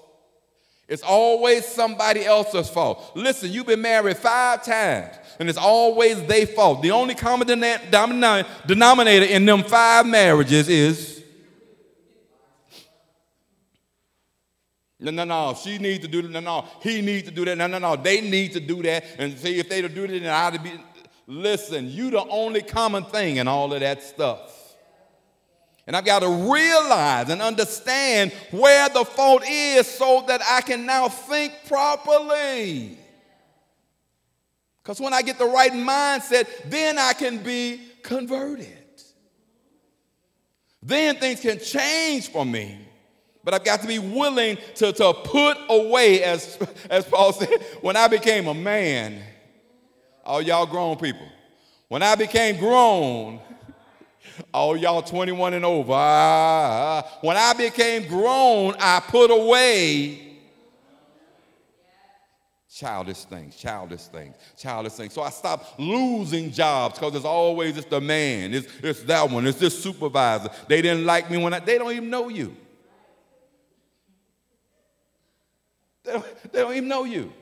it's 0.88 1.02
always 1.02 1.64
somebody 1.66 2.24
else's 2.24 2.68
fault. 2.68 3.12
Listen, 3.14 3.50
you've 3.50 3.66
been 3.66 3.82
married 3.82 4.16
five 4.16 4.64
times, 4.64 5.16
and 5.38 5.48
it's 5.48 5.58
always 5.58 6.22
their 6.26 6.46
fault. 6.46 6.82
The 6.82 6.90
only 6.90 7.14
common 7.14 7.46
denominator 7.46 9.26
in 9.26 9.46
them 9.46 9.62
five 9.64 10.06
marriages 10.06 10.68
is 10.68 11.21
No, 15.02 15.10
no, 15.10 15.24
no. 15.24 15.54
She 15.54 15.78
needs 15.78 16.04
to 16.04 16.08
do 16.08 16.22
that. 16.22 16.30
No, 16.30 16.40
no. 16.40 16.64
He 16.80 17.02
needs 17.02 17.28
to 17.28 17.34
do 17.34 17.44
that. 17.44 17.58
No, 17.58 17.66
no, 17.66 17.78
no. 17.78 17.96
They 17.96 18.20
need 18.20 18.52
to 18.52 18.60
do 18.60 18.82
that. 18.82 19.04
And 19.18 19.36
see 19.36 19.58
if 19.58 19.68
they 19.68 19.82
do 19.82 20.06
that, 20.06 20.20
then 20.20 20.26
I'd 20.26 20.62
be. 20.62 20.72
Listen, 21.26 21.88
you 21.90 22.10
the 22.10 22.24
only 22.28 22.62
common 22.62 23.04
thing 23.04 23.36
in 23.36 23.48
all 23.48 23.72
of 23.72 23.80
that 23.80 24.02
stuff. 24.02 24.76
And 25.86 25.96
I've 25.96 26.04
got 26.04 26.20
to 26.20 26.28
realize 26.28 27.28
and 27.30 27.42
understand 27.42 28.32
where 28.52 28.88
the 28.88 29.04
fault 29.04 29.42
is 29.48 29.86
so 29.86 30.24
that 30.28 30.40
I 30.48 30.60
can 30.60 30.86
now 30.86 31.08
think 31.08 31.52
properly. 31.66 32.98
Because 34.82 35.00
when 35.00 35.12
I 35.12 35.22
get 35.22 35.38
the 35.38 35.46
right 35.46 35.72
mindset, 35.72 36.46
then 36.66 36.98
I 36.98 37.12
can 37.12 37.42
be 37.42 37.80
converted. 38.02 38.78
Then 40.82 41.16
things 41.16 41.40
can 41.40 41.58
change 41.58 42.28
for 42.28 42.44
me. 42.44 42.78
But 43.44 43.54
I've 43.54 43.64
got 43.64 43.80
to 43.80 43.88
be 43.88 43.98
willing 43.98 44.56
to, 44.76 44.92
to 44.92 45.12
put 45.12 45.58
away, 45.68 46.22
as, 46.22 46.58
as 46.90 47.04
Paul 47.04 47.32
said, 47.32 47.48
when 47.80 47.96
I 47.96 48.08
became 48.08 48.46
a 48.46 48.54
man, 48.54 49.20
all 50.24 50.40
y'all 50.40 50.66
grown 50.66 50.96
people, 50.96 51.26
when 51.88 52.02
I 52.02 52.14
became 52.14 52.58
grown, 52.58 53.40
all 54.54 54.76
y'all 54.76 55.02
21 55.02 55.54
and 55.54 55.64
over, 55.64 55.92
uh, 55.92 57.02
when 57.20 57.36
I 57.36 57.52
became 57.54 58.06
grown, 58.06 58.74
I 58.78 59.00
put 59.00 59.30
away 59.30 60.32
childish 62.72 63.24
things, 63.24 63.56
childish 63.56 64.04
things, 64.04 64.34
childish 64.56 64.94
things. 64.94 65.12
So 65.12 65.22
I 65.22 65.30
stopped 65.30 65.78
losing 65.78 66.50
jobs 66.50 66.98
because 66.98 67.14
it's 67.14 67.24
always 67.24 67.76
it's 67.76 67.86
the 67.86 68.00
man, 68.00 68.54
it's, 68.54 68.66
it's 68.82 69.02
that 69.02 69.28
one, 69.30 69.46
it's 69.46 69.58
this 69.58 69.80
supervisor. 69.82 70.50
They 70.68 70.80
didn't 70.80 71.04
like 71.04 71.30
me 71.30 71.38
when 71.38 71.52
I, 71.52 71.58
they 71.58 71.78
don't 71.78 71.92
even 71.92 72.10
know 72.10 72.28
you. 72.28 72.56
They 76.04 76.12
don't, 76.12 76.52
they 76.52 76.60
don't 76.60 76.72
even 76.72 76.88
know 76.88 77.04
you. 77.04 77.32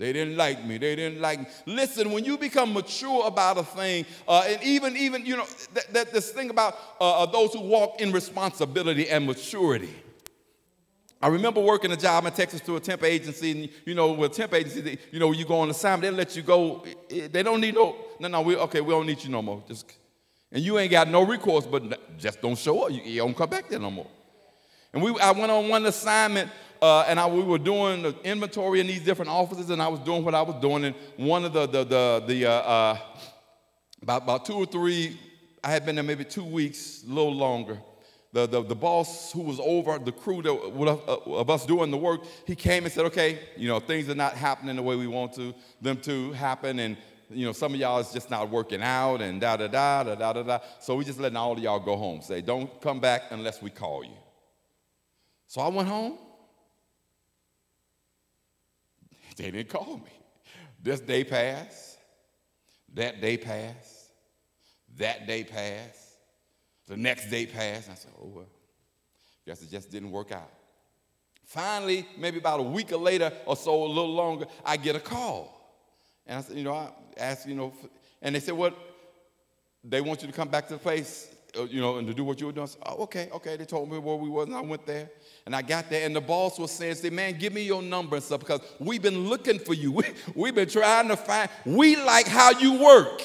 They 0.00 0.14
didn't 0.14 0.38
like 0.38 0.64
me. 0.64 0.78
They 0.78 0.96
didn't 0.96 1.20
like 1.20 1.40
me. 1.40 1.46
Listen, 1.66 2.10
when 2.10 2.24
you 2.24 2.38
become 2.38 2.72
mature 2.72 3.26
about 3.26 3.58
a 3.58 3.62
thing, 3.62 4.06
uh, 4.26 4.44
and 4.46 4.62
even, 4.62 4.96
even, 4.96 5.26
you 5.26 5.36
know, 5.36 5.44
that, 5.92 6.10
this 6.10 6.30
thing 6.30 6.48
about 6.48 6.78
uh, 6.98 7.22
uh, 7.22 7.26
those 7.26 7.52
who 7.52 7.60
walk 7.60 8.00
in 8.00 8.10
responsibility 8.10 9.10
and 9.10 9.26
maturity. 9.26 9.94
I 11.20 11.28
remember 11.28 11.60
working 11.60 11.92
a 11.92 11.98
job 11.98 12.24
in 12.24 12.32
Texas 12.32 12.62
through 12.62 12.76
a 12.76 12.80
temp 12.80 13.04
agency, 13.04 13.50
and 13.50 13.70
you 13.84 13.94
know, 13.94 14.12
with 14.12 14.32
temp 14.32 14.54
agency, 14.54 14.80
they, 14.80 14.98
you 15.12 15.20
know, 15.20 15.32
you 15.32 15.44
go 15.44 15.60
on 15.60 15.68
assignment, 15.68 16.10
they 16.10 16.16
let 16.16 16.34
you 16.34 16.40
go. 16.40 16.82
They 17.10 17.42
don't 17.42 17.60
need 17.60 17.74
no, 17.74 17.94
no, 18.18 18.28
no. 18.28 18.40
We 18.40 18.56
okay, 18.56 18.80
we 18.80 18.94
don't 18.94 19.06
need 19.06 19.22
you 19.22 19.28
no 19.28 19.42
more. 19.42 19.62
Just, 19.68 19.92
and 20.50 20.64
you 20.64 20.78
ain't 20.78 20.90
got 20.90 21.08
no 21.08 21.26
recourse, 21.26 21.66
but 21.66 22.18
just 22.18 22.40
don't 22.40 22.56
show 22.56 22.84
up. 22.84 22.90
You, 22.90 23.02
you 23.02 23.18
don't 23.18 23.36
come 23.36 23.50
back 23.50 23.68
there 23.68 23.78
no 23.78 23.90
more. 23.90 24.08
And 24.94 25.02
we, 25.02 25.14
I 25.20 25.30
went 25.32 25.52
on 25.52 25.68
one 25.68 25.84
assignment 25.84 26.50
uh, 26.82 27.04
and 27.08 27.20
I, 27.20 27.26
we 27.26 27.42
were 27.42 27.58
doing 27.58 28.02
the 28.02 28.14
inventory 28.24 28.80
in 28.80 28.86
these 28.86 29.02
different 29.02 29.30
offices, 29.30 29.70
and 29.70 29.82
I 29.82 29.88
was 29.88 30.00
doing 30.00 30.24
what 30.24 30.34
I 30.34 30.42
was 30.42 30.60
doing. 30.60 30.84
And 30.84 30.94
one 31.16 31.44
of 31.44 31.52
the, 31.52 31.66
the, 31.66 31.84
the, 31.84 32.24
the 32.26 32.46
uh, 32.46 32.52
uh, 32.52 32.98
about, 34.02 34.22
about 34.22 34.44
two 34.46 34.54
or 34.54 34.66
three, 34.66 35.18
I 35.62 35.70
had 35.70 35.84
been 35.84 35.94
there 35.94 36.04
maybe 36.04 36.24
two 36.24 36.44
weeks, 36.44 37.04
a 37.06 37.12
little 37.12 37.34
longer. 37.34 37.78
The, 38.32 38.46
the, 38.46 38.62
the 38.62 38.76
boss 38.76 39.32
who 39.32 39.42
was 39.42 39.58
over 39.60 39.98
the 39.98 40.12
crew 40.12 40.40
that, 40.42 40.52
uh, 40.52 41.34
of 41.34 41.50
us 41.50 41.66
doing 41.66 41.90
the 41.90 41.96
work, 41.96 42.22
he 42.46 42.54
came 42.54 42.84
and 42.84 42.92
said, 42.92 43.04
okay, 43.06 43.40
you 43.56 43.66
know, 43.66 43.80
things 43.80 44.08
are 44.08 44.14
not 44.14 44.34
happening 44.34 44.76
the 44.76 44.82
way 44.82 44.94
we 44.94 45.08
want 45.08 45.34
to 45.34 45.52
them 45.82 45.96
to 46.02 46.32
happen. 46.32 46.78
And, 46.78 46.96
you 47.28 47.44
know, 47.44 47.52
some 47.52 47.74
of 47.74 47.80
y'all 47.80 47.98
is 47.98 48.12
just 48.12 48.30
not 48.30 48.48
working 48.48 48.82
out 48.82 49.20
and 49.20 49.40
da 49.40 49.56
da 49.56 49.66
da 49.66 50.04
da 50.04 50.14
da 50.14 50.42
da. 50.42 50.58
So 50.78 50.94
we 50.94 51.04
just 51.04 51.18
letting 51.18 51.36
all 51.36 51.52
of 51.52 51.58
y'all 51.58 51.80
go 51.80 51.96
home. 51.96 52.22
Say, 52.22 52.40
don't 52.40 52.80
come 52.80 53.00
back 53.00 53.24
unless 53.30 53.60
we 53.60 53.68
call 53.68 54.04
you. 54.04 54.16
So 55.48 55.60
I 55.60 55.68
went 55.68 55.88
home. 55.88 56.16
They 59.40 59.50
didn't 59.50 59.70
call 59.70 59.96
me. 59.96 60.12
This 60.82 61.00
day 61.00 61.24
passed, 61.24 61.96
that 62.92 63.22
day 63.22 63.38
passed, 63.38 64.10
that 64.98 65.26
day 65.26 65.44
passed, 65.44 66.18
the 66.86 66.96
next 66.96 67.30
day 67.30 67.46
passed. 67.46 67.88
I 67.90 67.94
said, 67.94 68.10
oh, 68.20 68.26
well, 68.26 68.46
guess 69.46 69.62
it 69.62 69.70
just 69.70 69.90
didn't 69.90 70.10
work 70.10 70.30
out. 70.32 70.50
Finally, 71.46 72.06
maybe 72.18 72.36
about 72.36 72.60
a 72.60 72.64
week 72.64 72.90
later 72.92 73.32
or 73.46 73.56
so, 73.56 73.82
a 73.82 73.86
little 73.86 74.12
longer, 74.12 74.44
I 74.64 74.76
get 74.76 74.94
a 74.94 75.00
call. 75.00 75.56
And 76.26 76.38
I 76.38 76.42
said, 76.42 76.58
you 76.58 76.64
know, 76.64 76.74
I 76.74 76.90
asked, 77.16 77.48
you 77.48 77.54
know, 77.54 77.72
and 78.20 78.34
they 78.34 78.40
said, 78.40 78.54
what? 78.54 78.72
Well, 78.72 78.82
they 79.82 80.02
want 80.02 80.20
you 80.20 80.28
to 80.28 80.34
come 80.34 80.48
back 80.48 80.68
to 80.68 80.74
the 80.74 80.78
place, 80.78 81.34
Uh, 81.58 81.64
you 81.64 81.80
know, 81.80 81.98
and 81.98 82.06
to 82.06 82.14
do 82.14 82.22
what 82.22 82.40
you 82.40 82.46
were 82.46 82.52
doing. 82.52 82.68
Oh, 82.86 83.02
okay, 83.04 83.28
okay. 83.32 83.56
They 83.56 83.64
told 83.64 83.90
me 83.90 83.98
where 83.98 84.16
we 84.16 84.28
was, 84.28 84.46
and 84.46 84.56
I 84.56 84.60
went 84.60 84.86
there. 84.86 85.10
And 85.46 85.56
I 85.56 85.62
got 85.62 85.90
there, 85.90 86.06
and 86.06 86.14
the 86.14 86.20
boss 86.20 86.58
was 86.58 86.70
saying, 86.70 86.94
say, 86.96 87.10
man, 87.10 87.38
give 87.38 87.52
me 87.52 87.62
your 87.62 87.82
number 87.82 88.16
and 88.16 88.24
stuff 88.24 88.40
because 88.40 88.60
we've 88.78 89.02
been 89.02 89.28
looking 89.28 89.58
for 89.58 89.74
you. 89.74 89.90
We, 90.00 90.04
we've 90.34 90.54
been 90.54 90.68
trying 90.68 91.08
to 91.08 91.16
find, 91.16 91.50
we 91.64 91.96
like 91.96 92.26
how 92.26 92.50
you 92.50 92.74
work. 92.74 93.22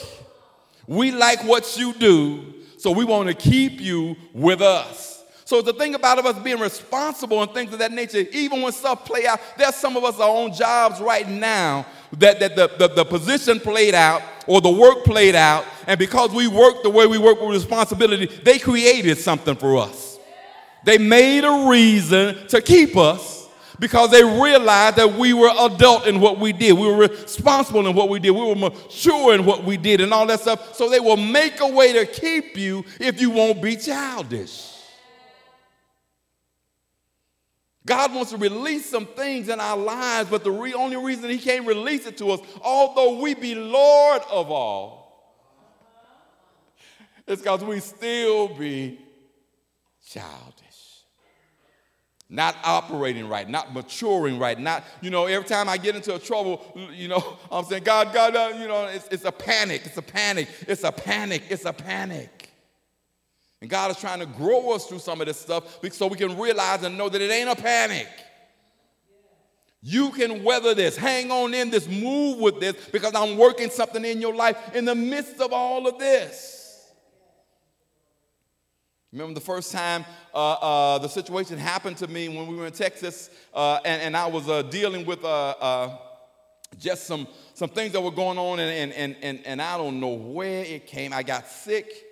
We 0.88 1.12
like 1.12 1.44
what 1.44 1.78
you 1.78 1.94
do, 1.94 2.54
so 2.78 2.92
we 2.92 3.06
want 3.06 3.28
to 3.28 3.34
keep 3.34 3.80
you 3.80 4.16
with 4.34 4.62
us. 4.62 5.24
So 5.46 5.62
the 5.62 5.74
thing 5.74 5.94
about 5.94 6.26
us 6.26 6.40
being 6.40 6.60
responsible 6.60 7.42
and 7.44 7.52
things 7.54 7.72
of 7.72 7.80
that 7.80 7.92
nature, 7.92 8.26
even 8.32 8.62
when 8.62 8.72
stuff 8.72 9.06
play 9.06 9.28
out, 9.28 9.40
there's 9.58 9.76
some 9.76 9.96
of 9.96 10.04
us 10.04 10.20
are 10.20 10.30
on 10.30 10.54
jobs 10.54 11.00
right 11.00 11.28
now 11.28 11.86
that, 12.18 12.40
that 12.40 12.56
the, 12.56 12.68
the, 12.80 12.88
the 12.96 13.06
position 13.06 13.60
played 13.60 13.94
out 13.94 14.24
or 14.48 14.62
the 14.62 14.70
work 14.70 15.04
played 15.04 15.36
out, 15.36 15.66
and 15.88 15.98
because 15.98 16.32
we 16.32 16.48
work 16.48 16.84
the 16.84 16.90
way 16.90 17.08
we 17.08 17.18
work 17.18 17.42
with 17.42 17.52
responsibility, 17.52 18.28
they 18.28 18.60
created 18.60 19.18
something 19.18 19.56
for 19.56 19.78
us. 19.78 20.20
They 20.84 20.98
made 20.98 21.44
a 21.44 21.68
reason 21.70 22.48
to 22.50 22.62
keep 22.62 22.96
us 22.96 23.48
because 23.80 24.12
they 24.12 24.24
realized 24.24 24.98
that 24.98 25.14
we 25.14 25.34
were 25.34 25.52
adult 25.60 26.08
in 26.08 26.20
what 26.20 26.40
we 26.40 26.54
did. 26.54 26.74
We 26.74 26.88
were 26.88 26.98
responsible 26.98 27.86
in 27.88 27.96
what 27.96 28.10
we 28.10 28.20
did. 28.20 28.32
We 28.32 28.42
were 28.42 28.56
mature 28.56 29.34
in 29.34 29.46
what 29.46 29.64
we 29.64 29.78
did 29.78 30.00
and 30.02 30.14
all 30.14 30.26
that 30.28 30.42
stuff. 30.42 30.76
So 30.76 30.90
they 30.90 31.00
will 31.00 31.18
make 31.18 31.60
a 31.60 31.68
way 31.68 31.94
to 31.94 32.06
keep 32.06 32.56
you 32.56 32.86
if 33.00 33.20
you 33.20 33.32
won't 33.32 33.62
be 33.62 33.76
childish. 33.76 34.75
God 37.86 38.16
wants 38.16 38.32
to 38.32 38.38
release 38.38 38.90
some 38.90 39.06
things 39.06 39.48
in 39.48 39.60
our 39.60 39.78
lives, 39.78 40.30
but 40.30 40.44
the 40.44 40.52
re- 40.52 40.74
only 40.74 40.98
reason 40.98 41.30
He 41.30 41.38
can't 41.38 41.68
release 41.68 42.08
it 42.08 42.18
to 42.18 42.32
us, 42.32 42.40
although 42.62 43.20
we 43.20 43.36
be 43.36 43.54
Lord 43.54 44.22
of 44.32 44.50
all, 44.50 45.06
is 47.28 47.40
because 47.40 47.64
we 47.64 47.80
still 47.80 48.48
be 48.48 49.00
childish. 50.06 50.64
not 52.28 52.56
operating 52.64 53.30
right, 53.30 53.48
not 53.48 53.72
maturing 53.72 54.40
right, 54.40 54.60
not, 54.60 54.84
you 55.02 55.12
know, 55.12 55.28
every 55.28 55.48
time 55.48 55.70
I 55.70 55.78
get 55.78 55.96
into 55.96 56.16
a 56.16 56.20
trouble, 56.20 56.66
you 56.92 57.08
know, 57.08 57.38
I'm 57.52 57.66
saying, 57.66 57.84
God, 57.84 58.12
God, 58.14 58.36
uh, 58.36 58.58
you 58.58 58.68
know, 58.68 58.86
it's, 58.86 59.08
it's 59.10 59.26
a 59.26 59.32
panic, 59.32 59.84
it's 59.86 59.98
a 59.98 60.02
panic, 60.02 60.50
it's 60.68 60.84
a 60.84 60.92
panic, 60.92 61.44
it's 61.50 61.66
a 61.66 61.74
panic. 61.74 62.35
And 63.66 63.70
God 63.72 63.90
is 63.90 63.98
trying 63.98 64.20
to 64.20 64.28
grow 64.28 64.74
us 64.74 64.86
through 64.86 65.00
some 65.00 65.20
of 65.22 65.26
this 65.26 65.40
stuff 65.40 65.80
so 65.92 66.06
we 66.06 66.18
can 66.18 66.38
realize 66.38 66.84
and 66.84 66.96
know 66.96 67.10
that 67.10 67.20
it 67.20 67.32
ain't 67.32 67.50
a 67.50 67.60
panic. 67.60 68.08
You 69.82 70.12
can 70.12 70.44
weather 70.44 70.76
this, 70.76 70.96
hang 70.96 71.32
on 71.32 71.56
in 71.56 71.72
this, 71.72 71.90
move 71.90 72.38
with 72.38 72.60
this, 72.60 72.76
because 72.92 73.16
I'm 73.16 73.40
working 73.40 73.72
something 73.72 74.06
in 74.06 74.22
your 74.22 74.36
life 74.36 74.76
in 74.76 74.86
the 74.86 74.94
midst 74.94 75.42
of 75.42 75.52
all 75.52 75.88
of 75.88 75.98
this. 75.98 76.92
Remember 79.12 79.34
the 79.34 79.42
first 79.42 79.72
time 79.72 80.06
uh, 80.32 80.38
uh, 80.38 80.98
the 81.00 81.08
situation 81.08 81.58
happened 81.58 81.98
to 81.98 82.08
me 82.08 82.30
when 82.30 82.46
we 82.46 82.56
were 82.56 82.68
in 82.68 82.72
Texas, 82.72 83.32
uh, 83.52 83.80
and, 83.84 84.00
and, 84.00 84.16
I 84.16 84.28
was 84.28 84.48
uh, 84.48 84.62
dealing 84.62 85.08
with 85.08 85.24
uh, 85.24 85.56
uh, 85.60 85.98
just 86.78 87.08
some, 87.08 87.28
some 87.56 87.70
things 87.70 87.94
that 87.94 88.02
were 88.02 88.12
going 88.12 88.38
on, 88.38 88.60
and, 88.60 88.94
and, 88.94 89.16
and, 89.24 89.42
and 89.44 89.60
I 89.60 89.76
don't 89.76 90.00
know 90.00 90.14
where 90.14 90.64
it 90.64 90.86
came. 90.86 91.14
I 91.14 91.24
got 91.24 91.48
sick, 91.48 92.06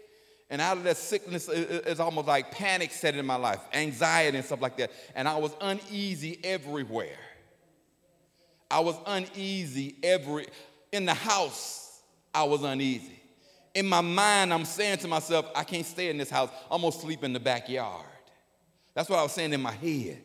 and 0.54 0.62
out 0.62 0.78
of 0.78 0.84
that 0.84 0.95
sickness, 0.95 1.49
it's 1.49 1.99
almost 1.99 2.28
like 2.28 2.51
panic 2.51 2.91
set 2.91 3.16
in 3.16 3.26
my 3.26 3.36
life, 3.36 3.60
anxiety 3.74 4.38
and 4.38 4.45
stuff 4.45 4.62
like 4.62 4.78
that. 4.78 4.91
And 5.16 5.28
I 5.28 5.36
was 5.36 5.51
uneasy 5.60 6.39
everywhere. 6.43 7.18
I 8.72 8.80
was 8.80 8.95
uneasy 9.06 9.97
every 10.01 10.47
in 10.93 11.06
the 11.06 11.14
house. 11.14 12.01
I 12.34 12.43
was 12.43 12.64
uneasy 12.64 13.20
in 13.76 13.88
my 13.88 14.01
mind, 14.01 14.54
I'm 14.54 14.66
saying 14.66 14.99
to 14.99 15.08
myself, 15.08 15.47
I 15.56 15.64
can't 15.64 15.86
stay 15.86 16.10
in 16.10 16.18
this 16.18 16.30
house. 16.30 16.49
I'm 16.70 16.82
gonna 16.82 16.91
sleep 16.91 17.24
in 17.24 17.34
the 17.34 17.39
backyard. 17.39 18.06
That's 18.93 19.10
what 19.10 19.20
I 19.20 19.24
was 19.24 19.32
saying 19.32 19.54
in 19.54 19.62
my 19.62 19.72
head. 19.72 20.22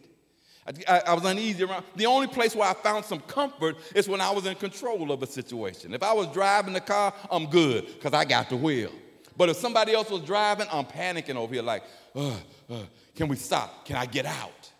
I, 0.87 1.01
I, 1.07 1.15
was 1.15 1.25
uneasy 1.25 1.65
around. 1.65 1.87
The 1.97 2.05
only 2.05 2.27
place 2.27 2.55
where 2.55 2.69
I 2.69 2.75
found 2.75 3.07
some 3.07 3.21
comfort 3.21 3.77
is 3.95 4.07
when 4.07 4.21
I 4.21 4.31
was 4.31 4.45
in 4.45 4.55
control 4.55 5.11
of 5.11 5.23
a 5.23 5.27
situation. 5.27 5.95
If 5.95 6.03
I 6.03 6.13
was 6.13 6.27
driving 6.27 6.75
the 6.75 6.81
car, 6.81 7.15
I'm 7.31 7.47
good 7.47 7.87
because 7.87 8.13
I 8.13 8.27
got 8.27 8.51
the 8.51 8.57
wheel. 8.57 8.93
But 9.39 9.49
if 9.49 9.57
somebody 9.57 9.95
else 9.95 10.11
was 10.11 10.23
driving, 10.23 10.67
I'm 10.71 10.85
panicking 10.85 11.37
over 11.37 11.55
here, 11.55 11.63
like, 11.63 11.85
uh, 12.15 12.35
uh, 12.69 12.83
can 13.15 13.29
we 13.29 13.37
stop? 13.37 13.87
Can 13.87 13.95
I 13.97 14.05
get 14.05 14.27
out? 14.27 14.71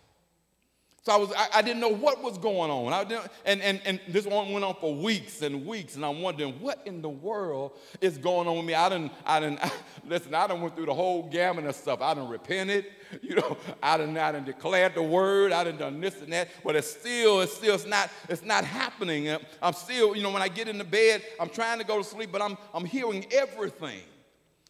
So 1.03 1.13
I, 1.13 1.17
was, 1.17 1.31
I, 1.35 1.47
I, 1.55 1.61
didn't 1.61 1.79
know 1.79 1.95
what 1.95 2.21
was 2.21 2.37
going 2.37 2.69
on. 2.69 2.91
I 2.91 3.01
and, 3.45 3.61
and, 3.61 3.81
and 3.85 4.01
this 4.09 4.25
one 4.25 4.51
went 4.51 4.65
on 4.65 4.75
for 4.75 4.93
weeks 4.93 5.41
and 5.41 5.65
weeks, 5.65 5.95
and 5.95 6.05
I'm 6.05 6.21
wondering 6.21 6.59
what 6.59 6.81
in 6.85 7.01
the 7.01 7.09
world 7.09 7.71
is 8.01 8.17
going 8.17 8.49
on 8.49 8.57
with 8.57 8.65
me. 8.65 8.73
I 8.73 8.89
didn't, 8.89 9.13
I 9.25 9.39
didn't, 9.39 9.61
listen, 10.07 10.35
I 10.35 10.45
didn't 10.45 10.61
went 10.61 10.75
through 10.75 10.87
the 10.87 10.93
whole 10.93 11.29
gamut 11.29 11.65
of 11.65 11.75
stuff. 11.75 12.01
I 12.01 12.13
didn't 12.13 12.29
repented, 12.29 12.85
you 13.21 13.35
know, 13.35 13.57
I 13.81 13.97
didn't, 13.97 14.17
I 14.17 14.33
didn't 14.33 14.47
declared 14.47 14.93
the 14.93 15.01
word, 15.01 15.53
I 15.53 15.63
didn't 15.63 15.79
done 15.79 16.01
this 16.01 16.21
and 16.21 16.33
that, 16.33 16.49
but 16.65 16.75
it's 16.75 16.91
still, 16.91 17.39
it's 17.39 17.53
still, 17.53 17.75
it's 17.75 17.87
not, 17.87 18.11
it's 18.27 18.43
not 18.43 18.65
happening. 18.65 19.29
I'm 19.61 19.73
still, 19.73 20.17
you 20.17 20.21
know, 20.21 20.31
when 20.31 20.41
I 20.41 20.49
get 20.49 20.67
into 20.67 20.83
bed, 20.83 21.23
I'm 21.39 21.49
trying 21.49 21.79
to 21.79 21.85
go 21.85 21.97
to 21.97 22.03
sleep, 22.03 22.29
but 22.29 22.41
I'm, 22.41 22.57
I'm 22.73 22.83
hearing 22.83 23.25
everything. 23.31 24.01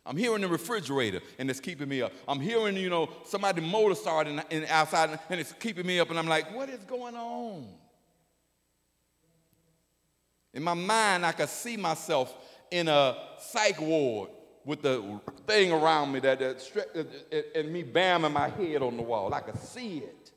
I'm 0.10 0.18
hearing 0.18 0.42
the 0.42 0.48
refrigerator 0.48 1.22
and 1.38 1.52
it's 1.52 1.60
keeping 1.60 1.88
me 1.88 2.02
up. 2.02 2.12
I'm 2.28 2.40
hearing, 2.40 2.76
you 2.76 2.90
know, 2.90 3.10
somebody 3.26 3.62
motor 3.62 3.94
starting 3.94 4.42
in, 4.50 4.66
outside 4.66 5.20
and 5.30 5.40
it's 5.40 5.54
keeping 5.54 5.86
me 5.86 6.00
up. 6.00 6.10
And 6.10 6.18
I'm 6.18 6.28
like, 6.28 6.52
what 6.56 6.68
is 6.68 6.80
going 6.80 7.16
on? 7.16 7.68
In 10.56 10.64
my 10.64 10.74
mind, 10.74 11.24
I 11.24 11.32
could 11.32 11.48
see 11.48 11.78
myself 11.78 12.36
in 12.72 12.88
a 12.88 13.16
psych 13.38 13.80
ward 13.80 14.32
with 14.66 14.82
the 14.82 15.22
thing 15.46 15.72
around 15.72 16.12
me 16.12 16.20
that, 16.22 16.40
that 16.40 17.52
and 17.54 17.72
me 17.72 17.84
bamming 17.84 18.34
my 18.34 18.50
head 18.50 18.82
on 18.82 18.98
the 18.98 19.04
wall. 19.04 19.32
I 19.32 19.42
could 19.42 19.60
see 19.60 20.00
it. 20.00 20.32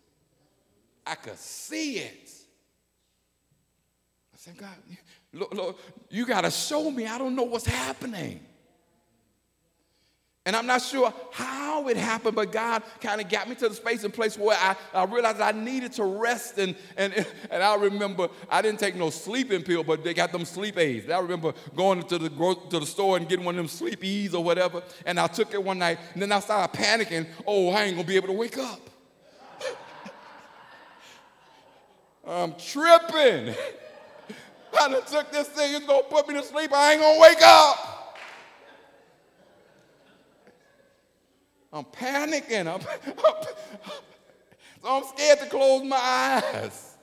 I 1.06 1.14
could 1.14 1.38
see 1.38 1.94
it. 1.94 2.30
I 4.34 4.36
said, 4.36 4.58
God, 4.58 4.68
Lord, 5.32 5.54
Lord 5.54 5.74
you 6.10 6.26
got 6.26 6.42
to 6.42 6.50
show 6.50 6.90
me. 6.90 7.06
I 7.06 7.16
don't 7.16 7.34
know 7.34 7.44
what's 7.44 7.64
happening. 7.64 8.40
And 10.44 10.56
I'm 10.56 10.66
not 10.66 10.82
sure 10.82 11.14
how 11.30 11.86
it 11.86 11.96
happened, 11.96 12.34
but 12.34 12.50
God 12.50 12.82
kind 13.00 13.20
of 13.20 13.28
got 13.28 13.48
me 13.48 13.54
to 13.56 13.68
the 13.68 13.74
space 13.76 14.02
and 14.02 14.12
place 14.12 14.36
where 14.36 14.56
I, 14.58 14.74
I 14.92 15.04
realized 15.04 15.40
I 15.40 15.52
needed 15.52 15.92
to 15.92 16.04
rest. 16.04 16.58
And, 16.58 16.74
and, 16.96 17.14
and 17.50 17.62
I 17.62 17.76
remember 17.76 18.28
I 18.50 18.60
didn't 18.60 18.80
take 18.80 18.96
no 18.96 19.10
sleeping 19.10 19.62
pill, 19.62 19.84
but 19.84 20.02
they 20.02 20.14
got 20.14 20.32
them 20.32 20.44
sleep 20.44 20.78
aids. 20.78 21.08
I 21.08 21.20
remember 21.20 21.54
going 21.76 22.02
to 22.02 22.18
the, 22.18 22.28
to 22.70 22.80
the 22.80 22.86
store 22.86 23.18
and 23.18 23.28
getting 23.28 23.44
one 23.44 23.54
of 23.54 23.58
them 23.58 23.68
sleep 23.68 24.00
aids 24.02 24.34
or 24.34 24.42
whatever. 24.42 24.82
And 25.06 25.20
I 25.20 25.28
took 25.28 25.54
it 25.54 25.62
one 25.62 25.78
night, 25.78 26.00
and 26.14 26.20
then 26.20 26.32
I 26.32 26.40
started 26.40 26.76
panicking. 26.76 27.28
Oh, 27.46 27.68
I 27.70 27.84
ain't 27.84 27.94
going 27.94 28.06
to 28.06 28.08
be 28.08 28.16
able 28.16 28.28
to 28.28 28.32
wake 28.32 28.58
up. 28.58 28.80
I'm 32.26 32.54
tripping. 32.54 33.54
I 34.80 34.88
done 34.88 35.02
took 35.04 35.30
this 35.30 35.48
thing, 35.48 35.74
it's 35.74 35.86
going 35.86 36.02
to 36.02 36.08
put 36.08 36.26
me 36.26 36.34
to 36.34 36.42
sleep. 36.42 36.72
I 36.72 36.92
ain't 36.92 37.00
going 37.00 37.14
to 37.14 37.20
wake 37.20 37.42
up. 37.42 38.01
I'm 41.72 41.84
panicking. 41.84 42.66
I'm, 42.66 42.80
I'm, 43.06 43.44
so 44.82 44.88
I'm 44.88 45.04
scared 45.16 45.38
to 45.40 45.46
close 45.46 45.82
my 45.84 45.96
eyes. 45.96 46.96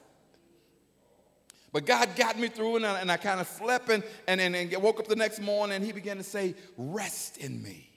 But 1.71 1.85
God 1.85 2.09
got 2.15 2.37
me 2.37 2.47
through, 2.47 2.77
and 2.77 2.85
I, 2.85 3.13
I 3.13 3.17
kind 3.17 3.39
of 3.39 3.47
slept 3.47 3.89
and, 3.89 4.03
and, 4.27 4.41
and, 4.41 4.55
and 4.55 4.81
woke 4.81 4.99
up 4.99 5.07
the 5.07 5.15
next 5.15 5.39
morning, 5.39 5.75
and 5.75 5.85
He 5.85 5.91
began 5.91 6.17
to 6.17 6.23
say, 6.23 6.55
Rest 6.77 7.37
in 7.37 7.61
me. 7.61 7.89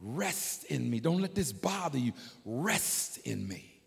Rest 0.00 0.64
in 0.64 0.90
me. 0.90 1.00
Don't 1.00 1.20
let 1.20 1.34
this 1.34 1.52
bother 1.52 1.98
you. 1.98 2.12
Rest 2.44 3.18
in 3.26 3.46
me. 3.48 3.80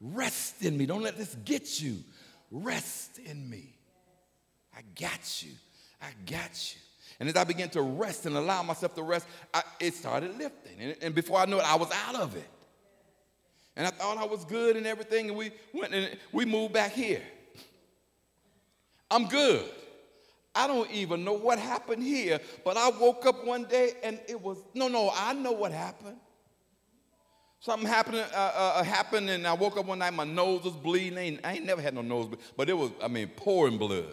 Rest 0.00 0.62
in 0.62 0.76
me. 0.76 0.84
Don't 0.86 1.02
let 1.02 1.16
this 1.16 1.34
get 1.44 1.80
you. 1.80 1.98
Rest 2.50 3.18
in 3.18 3.48
me. 3.48 3.74
I 4.76 4.80
got 4.98 5.42
you. 5.42 5.52
I 6.02 6.08
got 6.26 6.74
you. 6.74 6.80
And 7.20 7.28
as 7.28 7.36
I 7.36 7.44
began 7.44 7.68
to 7.70 7.82
rest 7.82 8.26
and 8.26 8.36
allow 8.36 8.62
myself 8.62 8.94
to 8.96 9.02
rest, 9.02 9.26
I, 9.52 9.62
it 9.78 9.94
started 9.94 10.36
lifting. 10.36 10.78
And, 10.80 10.96
and 11.00 11.14
before 11.14 11.38
I 11.38 11.46
knew 11.46 11.58
it, 11.58 11.64
I 11.64 11.76
was 11.76 11.90
out 12.06 12.16
of 12.16 12.36
it. 12.36 12.48
And 13.76 13.86
I 13.86 13.90
thought 13.90 14.18
I 14.18 14.24
was 14.24 14.44
good 14.44 14.76
and 14.76 14.86
everything, 14.86 15.28
and 15.28 15.36
we 15.36 15.50
went 15.72 15.92
and 15.94 16.16
we 16.32 16.44
moved 16.44 16.74
back 16.74 16.92
here. 16.92 17.22
I'm 19.10 19.26
good. 19.26 19.64
I 20.54 20.68
don't 20.68 20.88
even 20.92 21.24
know 21.24 21.32
what 21.32 21.58
happened 21.58 22.02
here, 22.02 22.38
but 22.64 22.76
I 22.76 22.88
woke 22.90 23.26
up 23.26 23.44
one 23.44 23.64
day 23.64 23.94
and 24.04 24.20
it 24.28 24.40
was 24.40 24.58
no, 24.74 24.86
no. 24.86 25.10
I 25.12 25.32
know 25.32 25.50
what 25.50 25.72
happened. 25.72 26.16
Something 27.58 27.88
happened, 27.88 28.18
uh, 28.18 28.36
uh, 28.36 28.72
uh 28.76 28.84
happened, 28.84 29.30
and 29.30 29.46
I 29.46 29.54
woke 29.54 29.76
up 29.76 29.86
one 29.86 29.98
night. 29.98 30.12
My 30.12 30.24
nose 30.24 30.62
was 30.62 30.74
bleeding. 30.74 31.18
I 31.18 31.22
ain't, 31.22 31.40
I 31.42 31.52
ain't 31.54 31.64
never 31.64 31.82
had 31.82 31.94
no 31.94 32.02
nose, 32.02 32.28
but 32.56 32.68
it 32.68 32.74
was, 32.74 32.92
I 33.02 33.08
mean, 33.08 33.28
pouring 33.28 33.78
blood 33.78 34.06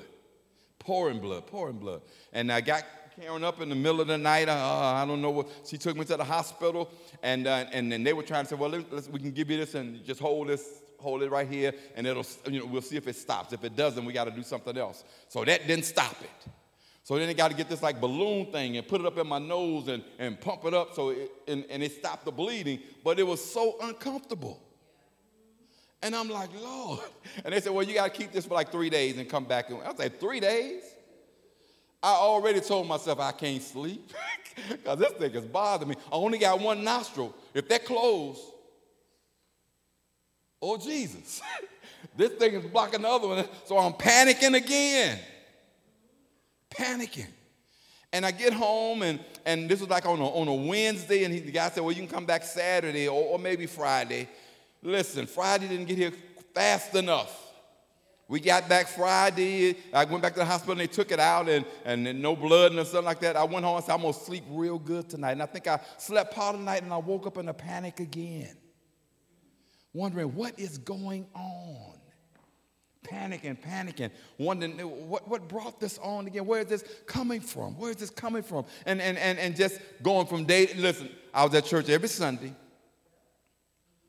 pouring 0.82 1.20
blood, 1.20 1.48
pouring 1.48 1.78
blood. 1.78 2.02
And 2.34 2.52
I 2.52 2.62
got 2.62 2.84
Karen 3.20 3.44
up 3.44 3.62
in 3.62 3.70
the 3.70 3.76
middle 3.76 4.02
of 4.02 4.08
the 4.08 4.18
night. 4.18 4.50
Uh, 4.50 4.56
I 4.56 5.06
don't 5.06 5.22
know 5.22 5.32
what. 5.32 5.48
She 5.66 5.78
took 5.78 5.96
me 5.96 6.06
to 6.06 6.18
the 6.18 6.24
hospital, 6.24 6.90
and 7.22 7.48
uh, 7.48 7.66
and 7.72 7.92
then 7.92 8.04
they 8.04 8.14
were 8.14 8.24
trying 8.24 8.46
to 8.46 8.50
say, 8.50 8.56
well, 8.56 8.70
let's, 8.70 9.08
we 9.08 9.20
can 9.20 9.32
give 9.32 9.50
you 9.50 9.58
this 9.58 9.76
and 9.76 10.04
just 10.04 10.20
hold 10.20 10.48
this, 10.48 10.82
hold 10.98 11.22
it 11.22 11.30
right 11.30 11.48
here, 11.48 11.74
and 11.96 12.08
it'll, 12.08 12.26
you 12.50 12.60
know, 12.60 12.66
we'll 12.66 12.82
see 12.82 12.98
if 12.98 13.08
it 13.08 13.16
stops. 13.16 13.54
If 13.54 13.64
it 13.64 13.76
doesn't, 13.76 14.04
we 14.06 14.14
got 14.14 14.26
to 14.26 14.32
do 14.32 14.44
something 14.44 14.78
else. 14.78 15.04
So 15.28 15.46
that 15.46 15.68
didn't 15.68 15.86
stop 15.86 16.16
it. 16.22 16.52
So 17.04 17.18
then 17.18 17.28
they 17.28 17.34
got 17.34 17.52
to 17.52 17.58
get 17.58 17.68
this 17.68 17.84
like 17.84 18.00
balloon 18.00 18.52
thing 18.52 18.78
and 18.78 18.88
put 18.88 19.02
it 19.02 19.08
up 19.08 19.18
in 19.18 19.28
my 19.28 19.40
nose 19.40 19.88
and, 19.88 20.04
and 20.20 20.40
pump 20.40 20.66
it 20.66 20.74
up 20.74 20.94
so 20.94 21.10
it, 21.10 21.32
and, 21.48 21.66
and 21.70 21.84
it 21.84 21.92
stopped 21.92 22.26
the 22.26 22.32
bleeding. 22.32 22.80
But 23.04 23.20
it 23.20 23.28
was 23.28 23.44
so 23.44 23.76
uncomfortable. 23.82 24.62
And 26.04 26.16
I'm 26.16 26.30
like, 26.30 26.50
Lord. 26.62 27.00
And 27.46 27.54
they 27.54 27.62
said, 27.62 27.72
well, 27.72 27.86
you 27.86 27.94
got 27.94 28.12
to 28.12 28.20
keep 28.20 28.32
this 28.32 28.46
for 28.46 28.56
like 28.56 28.72
three 28.72 28.90
days 28.90 29.18
and 29.18 29.30
come 29.30 29.46
back. 29.46 29.70
And 29.70 29.82
I 29.84 29.94
said, 29.94 30.20
three 30.20 30.40
days? 30.40 30.84
I 32.04 32.14
already 32.14 32.60
told 32.60 32.88
myself 32.88 33.20
I 33.20 33.32
can't 33.32 33.62
sleep 33.62 34.12
because 34.70 34.98
this 34.98 35.12
thing 35.12 35.32
is 35.36 35.46
bothering 35.46 35.90
me. 35.90 35.96
I 36.12 36.16
only 36.16 36.40
got 36.40 36.60
one 36.60 36.84
nostril. 36.84 37.36
If 37.54 37.70
that 37.70 37.86
closed, 37.86 38.42
oh, 40.62 40.78
Jesus. 40.78 41.42
this 42.18 42.32
thing 42.32 42.54
is 42.54 42.66
blocking 42.66 43.04
the 43.04 43.08
other 43.08 43.28
one. 43.28 43.46
So 43.66 43.78
I'm 43.78 43.94
panicking 43.94 44.56
again. 44.56 45.20
Panicking. 46.72 47.28
And 48.14 48.26
I 48.26 48.32
get 48.32 48.52
home, 48.52 49.04
and, 49.04 49.20
and 49.46 49.70
this 49.70 49.80
was 49.80 49.90
like 49.90 50.06
on 50.06 50.20
a, 50.20 50.26
on 50.28 50.48
a 50.48 50.54
Wednesday, 50.54 51.24
and 51.24 51.34
he, 51.34 51.40
the 51.40 51.52
guy 51.52 51.70
said, 51.70 51.82
Well, 51.82 51.94
you 51.94 52.02
can 52.02 52.10
come 52.10 52.26
back 52.26 52.44
Saturday 52.44 53.08
or, 53.08 53.24
or 53.24 53.40
maybe 53.40 53.68
Friday. 53.68 54.28
Listen, 54.84 55.28
Friday 55.28 55.68
didn't 55.68 55.86
get 55.86 55.98
here 55.98 56.12
fast 56.54 56.96
enough. 56.96 57.38
We 58.28 58.40
got 58.40 58.70
back 58.70 58.88
Friday. 58.88 59.76
I 59.94 60.06
went 60.06 60.22
back 60.22 60.34
to 60.34 60.40
the 60.40 60.46
hospital 60.46 60.72
and 60.72 60.80
they 60.80 60.88
took 60.88 61.12
it 61.12 61.20
out 61.20 61.50
and, 61.50 61.66
and 61.84 62.22
no 62.22 62.34
blood 62.34 62.72
and 62.72 62.88
something 62.88 63.04
like 63.04 63.20
that. 63.20 63.36
I 63.36 63.44
went 63.44 63.66
home 63.66 63.76
and 63.76 63.86
said, 63.86 63.94
I'm 63.94 64.02
going 64.02 64.14
to 64.14 64.20
sleep 64.20 64.46
real 64.50 64.80
good 64.80 65.10
tonight. 65.10 65.34
And 65.34 65.44
I 65.44 65.48
think 65.48 65.68
I 65.68 65.82
slept 65.98 66.34
part 66.34 66.56
of 66.56 66.62
the 66.62 66.66
night 66.66 66.82
and 66.82 66.94
I 66.94 66.98
woke 66.98 67.28
up 67.28 67.38
in 67.38 67.50
a 67.50 67.54
panic 67.54 68.00
again, 68.00 68.56
wondering 69.94 70.34
what 70.34 70.58
is 70.58 70.78
going 70.78 71.28
on. 71.36 71.98
Panicking, 73.04 73.62
panicking, 73.62 74.12
wondering 74.38 74.78
what, 75.10 75.28
what 75.28 75.50
brought 75.50 75.82
this 75.82 75.98
on 75.98 76.28
again? 76.28 76.46
Where 76.46 76.62
is 76.62 76.68
this 76.68 76.86
coming 77.08 77.42
from? 77.42 77.78
Where 77.78 77.90
is 77.90 77.98
this 77.98 78.12
coming 78.12 78.44
from? 78.44 78.64
And, 78.86 79.02
and, 79.02 79.18
and, 79.18 79.40
and 79.40 79.56
just 79.58 79.80
going 80.02 80.28
from 80.28 80.46
day, 80.46 80.72
listen, 80.78 81.10
I 81.34 81.44
was 81.44 81.54
at 81.54 81.66
church 81.66 81.90
every 81.90 82.08
Sunday 82.08 82.54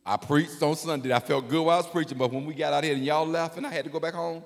I 0.04 0.16
preached 0.16 0.62
on 0.62 0.74
Sunday. 0.76 1.12
I 1.12 1.20
felt 1.20 1.48
good 1.48 1.64
while 1.64 1.76
I 1.76 1.80
was 1.80 1.86
preaching, 1.86 2.18
but 2.18 2.32
when 2.32 2.44
we 2.44 2.54
got 2.54 2.72
out 2.72 2.84
here 2.84 2.94
and 2.94 3.04
y'all 3.04 3.26
left 3.26 3.56
and 3.56 3.66
I 3.66 3.70
had 3.70 3.84
to 3.84 3.90
go 3.90 4.00
back 4.00 4.14
home, 4.14 4.42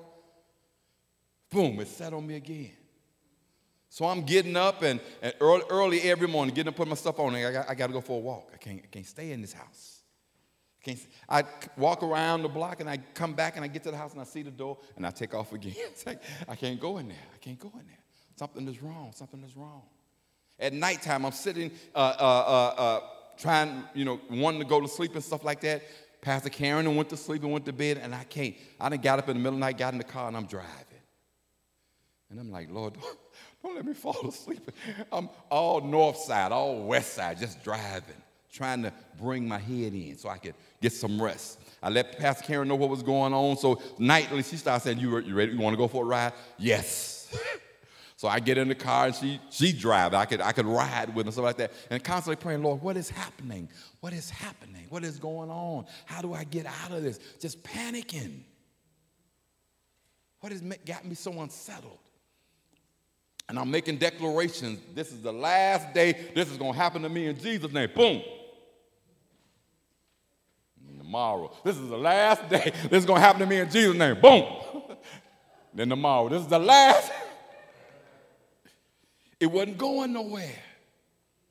boom, 1.49 1.79
it 1.79 1.87
sat 1.87 2.13
on 2.13 2.25
me 2.25 2.35
again. 2.35 2.71
So 3.89 4.05
I'm 4.05 4.21
getting 4.23 4.55
up 4.55 4.83
and, 4.83 4.99
and 5.21 5.33
early, 5.39 5.63
early 5.69 6.01
every 6.01 6.27
morning, 6.27 6.53
getting 6.53 6.69
up, 6.69 6.75
putting 6.75 6.89
my 6.89 6.95
stuff 6.95 7.19
on, 7.19 7.33
I 7.33 7.51
got, 7.51 7.69
I 7.69 7.73
got 7.73 7.87
to 7.87 7.93
go 7.93 8.01
for 8.01 8.17
a 8.17 8.21
walk. 8.21 8.51
I 8.53 8.57
can't, 8.57 8.81
I 8.83 8.87
can't 8.87 9.05
stay 9.05 9.31
in 9.31 9.41
this 9.41 9.53
house. 9.53 10.01
I, 10.79 10.85
can't, 10.85 10.99
I 11.27 11.43
walk 11.77 12.03
around 12.03 12.43
the 12.43 12.49
block 12.49 12.79
and 12.79 12.89
I 12.89 12.97
come 13.15 13.33
back 13.33 13.55
and 13.55 13.65
I 13.65 13.67
get 13.67 13.83
to 13.83 13.91
the 13.91 13.97
house 13.97 14.11
and 14.11 14.21
I 14.21 14.25
see 14.25 14.43
the 14.43 14.51
door 14.51 14.77
and 14.95 15.07
I 15.07 15.09
take 15.09 15.33
off 15.33 15.53
again. 15.53 15.73
Like, 16.05 16.21
I 16.47 16.55
can't 16.55 16.79
go 16.79 16.97
in 16.99 17.07
there. 17.07 17.17
I 17.33 17.37
can't 17.39 17.59
go 17.59 17.71
in 17.73 17.87
there. 17.87 17.97
Something 18.35 18.67
is 18.67 18.83
wrong. 18.83 19.11
Something 19.15 19.43
is 19.43 19.57
wrong. 19.57 19.81
At 20.59 20.73
nighttime, 20.73 21.25
I'm 21.25 21.31
sitting 21.31 21.71
uh, 21.95 21.97
uh, 21.97 22.21
uh, 22.21 22.81
uh, 22.81 22.99
trying, 23.37 23.83
you 23.93 24.05
know, 24.05 24.19
wanting 24.29 24.59
to 24.59 24.65
go 24.65 24.81
to 24.81 24.87
sleep 24.87 25.13
and 25.15 25.23
stuff 25.23 25.43
like 25.43 25.61
that. 25.61 25.83
Pastor 26.21 26.49
Karen 26.49 26.95
went 26.95 27.09
to 27.09 27.17
sleep 27.17 27.43
and 27.43 27.51
went 27.51 27.65
to 27.65 27.73
bed, 27.73 27.99
and 28.01 28.13
I 28.13 28.23
can't. 28.23 28.55
I 28.79 28.89
done 28.89 28.99
got 28.99 29.19
up 29.19 29.29
in 29.29 29.37
the 29.37 29.39
middle 29.39 29.53
of 29.53 29.59
the 29.59 29.65
night, 29.65 29.77
got 29.77 29.93
in 29.93 29.97
the 29.97 30.03
car, 30.03 30.27
and 30.27 30.35
I'm 30.35 30.47
driving. 30.47 30.71
And 32.29 32.39
I'm 32.39 32.51
like, 32.51 32.69
Lord, 32.69 32.95
don't, 33.63 33.75
let 33.75 33.85
me 33.85 33.93
fall 33.93 34.27
asleep. 34.27 34.69
I'm 35.11 35.29
all 35.49 35.81
north 35.81 36.17
side, 36.17 36.51
all 36.51 36.83
west 36.83 37.13
side, 37.13 37.37
just 37.37 37.63
driving, 37.63 38.15
trying 38.51 38.83
to 38.83 38.91
bring 39.19 39.47
my 39.47 39.59
head 39.59 39.93
in 39.93 40.17
so 40.17 40.29
I 40.29 40.37
could 40.37 40.55
get 40.81 40.91
some 40.91 41.21
rest. 41.21 41.59
I 41.81 41.89
let 41.89 42.17
Pastor 42.17 42.43
Karen 42.43 42.67
know 42.67 42.75
what 42.75 42.89
was 42.89 43.03
going 43.03 43.33
on. 43.33 43.55
So 43.57 43.81
nightly, 43.99 44.43
she 44.43 44.57
started 44.57 44.83
saying, 44.83 44.99
You, 44.99 45.19
you 45.19 45.35
ready? 45.35 45.51
You 45.53 45.59
want 45.59 45.73
to 45.73 45.77
go 45.77 45.87
for 45.87 46.03
a 46.03 46.07
ride? 46.07 46.33
Yes. 46.57 47.33
so 48.17 48.27
I 48.27 48.39
get 48.39 48.57
in 48.57 48.67
the 48.67 48.75
car 48.75 49.05
and 49.05 49.15
she 49.15 49.39
she 49.51 49.71
drives. 49.71 50.15
I 50.15 50.25
could 50.25 50.41
I 50.41 50.51
could 50.51 50.65
ride 50.65 51.13
with 51.13 51.27
her, 51.27 51.31
stuff 51.31 51.45
like 51.45 51.57
that. 51.57 51.71
And 51.91 52.03
constantly 52.03 52.41
praying, 52.41 52.63
Lord, 52.63 52.81
what 52.81 52.97
is 52.97 53.11
happening? 53.11 53.69
What 53.99 54.11
is 54.11 54.31
happening? 54.31 54.87
What 54.89 55.03
is 55.03 55.19
going 55.19 55.51
on? 55.51 55.85
How 56.05 56.23
do 56.23 56.33
I 56.33 56.43
get 56.43 56.65
out 56.65 56.91
of 56.91 57.03
this? 57.03 57.19
Just 57.39 57.61
panicking. 57.61 58.39
What 60.39 60.51
has 60.51 60.61
got 60.83 61.05
me 61.05 61.13
so 61.13 61.31
unsettled? 61.39 61.99
And 63.47 63.59
I'm 63.59 63.69
making 63.69 63.97
declarations. 63.97 64.79
This 64.95 65.11
is 65.11 65.21
the 65.21 65.31
last 65.31 65.93
day. 65.93 66.31
This 66.33 66.49
is 66.49 66.57
going 66.57 66.73
to 66.73 66.79
happen 66.79 67.03
to 67.03 67.09
me 67.09 67.27
in 67.27 67.39
Jesus' 67.39 67.71
name. 67.71 67.89
Boom. 67.95 68.23
tomorrow. 70.97 71.55
This 71.63 71.77
is 71.77 71.87
the 71.87 71.97
last 71.97 72.49
day. 72.49 72.73
This 72.89 72.99
is 72.99 73.05
going 73.05 73.21
to 73.21 73.25
happen 73.25 73.41
to 73.41 73.45
me 73.45 73.59
in 73.59 73.69
Jesus' 73.69 73.95
name. 73.95 74.19
Boom. 74.19 74.43
then 75.73 75.89
tomorrow. 75.89 76.29
This 76.29 76.41
is 76.41 76.47
the 76.47 76.59
last. 76.59 77.11
it 79.39 79.47
wasn't 79.47 79.77
going 79.77 80.13
nowhere. 80.13 80.59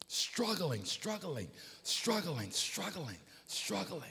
Struggling, 0.08 0.84
struggling, 0.84 1.48
struggling, 1.82 2.50
struggling, 2.50 3.16
struggling. 3.46 4.02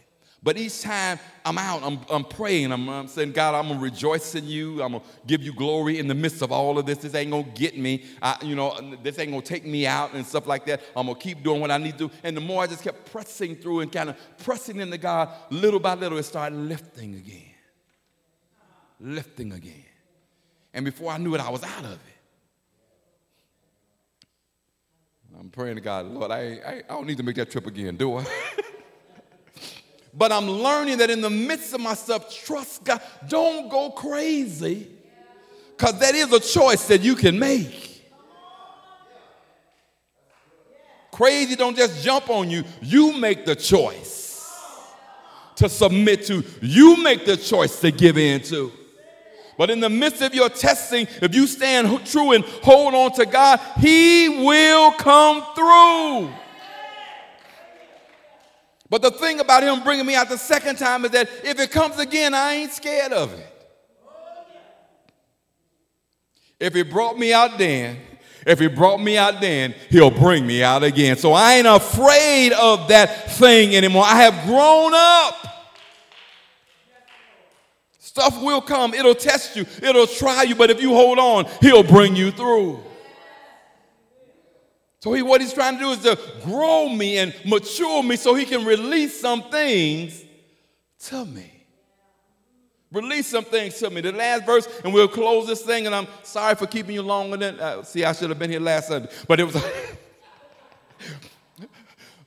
But 0.45 0.57
each 0.57 0.81
time 0.81 1.17
I'm 1.43 1.57
out, 1.57 1.81
I'm, 1.81 1.99
I'm 2.07 2.23
praying, 2.23 2.71
I'm, 2.71 2.87
I'm, 2.87 3.07
saying, 3.07 3.31
God, 3.31 3.55
I'm 3.55 3.67
gonna 3.67 3.79
rejoice 3.79 4.35
in 4.35 4.47
you. 4.47 4.83
I'm 4.83 4.91
gonna 4.91 5.03
give 5.25 5.41
you 5.41 5.51
glory 5.51 5.97
in 5.97 6.07
the 6.07 6.13
midst 6.13 6.43
of 6.43 6.51
all 6.51 6.77
of 6.77 6.85
this. 6.85 6.99
This 6.99 7.15
ain't 7.15 7.31
gonna 7.31 7.43
get 7.55 7.75
me. 7.75 8.05
I, 8.21 8.37
you 8.43 8.55
know, 8.55 8.79
this 9.01 9.17
ain't 9.17 9.31
gonna 9.31 9.41
take 9.41 9.65
me 9.65 9.87
out 9.87 10.13
and 10.13 10.23
stuff 10.23 10.45
like 10.45 10.67
that. 10.67 10.81
I'm 10.95 11.07
gonna 11.07 11.17
keep 11.17 11.41
doing 11.41 11.61
what 11.61 11.71
I 11.71 11.79
need 11.79 11.97
to. 11.97 12.11
And 12.23 12.37
the 12.37 12.41
more 12.41 12.61
I 12.61 12.67
just 12.67 12.83
kept 12.83 13.11
pressing 13.11 13.55
through 13.55 13.79
and 13.79 13.91
kind 13.91 14.09
of 14.09 14.17
pressing 14.43 14.79
into 14.79 14.99
God, 14.99 15.29
little 15.49 15.79
by 15.79 15.95
little, 15.95 16.19
it 16.19 16.23
started 16.23 16.57
lifting 16.57 17.15
again. 17.15 17.53
Lifting 18.99 19.51
again. 19.51 19.85
And 20.75 20.85
before 20.85 21.11
I 21.11 21.17
knew 21.17 21.33
it, 21.33 21.41
I 21.41 21.49
was 21.49 21.63
out 21.63 21.85
of 21.85 21.93
it. 21.93 22.14
I'm 25.39 25.49
praying 25.49 25.75
to 25.75 25.81
God, 25.81 26.05
Lord, 26.07 26.31
I, 26.31 26.59
I, 26.65 26.73
I 26.77 26.93
don't 26.93 27.07
need 27.07 27.17
to 27.17 27.23
make 27.23 27.35
that 27.35 27.51
trip 27.51 27.67
again, 27.67 27.95
do 27.95 28.17
I? 28.17 28.25
But 30.17 30.31
I'm 30.31 30.49
learning 30.49 30.99
that 30.99 31.09
in 31.09 31.19
the 31.19 31.29
midst 31.29 31.73
of 31.73 31.81
myself, 31.81 32.33
trust 32.33 32.85
God. 32.85 33.01
Don't 33.27 33.69
go 33.69 33.89
crazy, 33.89 34.87
because 35.75 35.99
that 35.99 36.15
is 36.15 36.31
a 36.31 36.39
choice 36.39 36.87
that 36.87 37.01
you 37.01 37.15
can 37.15 37.37
make. 37.37 38.03
Crazy 41.11 41.55
don't 41.55 41.75
just 41.75 42.03
jump 42.03 42.29
on 42.29 42.49
you, 42.49 42.63
you 42.81 43.17
make 43.17 43.45
the 43.45 43.55
choice 43.55 44.49
to 45.55 45.69
submit 45.69 46.25
to, 46.27 46.43
you 46.61 47.01
make 47.01 47.25
the 47.25 47.37
choice 47.37 47.79
to 47.81 47.91
give 47.91 48.17
in 48.17 48.41
to. 48.43 48.71
But 49.57 49.69
in 49.69 49.79
the 49.79 49.89
midst 49.89 50.21
of 50.21 50.35
your 50.35 50.49
testing, 50.49 51.07
if 51.21 51.33
you 51.33 51.47
stand 51.47 52.05
true 52.05 52.33
and 52.33 52.43
hold 52.43 52.93
on 52.93 53.13
to 53.13 53.25
God, 53.25 53.59
He 53.79 54.43
will 54.43 54.91
come 54.91 55.43
through. 55.55 56.33
But 58.89 59.01
the 59.01 59.11
thing 59.11 59.39
about 59.39 59.63
him 59.63 59.83
bringing 59.83 60.05
me 60.05 60.15
out 60.15 60.29
the 60.29 60.37
second 60.37 60.77
time 60.77 61.05
is 61.05 61.11
that 61.11 61.27
if 61.43 61.59
it 61.59 61.71
comes 61.71 61.97
again, 61.97 62.33
I 62.33 62.53
ain't 62.53 62.71
scared 62.71 63.11
of 63.11 63.33
it. 63.33 63.51
If 66.59 66.73
he 66.73 66.83
brought 66.83 67.17
me 67.17 67.33
out 67.33 67.57
then, 67.57 67.97
if 68.45 68.59
he 68.59 68.67
brought 68.67 69.01
me 69.01 69.17
out 69.17 69.41
then, 69.41 69.73
he'll 69.89 70.11
bring 70.11 70.45
me 70.45 70.63
out 70.63 70.83
again. 70.83 71.17
So 71.17 71.33
I 71.33 71.55
ain't 71.55 71.67
afraid 71.67 72.53
of 72.53 72.87
that 72.89 73.31
thing 73.31 73.75
anymore. 73.75 74.03
I 74.05 74.21
have 74.21 74.45
grown 74.45 74.93
up. 74.93 75.54
Stuff 78.15 78.41
will 78.41 78.61
come, 78.61 78.93
it'll 78.93 79.13
test 79.13 79.57
you, 79.57 79.65
it'll 79.83 80.07
try 80.07 80.43
you, 80.43 80.55
but 80.55 80.69
if 80.69 80.81
you 80.81 80.91
hold 80.91 81.19
on, 81.19 81.45
he'll 81.59 81.83
bring 81.83 82.15
you 82.15 82.31
through. 82.31 82.81
So 85.01 85.11
he, 85.11 85.21
what 85.21 85.41
he's 85.41 85.51
trying 85.51 85.73
to 85.73 85.79
do 85.81 85.89
is 85.89 85.99
to 86.03 86.17
grow 86.45 86.87
me 86.87 87.17
and 87.17 87.35
mature 87.45 88.01
me 88.01 88.15
so 88.15 88.33
he 88.33 88.45
can 88.45 88.63
release 88.63 89.19
some 89.19 89.43
things 89.49 90.23
to 91.07 91.25
me. 91.25 91.65
Release 92.89 93.27
some 93.27 93.43
things 93.43 93.77
to 93.79 93.89
me. 93.89 93.99
The 93.99 94.13
last 94.13 94.45
verse, 94.45 94.69
and 94.85 94.93
we'll 94.93 95.09
close 95.09 95.45
this 95.45 95.63
thing, 95.63 95.85
and 95.85 95.93
I'm 95.93 96.07
sorry 96.23 96.55
for 96.55 96.67
keeping 96.67 96.95
you 96.95 97.01
longer 97.01 97.35
than, 97.35 97.59
uh, 97.59 97.83
see, 97.83 98.05
I 98.05 98.13
should 98.13 98.29
have 98.29 98.39
been 98.39 98.49
here 98.49 98.61
last 98.61 98.87
Sunday, 98.87 99.09
but 99.27 99.41
it 99.41 99.43
was. 99.43 99.61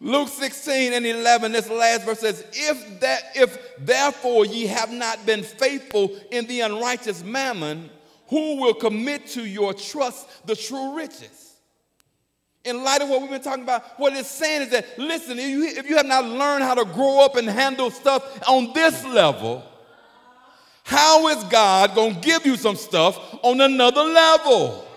Luke 0.01 0.29
16 0.29 0.93
and 0.93 1.05
11, 1.05 1.53
this 1.53 1.69
last 1.69 2.05
verse 2.05 2.21
says, 2.21 2.45
if 2.53 3.01
that 3.01 3.23
if 3.35 3.59
therefore 3.79 4.47
ye 4.47 4.67
have 4.67 4.93
not 4.93 5.27
been 5.27 5.43
faithful 5.43 6.17
in 6.31 6.47
the 6.47 6.61
unrighteous 6.61 7.25
mammon, 7.25 7.91
who 8.29 8.61
will 8.61 8.75
commit 8.75 9.27
to 9.29 9.45
your 9.45 9.75
trust 9.75 10.47
the 10.47 10.55
true 10.55 10.97
riches? 10.97 11.49
in 12.65 12.83
light 12.83 13.03
of 13.03 13.09
what 13.09 13.21
we've 13.21 13.31
been 13.31 13.43
talking 13.43 13.63
about, 13.63 13.99
what 13.99 14.13
it's 14.15 14.29
saying 14.29 14.63
is 14.63 14.71
that, 14.71 14.99
listen, 14.99 15.39
if 15.39 15.49
you, 15.49 15.65
if 15.65 15.89
you 15.89 15.97
have 15.97 16.07
not 16.07 16.25
learned 16.25 16.65
how 16.65 16.75
to 16.75 16.85
grow 16.85 17.25
up 17.25 17.37
and 17.37 17.49
handle 17.49 17.91
stuff 17.91 18.23
on 18.49 18.73
this 18.73 19.05
level, 19.05 19.65
how 20.85 21.29
is 21.29 21.43
God 21.45 21.95
going 21.95 22.15
to 22.15 22.21
give 22.21 22.47
you 22.47 22.57
some 22.57 22.77
stuff 22.77 23.39
on 23.43 23.61
another 23.61 24.03
level? 24.03 24.88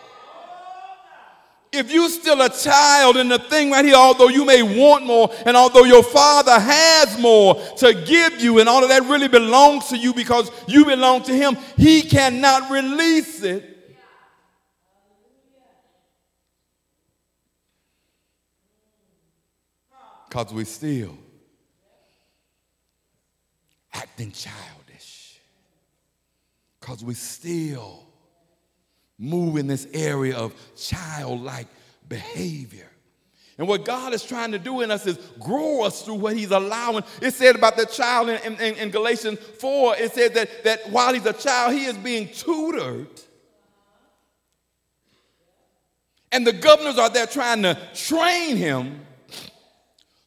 If 1.74 1.90
you're 1.90 2.10
still 2.10 2.42
a 2.42 2.50
child 2.50 3.16
in 3.16 3.30
the 3.30 3.40
thing 3.40 3.72
right 3.72 3.86
here, 3.86 3.96
although 3.96 4.28
you 4.28 4.44
may 4.44 4.62
want 4.62 5.06
more, 5.06 5.34
and 5.46 5.56
although 5.56 5.86
your 5.86 6.04
father 6.04 6.60
has 6.60 7.18
more 7.18 7.56
to 7.78 7.94
give 7.94 8.42
you, 8.42 8.60
and 8.60 8.68
all 8.68 8.84
of 8.84 8.90
that 8.90 9.04
really 9.04 9.30
belongs 9.30 9.88
to 9.88 9.98
you 9.98 10.14
because 10.14 10.52
you 10.68 10.84
belong 10.84 11.24
to 11.24 11.34
him, 11.34 11.56
he 11.78 12.02
cannot 12.02 12.70
release 12.70 13.42
it. 13.42 13.68
Because 20.28 20.54
we're 20.54 20.66
still 20.66 21.18
acting 23.94 24.32
childish, 24.34 25.40
because 26.80 27.04
we're 27.04 27.14
still 27.14 28.01
move 29.22 29.58
in 29.58 29.68
this 29.68 29.88
area 29.94 30.36
of 30.36 30.54
childlike 30.76 31.68
behavior. 32.10 32.88
And 33.58 33.68
what 33.68 33.86
God 33.86 34.14
is 34.14 34.24
trying 34.24 34.52
to 34.54 34.60
do 34.60 34.82
in 34.82 34.90
us 34.90 35.06
is 35.06 35.18
grow 35.40 35.84
us 35.84 36.02
through 36.02 36.16
what 36.16 36.36
He's 36.36 36.52
allowing. 36.52 37.04
It 37.22 37.34
said 37.34 37.56
about 37.56 37.78
the 37.78 37.86
child 37.86 38.30
in, 38.30 38.56
in, 38.60 38.76
in, 38.76 38.90
Galatians 38.90 39.40
4, 39.40 39.98
it 39.98 40.14
said 40.14 40.34
that, 40.34 40.64
that 40.64 40.90
while 40.90 41.14
he's 41.14 41.26
a 41.26 41.34
child, 41.34 41.74
he 41.74 41.86
is 41.86 41.98
being 41.98 42.28
tutored. 42.30 43.08
And 46.32 46.48
the 46.48 46.54
governors 46.54 46.98
are 46.98 47.10
there 47.10 47.28
trying 47.28 47.62
to 47.62 47.78
train 47.94 48.58
him 48.58 49.02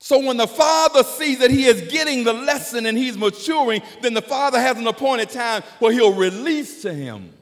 so 0.05 0.18
when 0.18 0.36
the 0.36 0.47
father 0.47 1.03
sees 1.03 1.38
that 1.38 1.51
he 1.51 1.64
is 1.64 1.90
getting 1.90 2.24
the 2.24 2.34
lesson 2.34 2.84
and 2.84 2.99
he's 2.99 3.16
maturing, 3.16 3.80
then 4.03 4.12
the 4.12 4.20
father 4.20 4.61
has 4.61 4.76
an 4.76 4.86
appointed 4.86 5.30
time 5.30 5.62
where 5.78 5.92
he'll 5.92 6.12
release 6.12 6.82
to 6.82 6.92
him 6.92 7.32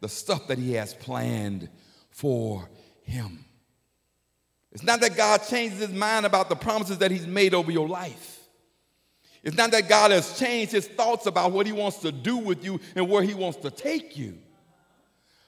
the 0.00 0.08
stuff 0.08 0.46
that 0.48 0.58
he 0.58 0.72
has 0.74 0.94
planned 0.94 1.68
for 2.10 2.68
him. 3.02 3.44
It's 4.72 4.82
not 4.82 5.00
that 5.00 5.16
God 5.16 5.38
changes 5.48 5.78
his 5.80 5.92
mind 5.92 6.26
about 6.26 6.48
the 6.48 6.56
promises 6.56 6.98
that 6.98 7.10
he's 7.10 7.26
made 7.26 7.54
over 7.54 7.70
your 7.70 7.88
life. 7.88 8.40
It's 9.42 9.56
not 9.56 9.70
that 9.70 9.88
God 9.88 10.10
has 10.10 10.38
changed 10.38 10.72
his 10.72 10.86
thoughts 10.86 11.26
about 11.26 11.52
what 11.52 11.64
he 11.64 11.72
wants 11.72 11.98
to 11.98 12.12
do 12.12 12.36
with 12.36 12.64
you 12.64 12.80
and 12.94 13.08
where 13.08 13.22
he 13.22 13.34
wants 13.34 13.58
to 13.58 13.70
take 13.70 14.16
you. 14.16 14.36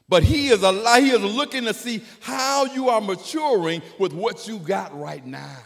But 0.09 0.23
he 0.23 0.49
is 0.49 0.63
alive, 0.63 1.05
he 1.05 1.11
is 1.11 1.23
looking 1.23 1.65
to 1.65 1.75
see 1.75 2.03
how 2.21 2.65
you 2.65 2.89
are 2.89 3.01
maturing 3.01 3.83
with 3.99 4.13
what 4.13 4.49
you 4.49 4.59
got 4.59 4.99
right 4.99 5.25
now. 5.25 5.59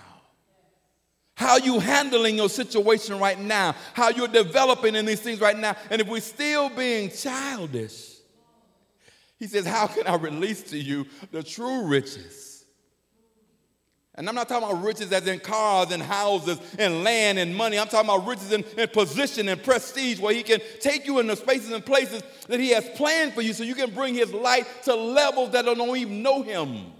how 1.36 1.56
you 1.56 1.80
handling 1.80 2.36
your 2.36 2.48
situation 2.48 3.18
right 3.18 3.38
now, 3.38 3.74
how 3.92 4.08
you're 4.08 4.28
developing 4.28 4.94
in 4.94 5.04
these 5.04 5.20
things 5.20 5.40
right 5.40 5.58
now. 5.58 5.76
And 5.90 6.00
if 6.00 6.08
we're 6.08 6.20
still 6.20 6.68
being 6.68 7.10
childish, 7.10 8.13
he 9.44 9.48
says, 9.48 9.66
How 9.66 9.86
can 9.86 10.06
I 10.06 10.14
release 10.14 10.62
to 10.70 10.78
you 10.78 11.06
the 11.30 11.42
true 11.42 11.84
riches? 11.84 12.64
And 14.14 14.26
I'm 14.26 14.34
not 14.34 14.48
talking 14.48 14.66
about 14.66 14.82
riches 14.82 15.12
as 15.12 15.26
in 15.26 15.38
cars 15.38 15.92
and 15.92 16.02
houses 16.02 16.58
and 16.78 17.04
land 17.04 17.38
and 17.38 17.54
money. 17.54 17.78
I'm 17.78 17.88
talking 17.88 18.08
about 18.08 18.26
riches 18.26 18.52
in, 18.52 18.64
in 18.78 18.88
position 18.88 19.48
and 19.48 19.62
prestige 19.62 20.18
where 20.18 20.32
he 20.32 20.42
can 20.42 20.60
take 20.80 21.06
you 21.06 21.18
into 21.18 21.36
spaces 21.36 21.72
and 21.72 21.84
places 21.84 22.22
that 22.48 22.58
he 22.58 22.70
has 22.70 22.88
planned 22.90 23.34
for 23.34 23.42
you 23.42 23.52
so 23.52 23.64
you 23.64 23.74
can 23.74 23.90
bring 23.90 24.14
his 24.14 24.32
light 24.32 24.66
to 24.84 24.94
levels 24.94 25.50
that 25.50 25.66
don't 25.66 25.94
even 25.94 26.22
know 26.22 26.40
him. 26.42 26.92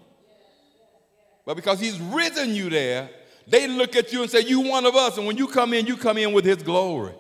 But 1.47 1.55
because 1.55 1.81
he's 1.81 1.99
risen 1.99 2.55
you 2.55 2.69
there, 2.69 3.09
they 3.47 3.69
look 3.69 3.97
at 3.97 4.13
you 4.13 4.21
and 4.21 4.31
say, 4.31 4.41
You 4.41 4.61
one 4.61 4.85
of 4.85 4.95
us. 4.97 5.17
And 5.17 5.27
when 5.27 5.39
you 5.39 5.47
come 5.47 5.73
in, 5.73 5.87
you 5.87 5.97
come 5.97 6.19
in 6.19 6.35
with 6.35 6.45
his 6.45 6.63
glory. 6.63 7.15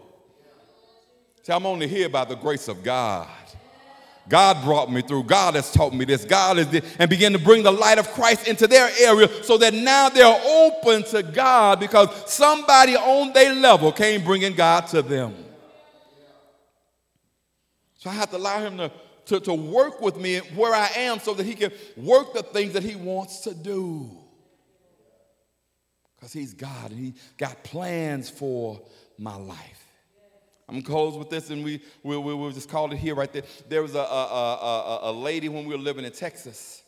See, 1.44 1.52
I'm 1.52 1.64
only 1.64 1.88
here 1.88 2.10
by 2.10 2.26
the 2.26 2.34
grace 2.34 2.68
of 2.68 2.82
God. 2.82 3.28
God 4.28 4.64
brought 4.64 4.90
me 4.90 5.02
through. 5.02 5.24
God 5.24 5.54
has 5.54 5.70
taught 5.70 5.92
me 5.92 6.04
this. 6.04 6.24
God 6.24 6.58
is 6.58 6.68
this, 6.68 6.96
and 6.98 7.10
begin 7.10 7.32
to 7.34 7.38
bring 7.38 7.62
the 7.62 7.70
light 7.70 7.98
of 7.98 8.10
Christ 8.12 8.48
into 8.48 8.66
their 8.66 8.90
area 9.00 9.28
so 9.42 9.58
that 9.58 9.74
now 9.74 10.08
they're 10.08 10.40
open 10.46 11.02
to 11.04 11.22
God 11.22 11.80
because 11.80 12.08
somebody 12.32 12.96
on 12.96 13.32
their 13.32 13.54
level 13.54 13.92
came 13.92 14.24
bringing 14.24 14.54
God 14.54 14.86
to 14.88 15.02
them. 15.02 15.34
So 17.96 18.10
I 18.10 18.14
have 18.14 18.30
to 18.30 18.36
allow 18.36 18.60
him 18.60 18.78
to, 18.78 18.90
to, 19.26 19.40
to 19.40 19.54
work 19.54 20.00
with 20.00 20.16
me 20.16 20.38
where 20.54 20.74
I 20.74 20.88
am 20.96 21.18
so 21.18 21.34
that 21.34 21.44
he 21.44 21.54
can 21.54 21.72
work 21.96 22.34
the 22.34 22.42
things 22.42 22.74
that 22.74 22.82
he 22.82 22.96
wants 22.96 23.40
to 23.40 23.54
do. 23.54 24.10
Because 26.16 26.32
he's 26.32 26.54
God 26.54 26.90
and 26.90 26.98
he 26.98 27.14
got 27.36 27.62
plans 27.64 28.30
for 28.30 28.80
my 29.18 29.36
life. 29.36 29.73
I'm 30.68 30.76
gonna 30.76 30.86
close 30.86 31.16
with 31.18 31.28
this, 31.28 31.50
and 31.50 31.62
we 31.62 31.82
we 32.02 32.16
we 32.16 32.34
we'll 32.34 32.50
just 32.50 32.70
called 32.70 32.92
it 32.92 32.96
here 32.96 33.14
right 33.14 33.30
there. 33.30 33.42
There 33.68 33.82
was 33.82 33.94
a 33.94 33.98
a, 33.98 34.02
a, 34.02 34.98
a 35.10 35.12
lady 35.12 35.48
when 35.50 35.66
we 35.66 35.74
were 35.74 35.82
living 35.82 36.04
in 36.04 36.12
Texas 36.12 36.82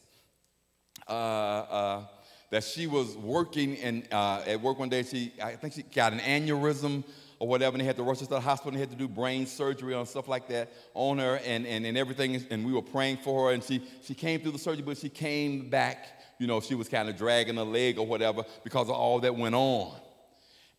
uh, 1.07 1.12
uh, 1.12 2.05
that 2.51 2.64
she 2.64 2.87
was 2.87 3.16
working 3.16 3.77
and 3.79 4.09
uh, 4.11 4.43
at 4.47 4.61
work 4.62 4.79
one 4.79 4.89
day. 4.89 5.03
She 5.03 5.33
I 5.43 5.57
think 5.57 5.74
she 5.74 5.83
got 5.83 6.14
an 6.14 6.20
aneurysm 6.20 7.05
or 7.39 7.49
whatever, 7.49 7.74
and 7.74 7.83
they 7.83 7.87
had 7.87 7.97
to 7.97 8.03
rush 8.03 8.20
her 8.20 8.24
to 8.24 8.31
the 8.31 8.41
hospital. 8.41 8.70
And 8.70 8.77
they 8.77 8.81
had 8.81 8.91
to 8.91 8.97
do 8.97 9.09
brain 9.09 9.47
surgery 9.47 9.95
and 9.95 10.09
stuff 10.09 10.27
like 10.27 10.49
that 10.49 10.72
on 10.95 11.18
her, 11.18 11.39
and, 11.45 11.66
and, 11.66 11.85
and 11.85 11.99
everything. 11.99 12.47
And 12.51 12.64
we 12.64 12.72
were 12.72 12.81
praying 12.81 13.18
for 13.18 13.49
her, 13.49 13.55
and 13.55 13.62
she 13.62 13.83
she 14.03 14.14
came 14.14 14.41
through 14.41 14.53
the 14.53 14.59
surgery, 14.59 14.85
but 14.85 14.97
she 14.97 15.11
came 15.11 15.68
back. 15.68 16.07
You 16.39 16.47
know, 16.47 16.62
she 16.62 16.74
was 16.74 16.89
kind 16.89 17.11
of 17.11 17.16
dragging 17.16 17.57
her 17.57 17.62
leg 17.62 17.99
or 17.99 18.07
whatever 18.07 18.45
because 18.64 18.89
of 18.89 18.95
all 18.95 19.20
that 19.20 19.37
went 19.37 19.55
on. 19.55 19.95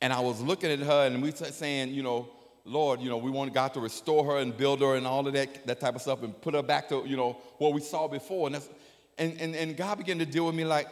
And 0.02 0.12
I 0.12 0.20
was 0.20 0.42
looking 0.42 0.72
at 0.72 0.80
her, 0.80 1.06
and 1.06 1.22
we 1.22 1.30
were 1.30 1.36
saying, 1.36 1.94
you 1.94 2.02
know 2.02 2.30
Lord, 2.68 3.00
you 3.00 3.10
know, 3.10 3.18
we 3.18 3.32
want 3.32 3.54
God 3.54 3.74
to 3.76 3.80
restore 3.80 4.26
her 4.26 4.38
and 4.38 4.56
build 4.56 4.82
her 4.82 4.96
and 4.96 5.08
all 5.08 5.26
of 5.26 5.34
that, 5.34 5.66
that 5.66 5.80
type 5.80 5.96
of 5.96 6.02
stuff 6.02 6.22
and 6.22 6.40
put 6.42 6.54
her 6.54 6.62
back 6.62 6.90
to, 6.90 7.04
you 7.06 7.16
know, 7.16 7.38
what 7.58 7.74
we 7.74 7.80
saw 7.80 8.08
before. 8.08 8.48
And, 8.48 8.56
that's, 8.56 8.70
and, 9.18 9.40
and, 9.40 9.56
and 9.56 9.78
God 9.78 9.98
began 9.98 10.20
to 10.20 10.26
deal 10.26 10.46
with 10.46 10.56
me 10.56 10.66
like, 10.66 10.88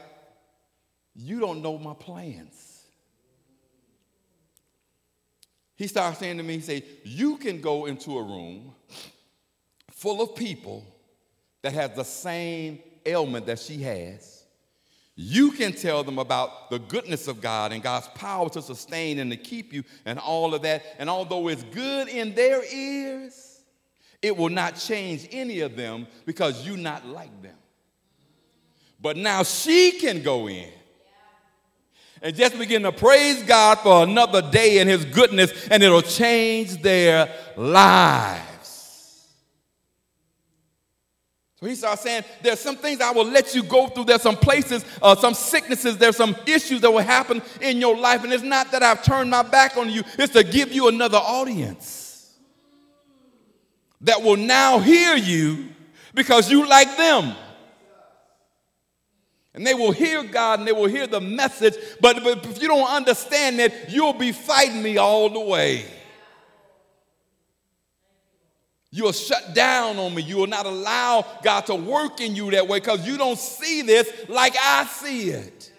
you 1.14 1.42
don't 1.42 1.62
know 1.62 1.78
my 1.78 1.94
plans. 1.94 2.84
He 5.76 5.88
started 5.88 6.18
saying 6.18 6.38
to 6.38 6.44
me, 6.44 6.56
he 6.56 6.62
said, 6.62 6.84
you 7.04 7.36
can 7.38 7.60
go 7.60 7.86
into 7.86 8.18
a 8.18 8.24
room 8.24 8.74
full 9.92 10.22
of 10.22 10.34
people 10.36 10.86
that 11.62 11.74
have 11.74 11.96
the 11.98 12.06
same 12.06 12.80
ailment 13.06 13.48
that 13.48 13.60
she 13.60 13.82
has 13.82 14.45
you 15.16 15.52
can 15.52 15.72
tell 15.72 16.04
them 16.04 16.20
about 16.20 16.70
the 16.70 16.80
goodness 16.80 17.28
of 17.28 17.42
God 17.42 17.72
and 17.72 17.82
God's 17.82 18.08
power 18.10 18.50
to 18.50 18.62
sustain 18.62 19.20
and 19.20 19.32
to 19.32 19.38
keep 19.38 19.72
you 19.72 19.84
and 20.06 20.20
all 20.20 20.54
of 20.54 20.62
that. 20.64 20.84
And 21.00 21.10
although 21.10 21.48
it's 21.48 21.64
good 21.64 22.10
in 22.10 22.36
their 22.36 22.62
ears, 22.74 23.62
it 24.22 24.36
will 24.36 24.50
not 24.50 24.76
change 24.76 25.28
any 25.32 25.62
of 25.62 25.78
them 25.78 26.08
because 26.26 26.68
you're 26.68 26.76
not 26.76 27.06
like 27.06 27.42
them. 27.42 27.56
But 29.02 29.16
now 29.16 29.44
she 29.44 29.94
can 29.94 30.22
go 30.22 30.50
in 30.50 30.70
and 32.22 32.36
just 32.36 32.58
begin 32.58 32.84
to 32.84 32.92
praise 32.92 33.44
God 33.44 33.80
for 33.80 34.04
another 34.04 34.42
day 34.42 34.80
and 34.80 34.90
His 34.90 35.06
goodness, 35.06 35.68
and 35.70 35.84
it'll 35.84 36.02
change 36.02 36.82
their 36.82 37.30
lives. 37.56 38.55
He 41.66 41.76
starts 41.76 42.04
saying, 42.04 42.24
There's 42.42 42.60
some 42.60 42.76
things 42.76 43.02
I 43.02 43.12
will 43.12 43.26
let 43.26 43.56
you 43.56 43.64
go 43.64 43.88
through. 43.88 44.06
There's 44.06 44.22
some 44.22 44.36
places, 44.36 44.86
uh, 45.02 45.16
some 45.16 45.34
sicknesses, 45.34 45.98
there's 45.98 46.18
some 46.18 46.36
issues 46.46 46.82
that 46.82 46.92
will 46.92 47.00
happen 47.00 47.42
in 47.62 47.80
your 47.80 47.98
life. 47.98 48.24
And 48.24 48.32
it's 48.34 48.44
not 48.44 48.72
that 48.72 48.84
I've 48.84 49.04
turned 49.04 49.30
my 49.30 49.44
back 49.44 49.78
on 49.78 49.90
you, 49.90 50.04
it's 50.18 50.34
to 50.34 50.44
give 50.44 50.72
you 50.72 50.88
another 50.88 51.18
audience 51.18 52.34
that 54.02 54.22
will 54.22 54.38
now 54.38 54.80
hear 54.80 55.16
you 55.16 55.70
because 56.14 56.52
you 56.52 56.68
like 56.68 56.96
them. 56.98 57.36
And 59.54 59.66
they 59.66 59.74
will 59.74 59.94
hear 59.94 60.22
God 60.24 60.60
and 60.60 60.68
they 60.68 60.74
will 60.74 60.88
hear 60.88 61.08
the 61.08 61.22
message, 61.22 61.76
but, 62.02 62.22
but 62.24 62.46
if 62.46 62.62
you 62.62 62.68
don't 62.68 62.90
understand 62.90 63.58
that, 63.60 63.90
you'll 63.90 64.14
be 64.14 64.34
fighting 64.34 64.84
me 64.84 64.98
all 64.98 65.30
the 65.30 65.40
way. 65.40 65.86
You'll 68.96 69.12
shut 69.12 69.54
down 69.54 69.98
on 69.98 70.16
me. 70.16 70.22
You 70.22 70.38
will 70.38 70.48
not 70.48 70.66
allow 70.66 71.26
God 71.44 71.66
to 71.66 71.76
work 71.76 72.22
in 72.22 72.34
you 72.34 72.50
that 72.52 72.66
way 72.66 72.80
because 72.80 73.06
you 73.06 73.18
don't 73.18 73.38
see 73.38 73.82
this 73.82 74.10
like 74.30 74.56
I 74.58 74.86
see 74.86 75.32
it. 75.32 75.70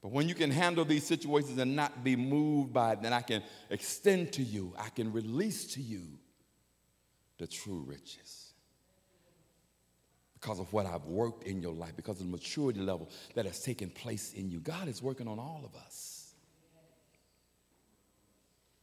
But 0.00 0.12
when 0.12 0.30
you 0.30 0.34
can 0.34 0.50
handle 0.50 0.86
these 0.86 1.04
situations 1.06 1.58
and 1.58 1.76
not 1.76 2.02
be 2.02 2.16
moved 2.16 2.72
by 2.72 2.92
it, 2.92 3.02
then 3.02 3.12
I 3.12 3.20
can 3.20 3.42
extend 3.68 4.32
to 4.32 4.42
you, 4.42 4.72
I 4.78 4.88
can 4.88 5.12
release 5.12 5.74
to 5.74 5.82
you 5.82 6.04
the 7.36 7.46
true 7.46 7.84
riches. 7.86 8.54
Because 10.40 10.58
of 10.58 10.72
what 10.72 10.86
I've 10.86 11.04
worked 11.04 11.42
in 11.42 11.60
your 11.60 11.74
life, 11.74 11.94
because 11.96 12.18
of 12.18 12.24
the 12.24 12.32
maturity 12.32 12.80
level 12.80 13.10
that 13.34 13.44
has 13.44 13.60
taken 13.62 13.90
place 13.90 14.32
in 14.32 14.50
you. 14.50 14.60
God 14.60 14.88
is 14.88 15.02
working 15.02 15.28
on 15.28 15.38
all 15.38 15.60
of 15.66 15.78
us. 15.78 16.07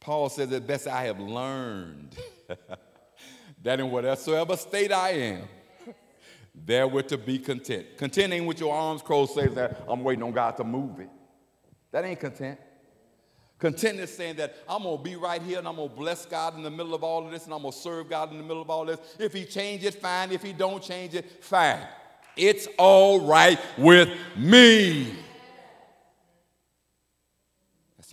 Paul 0.06 0.28
says 0.28 0.50
that 0.50 0.68
best 0.68 0.86
I 0.86 1.06
have 1.06 1.18
learned 1.18 2.14
that 3.64 3.80
in 3.80 3.90
whatsoever 3.90 4.56
state 4.56 4.92
I 4.92 5.10
am, 5.10 5.48
therewith 6.54 7.08
to 7.08 7.18
be 7.18 7.40
content. 7.40 7.86
Contenting 7.98 8.46
with 8.46 8.60
your 8.60 8.72
arms 8.72 9.02
crossed 9.02 9.34
says 9.34 9.52
that 9.56 9.82
I'm 9.88 10.04
waiting 10.04 10.22
on 10.22 10.30
God 10.30 10.56
to 10.58 10.64
move 10.64 11.00
it. 11.00 11.10
That 11.90 12.04
ain't 12.04 12.20
content. 12.20 12.60
Content 13.58 13.98
is 13.98 14.16
saying 14.16 14.36
that 14.36 14.54
I'm 14.68 14.84
gonna 14.84 15.02
be 15.02 15.16
right 15.16 15.42
here 15.42 15.58
and 15.58 15.66
I'm 15.66 15.74
gonna 15.74 15.88
bless 15.88 16.24
God 16.24 16.54
in 16.54 16.62
the 16.62 16.70
middle 16.70 16.94
of 16.94 17.02
all 17.02 17.26
of 17.26 17.32
this 17.32 17.46
and 17.46 17.52
I'm 17.52 17.62
gonna 17.62 17.72
serve 17.72 18.08
God 18.08 18.30
in 18.30 18.38
the 18.38 18.44
middle 18.44 18.62
of 18.62 18.70
all 18.70 18.84
this. 18.84 19.00
If 19.18 19.32
He 19.32 19.44
change 19.44 19.82
it, 19.82 19.94
fine. 19.94 20.30
If 20.30 20.44
He 20.44 20.52
don't 20.52 20.80
change 20.80 21.14
it, 21.14 21.42
fine. 21.42 21.82
It's 22.36 22.68
all 22.78 23.26
right 23.26 23.58
with 23.76 24.16
me 24.36 25.16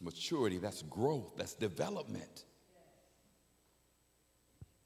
maturity, 0.03 0.57
that's 0.57 0.81
growth, 0.83 1.33
that's 1.37 1.53
development. 1.53 2.43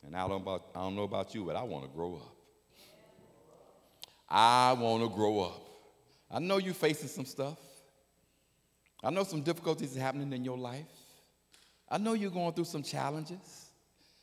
And 0.05 0.15
I 0.15 0.27
don't, 0.27 0.41
about, 0.41 0.67
I 0.75 0.79
don't 0.79 0.95
know 0.95 1.03
about 1.03 1.35
you, 1.35 1.43
but 1.43 1.55
I 1.55 1.63
want 1.63 1.83
to 1.85 1.89
grow 1.89 2.15
up. 2.15 2.35
I 4.29 4.73
want 4.73 5.03
to 5.03 5.09
grow 5.09 5.39
up. 5.39 5.61
I 6.29 6.39
know 6.39 6.57
you're 6.57 6.73
facing 6.73 7.09
some 7.09 7.25
stuff. 7.25 7.57
I 9.03 9.09
know 9.09 9.23
some 9.23 9.41
difficulties 9.41 9.95
are 9.95 9.99
happening 9.99 10.31
in 10.33 10.43
your 10.43 10.57
life. 10.57 10.85
I 11.89 11.97
know 11.97 12.13
you're 12.13 12.31
going 12.31 12.53
through 12.53 12.65
some 12.65 12.83
challenges. 12.83 13.65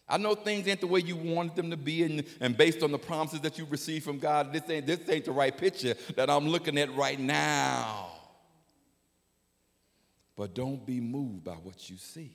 I 0.07 0.19
know 0.19 0.35
things 0.35 0.69
ain't 0.69 0.81
the 0.81 0.87
way 0.87 1.01
you 1.01 1.17
wanted 1.17 1.57
them 1.57 1.71
to 1.71 1.79
be, 1.79 2.03
and, 2.03 2.25
and 2.41 2.57
based 2.57 2.83
on 2.83 2.93
the 2.93 2.99
promises 2.99 3.41
that 3.41 3.57
you 3.57 3.67
received 3.71 4.05
from 4.05 4.19
God, 4.19 4.53
this 4.53 4.69
ain't, 4.69 4.87
this 4.87 5.01
ain't 5.09 5.25
the 5.25 5.33
right 5.33 5.57
picture 5.57 5.95
that 6.17 6.29
I'm 6.29 6.47
looking 6.47 6.77
at 6.77 6.95
right 6.95 7.19
now. 7.19 8.14
But 10.37 10.55
don't 10.55 10.85
be 10.85 11.01
moved 11.01 11.45
by 11.45 11.53
what 11.55 11.89
you 11.89 11.97
see. 11.97 12.33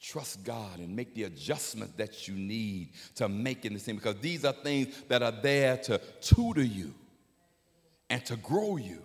Trust 0.00 0.44
God 0.44 0.78
and 0.78 0.94
make 0.94 1.14
the 1.14 1.24
adjustments 1.24 1.94
that 1.96 2.28
you 2.28 2.34
need 2.34 2.90
to 3.16 3.28
make 3.28 3.64
in 3.64 3.74
the 3.74 3.80
same 3.80 3.96
because 3.96 4.16
these 4.20 4.44
are 4.44 4.52
things 4.52 5.02
that 5.08 5.22
are 5.22 5.32
there 5.32 5.76
to 5.78 6.00
tutor 6.20 6.62
you 6.62 6.94
and 8.08 8.24
to 8.26 8.36
grow 8.36 8.76
you. 8.76 9.02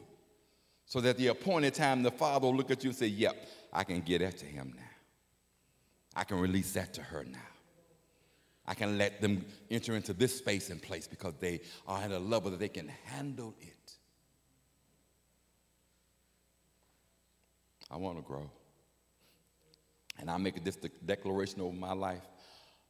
So 0.86 1.02
that 1.02 1.18
the 1.18 1.28
appointed 1.28 1.74
time 1.74 2.04
the 2.04 2.12
Father 2.12 2.46
will 2.46 2.56
look 2.56 2.70
at 2.70 2.84
you 2.84 2.92
and 2.92 2.98
say, 2.98 3.08
Yep, 3.08 3.36
I 3.72 3.84
can 3.84 4.02
get 4.02 4.20
that 4.20 4.38
to 4.38 4.46
him 4.46 4.74
now. 4.76 4.84
I 6.16 6.24
can 6.24 6.40
release 6.40 6.74
that 6.74 6.94
to 6.94 7.02
her 7.02 7.24
now. 7.24 7.40
I 8.68 8.76
can 8.76 8.98
let 8.98 9.20
them 9.20 9.44
enter 9.72 9.96
into 9.96 10.14
this 10.14 10.38
space 10.38 10.70
and 10.70 10.82
place 10.82 11.08
because 11.08 11.34
they 11.40 11.62
are 11.88 12.02
at 12.02 12.12
a 12.12 12.20
level 12.20 12.52
that 12.52 12.60
they 12.60 12.70
can 12.70 12.90
handle 13.06 13.56
it. 13.60 13.73
I 17.94 17.98
want 17.98 18.18
to 18.18 18.24
grow. 18.24 18.50
And 20.20 20.32
I 20.32 20.38
make 20.38 20.64
this 20.64 20.78
declaration 21.06 21.62
over 21.62 21.76
my 21.76 21.94
life 21.94 22.24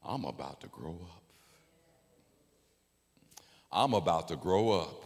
I'm 0.06 0.26
about 0.26 0.62
to 0.62 0.68
grow 0.68 0.98
up. 1.02 1.24
I'm 3.72 3.94
about 3.94 4.28
to 4.30 4.36
grow 4.36 4.72
up. 4.72 5.06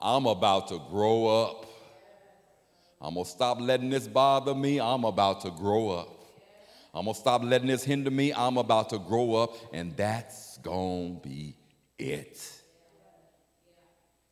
I'm 0.00 0.26
about 0.26 0.68
to 0.68 0.78
grow 0.90 1.26
up. 1.26 1.66
I'm 3.00 3.14
going 3.14 3.24
to 3.24 3.30
stop 3.30 3.60
letting 3.60 3.90
this 3.90 4.08
bother 4.08 4.54
me. 4.54 4.80
I'm 4.80 5.04
about 5.04 5.42
to 5.42 5.50
grow 5.50 5.90
up. 5.90 6.08
I'm 6.94 7.04
going 7.04 7.14
to 7.14 7.20
stop 7.20 7.42
letting 7.44 7.68
this 7.68 7.84
hinder 7.84 8.10
me. 8.10 8.32
I'm 8.32 8.56
about 8.56 8.90
to 8.90 8.98
grow 8.98 9.34
up, 9.34 9.54
and 9.72 9.96
that's 9.96 10.56
going 10.58 11.20
to 11.20 11.28
be 11.28 11.54
it. 11.98 12.40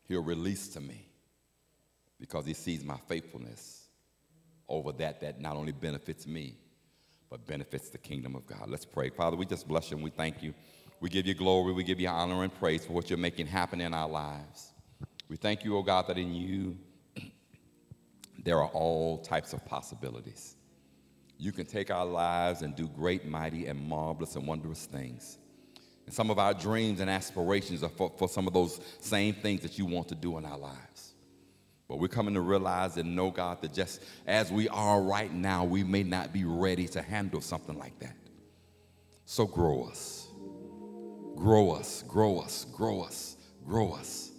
He'll 0.08 0.22
release 0.22 0.68
to 0.68 0.80
me 0.80 1.06
because 2.18 2.46
he 2.46 2.54
sees 2.54 2.82
my 2.82 2.96
faithfulness 3.08 3.85
over 4.68 4.92
that 4.92 5.20
that 5.20 5.40
not 5.40 5.56
only 5.56 5.72
benefits 5.72 6.26
me, 6.26 6.56
but 7.30 7.46
benefits 7.46 7.90
the 7.90 7.98
kingdom 7.98 8.34
of 8.34 8.46
God. 8.46 8.68
Let's 8.68 8.84
pray. 8.84 9.10
Father, 9.10 9.36
we 9.36 9.46
just 9.46 9.66
bless 9.66 9.90
you 9.90 9.96
and 9.96 10.04
we 10.04 10.10
thank 10.10 10.42
you. 10.42 10.54
We 11.00 11.10
give 11.10 11.26
you 11.26 11.34
glory, 11.34 11.72
we 11.72 11.84
give 11.84 12.00
you 12.00 12.08
honor 12.08 12.42
and 12.42 12.54
praise 12.54 12.86
for 12.86 12.92
what 12.92 13.10
you're 13.10 13.18
making 13.18 13.46
happen 13.46 13.80
in 13.80 13.92
our 13.92 14.08
lives. 14.08 14.72
We 15.28 15.36
thank 15.36 15.64
you, 15.64 15.76
oh 15.76 15.82
God, 15.82 16.06
that 16.06 16.16
in 16.18 16.32
you 16.32 16.78
there 18.42 18.58
are 18.58 18.68
all 18.68 19.18
types 19.18 19.52
of 19.52 19.64
possibilities. 19.66 20.56
You 21.38 21.52
can 21.52 21.66
take 21.66 21.90
our 21.90 22.06
lives 22.06 22.62
and 22.62 22.74
do 22.74 22.88
great, 22.88 23.26
mighty, 23.26 23.66
and 23.66 23.78
marvelous 23.86 24.36
and 24.36 24.46
wondrous 24.46 24.86
things. 24.86 25.38
And 26.06 26.14
some 26.14 26.30
of 26.30 26.38
our 26.38 26.54
dreams 26.54 27.00
and 27.00 27.10
aspirations 27.10 27.82
are 27.82 27.90
for, 27.90 28.12
for 28.16 28.28
some 28.28 28.46
of 28.46 28.54
those 28.54 28.80
same 29.00 29.34
things 29.34 29.60
that 29.62 29.76
you 29.78 29.84
want 29.84 30.08
to 30.08 30.14
do 30.14 30.38
in 30.38 30.46
our 30.46 30.56
lives. 30.56 31.05
But 31.88 31.98
we're 31.98 32.08
coming 32.08 32.34
to 32.34 32.40
realize 32.40 32.96
and 32.96 33.14
know, 33.14 33.30
God, 33.30 33.62
that 33.62 33.72
just 33.72 34.02
as 34.26 34.50
we 34.50 34.68
are 34.68 35.00
right 35.00 35.32
now, 35.32 35.64
we 35.64 35.84
may 35.84 36.02
not 36.02 36.32
be 36.32 36.44
ready 36.44 36.88
to 36.88 37.02
handle 37.02 37.40
something 37.40 37.78
like 37.78 37.98
that. 38.00 38.16
So 39.24 39.46
grow 39.46 39.84
us. 39.84 40.28
Grow 41.36 41.70
us, 41.72 42.02
grow 42.08 42.40
us, 42.40 42.64
grow 42.72 43.02
us, 43.02 43.36
grow 43.64 43.92
us. 43.92 44.32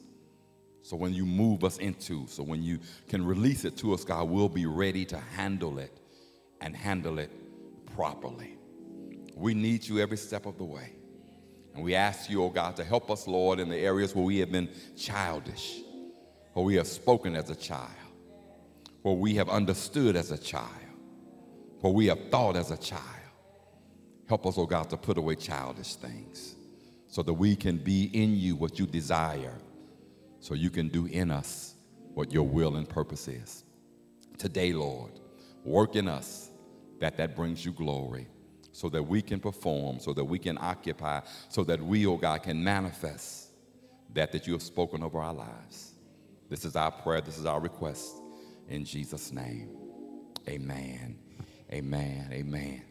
So 0.82 0.98
when 0.98 1.14
you 1.14 1.26
move 1.26 1.64
us 1.64 1.78
into, 1.78 2.26
so 2.28 2.44
when 2.44 2.64
you 2.64 2.80
can 3.08 3.26
release 3.26 3.66
it 3.66 3.78
to 3.78 3.94
us, 3.94 4.04
God, 4.04 4.30
we'll 4.30 4.50
be 4.50 4.66
ready 4.66 5.06
to 5.06 5.18
handle 5.18 5.80
it 5.80 5.92
and 6.60 6.76
handle 6.76 7.20
it 7.20 7.32
properly. 7.96 8.58
We 9.36 9.54
need 9.54 9.88
you 9.88 10.00
every 10.00 10.18
step 10.18 10.46
of 10.46 10.58
the 10.58 10.64
way. 10.64 10.94
And 11.76 11.84
we 11.84 11.94
ask 11.94 12.30
you, 12.30 12.44
oh 12.44 12.50
God, 12.50 12.76
to 12.78 12.84
help 12.84 13.12
us, 13.12 13.28
Lord, 13.28 13.60
in 13.60 13.70
the 13.70 13.78
areas 13.78 14.16
where 14.16 14.26
we 14.26 14.40
have 14.40 14.52
been 14.52 14.70
childish 14.98 15.82
where 16.58 16.66
we 16.66 16.74
have 16.74 16.88
spoken 16.88 17.36
as 17.36 17.52
a 17.52 17.56
child, 17.56 17.92
where 19.04 19.14
we 19.14 19.36
have 19.36 19.48
understood 19.48 20.16
as 20.16 20.32
a 20.32 20.38
child, 20.40 20.72
where 21.82 21.94
we 21.94 22.08
have 22.08 22.32
thought 22.32 22.56
as 22.56 22.72
a 22.72 22.78
child. 22.78 23.04
Help 24.28 24.44
us, 24.48 24.58
oh 24.58 24.66
God, 24.66 24.90
to 24.90 24.98
put 24.98 25.20
away 25.20 25.36
childish 25.36 25.94
things 25.98 26.56
so 27.06 27.22
that 27.22 27.34
we 27.34 27.56
can 27.56 27.78
be 27.78 28.06
in 28.06 28.36
you 28.36 28.56
what 28.56 28.80
you 28.80 28.88
desire, 28.88 29.54
so 30.40 30.56
you 30.56 30.72
can 30.72 30.88
do 30.88 31.06
in 31.06 31.30
us 31.30 31.76
what 32.16 32.32
your 32.32 32.48
will 32.48 32.78
and 32.78 32.90
purpose 32.90 33.28
is. 33.28 33.64
Today, 34.40 34.74
Lord, 34.74 35.12
work 35.64 35.96
in 35.96 36.08
us 36.08 36.50
that 37.00 37.18
that 37.18 37.36
brings 37.36 37.64
you 37.66 37.72
glory 37.72 38.26
so 38.72 38.90
that 38.90 39.04
we 39.04 39.22
can 39.22 39.40
perform, 39.40 40.00
so 40.00 40.12
that 40.12 40.26
we 40.26 40.40
can 40.40 40.58
occupy, 40.60 41.22
so 41.50 41.64
that 41.66 41.80
we, 41.80 42.08
oh 42.08 42.18
God, 42.18 42.42
can 42.42 42.64
manifest 42.64 43.52
that 44.16 44.32
that 44.32 44.48
you 44.48 44.54
have 44.54 44.64
spoken 44.64 45.04
over 45.04 45.20
our 45.20 45.36
lives. 45.36 45.94
This 46.50 46.66
is 46.66 46.76
our 46.76 46.92
prayer. 46.92 47.22
This 47.22 47.38
is 47.38 47.46
our 47.46 47.60
request. 47.60 48.16
In 48.70 48.86
Jesus' 48.86 49.32
name, 49.32 49.70
amen. 50.48 51.18
Amen. 51.72 52.30
Amen. 52.32 52.82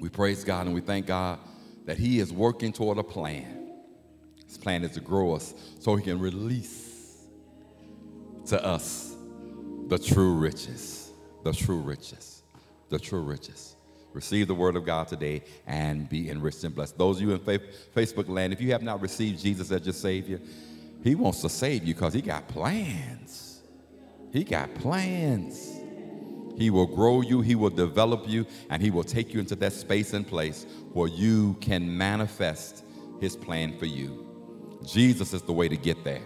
We 0.00 0.08
praise 0.08 0.44
God 0.44 0.66
and 0.66 0.74
we 0.74 0.80
thank 0.80 1.06
God 1.06 1.38
that 1.84 1.98
He 1.98 2.20
is 2.20 2.32
working 2.32 2.72
toward 2.72 2.98
a 2.98 3.02
plan. 3.02 3.70
His 4.46 4.56
plan 4.56 4.84
is 4.84 4.92
to 4.92 5.00
grow 5.00 5.34
us 5.34 5.54
so 5.80 5.96
He 5.96 6.02
can 6.02 6.18
release 6.18 7.26
to 8.46 8.64
us 8.64 9.14
the 9.88 9.98
true 9.98 10.34
riches, 10.34 11.12
the 11.44 11.52
true 11.52 11.80
riches, 11.80 12.42
the 12.88 12.98
true 12.98 13.22
riches. 13.22 13.74
Receive 14.14 14.48
the 14.48 14.54
word 14.54 14.74
of 14.76 14.86
God 14.86 15.08
today 15.08 15.42
and 15.66 16.08
be 16.08 16.30
enriched 16.30 16.64
and 16.64 16.74
blessed. 16.74 16.96
Those 16.96 17.16
of 17.16 17.22
you 17.22 17.32
in 17.32 17.38
Facebook 17.40 18.28
land, 18.28 18.54
if 18.54 18.60
you 18.60 18.72
have 18.72 18.82
not 18.82 19.02
received 19.02 19.40
Jesus 19.40 19.70
as 19.70 19.84
your 19.84 19.92
Savior, 19.92 20.40
he 21.02 21.14
wants 21.14 21.40
to 21.42 21.48
save 21.48 21.84
you 21.84 21.94
because 21.94 22.14
he 22.14 22.22
got 22.22 22.48
plans. 22.48 23.62
He 24.32 24.44
got 24.44 24.74
plans. 24.74 25.78
He 26.56 26.70
will 26.70 26.86
grow 26.86 27.20
you, 27.20 27.40
he 27.40 27.54
will 27.54 27.70
develop 27.70 28.28
you, 28.28 28.44
and 28.68 28.82
he 28.82 28.90
will 28.90 29.04
take 29.04 29.32
you 29.32 29.38
into 29.38 29.54
that 29.56 29.72
space 29.72 30.12
and 30.12 30.26
place 30.26 30.66
where 30.92 31.08
you 31.08 31.54
can 31.60 31.96
manifest 31.96 32.84
his 33.20 33.36
plan 33.36 33.78
for 33.78 33.86
you. 33.86 34.26
Jesus 34.84 35.32
is 35.32 35.42
the 35.42 35.52
way 35.52 35.68
to 35.68 35.76
get 35.76 36.02
there. 36.02 36.22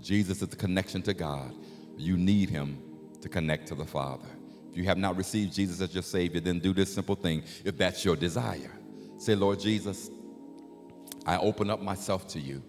Jesus 0.00 0.42
is 0.42 0.48
the 0.48 0.56
connection 0.56 1.02
to 1.02 1.14
God. 1.14 1.54
You 1.96 2.16
need 2.16 2.50
him 2.50 2.82
to 3.20 3.28
connect 3.28 3.68
to 3.68 3.76
the 3.76 3.84
Father. 3.84 4.26
If 4.70 4.76
you 4.76 4.84
have 4.84 4.98
not 4.98 5.16
received 5.16 5.54
Jesus 5.54 5.80
as 5.80 5.94
your 5.94 6.02
Savior, 6.02 6.40
then 6.40 6.58
do 6.58 6.72
this 6.72 6.92
simple 6.92 7.14
thing 7.14 7.44
if 7.64 7.78
that's 7.78 8.04
your 8.04 8.16
desire. 8.16 8.72
Say, 9.18 9.36
Lord 9.36 9.60
Jesus, 9.60 10.10
I 11.24 11.38
open 11.38 11.70
up 11.70 11.80
myself 11.80 12.26
to 12.28 12.40
you. 12.40 12.60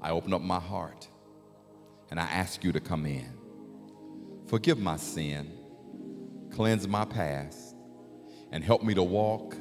I 0.00 0.10
open 0.10 0.32
up 0.32 0.42
my 0.42 0.60
heart 0.60 1.08
and 2.10 2.20
I 2.20 2.24
ask 2.24 2.62
you 2.62 2.72
to 2.72 2.80
come 2.80 3.06
in. 3.06 3.32
Forgive 4.46 4.78
my 4.78 4.96
sin, 4.96 5.52
cleanse 6.52 6.86
my 6.86 7.04
past, 7.04 7.74
and 8.52 8.62
help 8.62 8.82
me 8.82 8.94
to 8.94 9.02
walk 9.02 9.56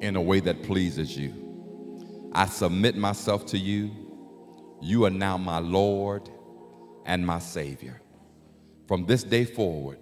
in 0.00 0.16
a 0.16 0.22
way 0.22 0.40
that 0.40 0.62
pleases 0.62 1.16
you. 1.16 2.30
I 2.32 2.46
submit 2.46 2.96
myself 2.96 3.46
to 3.46 3.58
you. 3.58 3.90
You 4.80 5.06
are 5.06 5.10
now 5.10 5.36
my 5.36 5.58
Lord 5.58 6.28
and 7.04 7.26
my 7.26 7.38
Savior. 7.38 8.00
From 8.86 9.06
this 9.06 9.24
day 9.24 9.44
forward, 9.44 9.98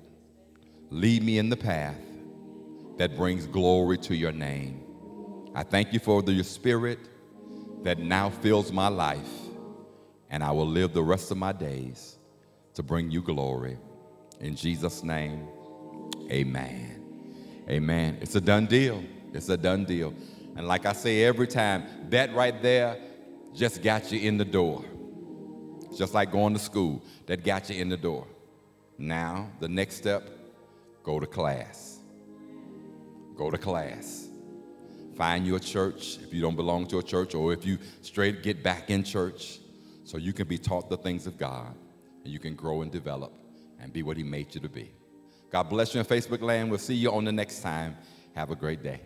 lead 0.90 1.22
me 1.22 1.38
in 1.38 1.48
the 1.48 1.56
path 1.56 1.96
that 2.98 3.16
brings 3.16 3.46
glory 3.46 3.98
to 3.98 4.14
your 4.14 4.32
name. 4.32 4.82
I 5.54 5.62
thank 5.62 5.92
you 5.92 6.00
for 6.00 6.22
the, 6.22 6.32
your 6.32 6.44
spirit 6.44 6.98
that 7.82 7.98
now 7.98 8.30
fills 8.30 8.72
my 8.72 8.88
life 8.88 9.43
and 10.30 10.42
I 10.42 10.50
will 10.50 10.66
live 10.66 10.92
the 10.92 11.02
rest 11.02 11.30
of 11.30 11.36
my 11.36 11.52
days 11.52 12.16
to 12.74 12.82
bring 12.82 13.10
you 13.10 13.22
glory. 13.22 13.78
In 14.40 14.56
Jesus' 14.56 15.02
name, 15.02 15.46
amen. 16.30 17.02
Amen. 17.68 18.18
It's 18.20 18.34
a 18.34 18.40
done 18.40 18.66
deal. 18.66 19.02
It's 19.32 19.48
a 19.48 19.56
done 19.56 19.84
deal. 19.84 20.12
And 20.56 20.68
like 20.68 20.86
I 20.86 20.92
say 20.92 21.24
every 21.24 21.46
time, 21.46 21.84
that 22.10 22.34
right 22.34 22.60
there 22.62 22.98
just 23.54 23.82
got 23.82 24.12
you 24.12 24.20
in 24.20 24.36
the 24.36 24.44
door. 24.44 24.84
Just 25.96 26.14
like 26.14 26.32
going 26.32 26.52
to 26.54 26.58
school, 26.58 27.02
that 27.26 27.44
got 27.44 27.70
you 27.70 27.80
in 27.80 27.88
the 27.88 27.96
door. 27.96 28.26
Now, 28.98 29.48
the 29.60 29.68
next 29.68 29.96
step, 29.96 30.28
go 31.02 31.20
to 31.20 31.26
class. 31.26 31.98
Go 33.36 33.50
to 33.50 33.58
class. 33.58 34.28
Find 35.16 35.46
you 35.46 35.54
a 35.54 35.60
church 35.60 36.18
if 36.22 36.32
you 36.34 36.40
don't 36.42 36.56
belong 36.56 36.86
to 36.88 36.98
a 36.98 37.02
church, 37.02 37.34
or 37.34 37.52
if 37.52 37.64
you 37.64 37.78
straight 38.02 38.42
get 38.42 38.62
back 38.62 38.90
in 38.90 39.04
church 39.04 39.60
so 40.04 40.18
you 40.18 40.32
can 40.32 40.46
be 40.46 40.58
taught 40.58 40.88
the 40.88 40.96
things 40.96 41.26
of 41.26 41.38
God 41.38 41.74
and 42.24 42.32
you 42.32 42.38
can 42.38 42.54
grow 42.54 42.82
and 42.82 42.92
develop 42.92 43.32
and 43.80 43.92
be 43.92 44.02
what 44.02 44.16
He 44.16 44.22
made 44.22 44.54
you 44.54 44.60
to 44.60 44.68
be. 44.68 44.92
God 45.50 45.64
bless 45.64 45.94
you 45.94 46.00
in 46.00 46.06
Facebook 46.06 46.40
land. 46.40 46.70
We'll 46.70 46.78
see 46.78 46.94
you 46.94 47.10
on 47.12 47.24
the 47.24 47.32
next 47.32 47.60
time. 47.60 47.96
Have 48.34 48.50
a 48.50 48.56
great 48.56 48.82
day. 48.82 49.00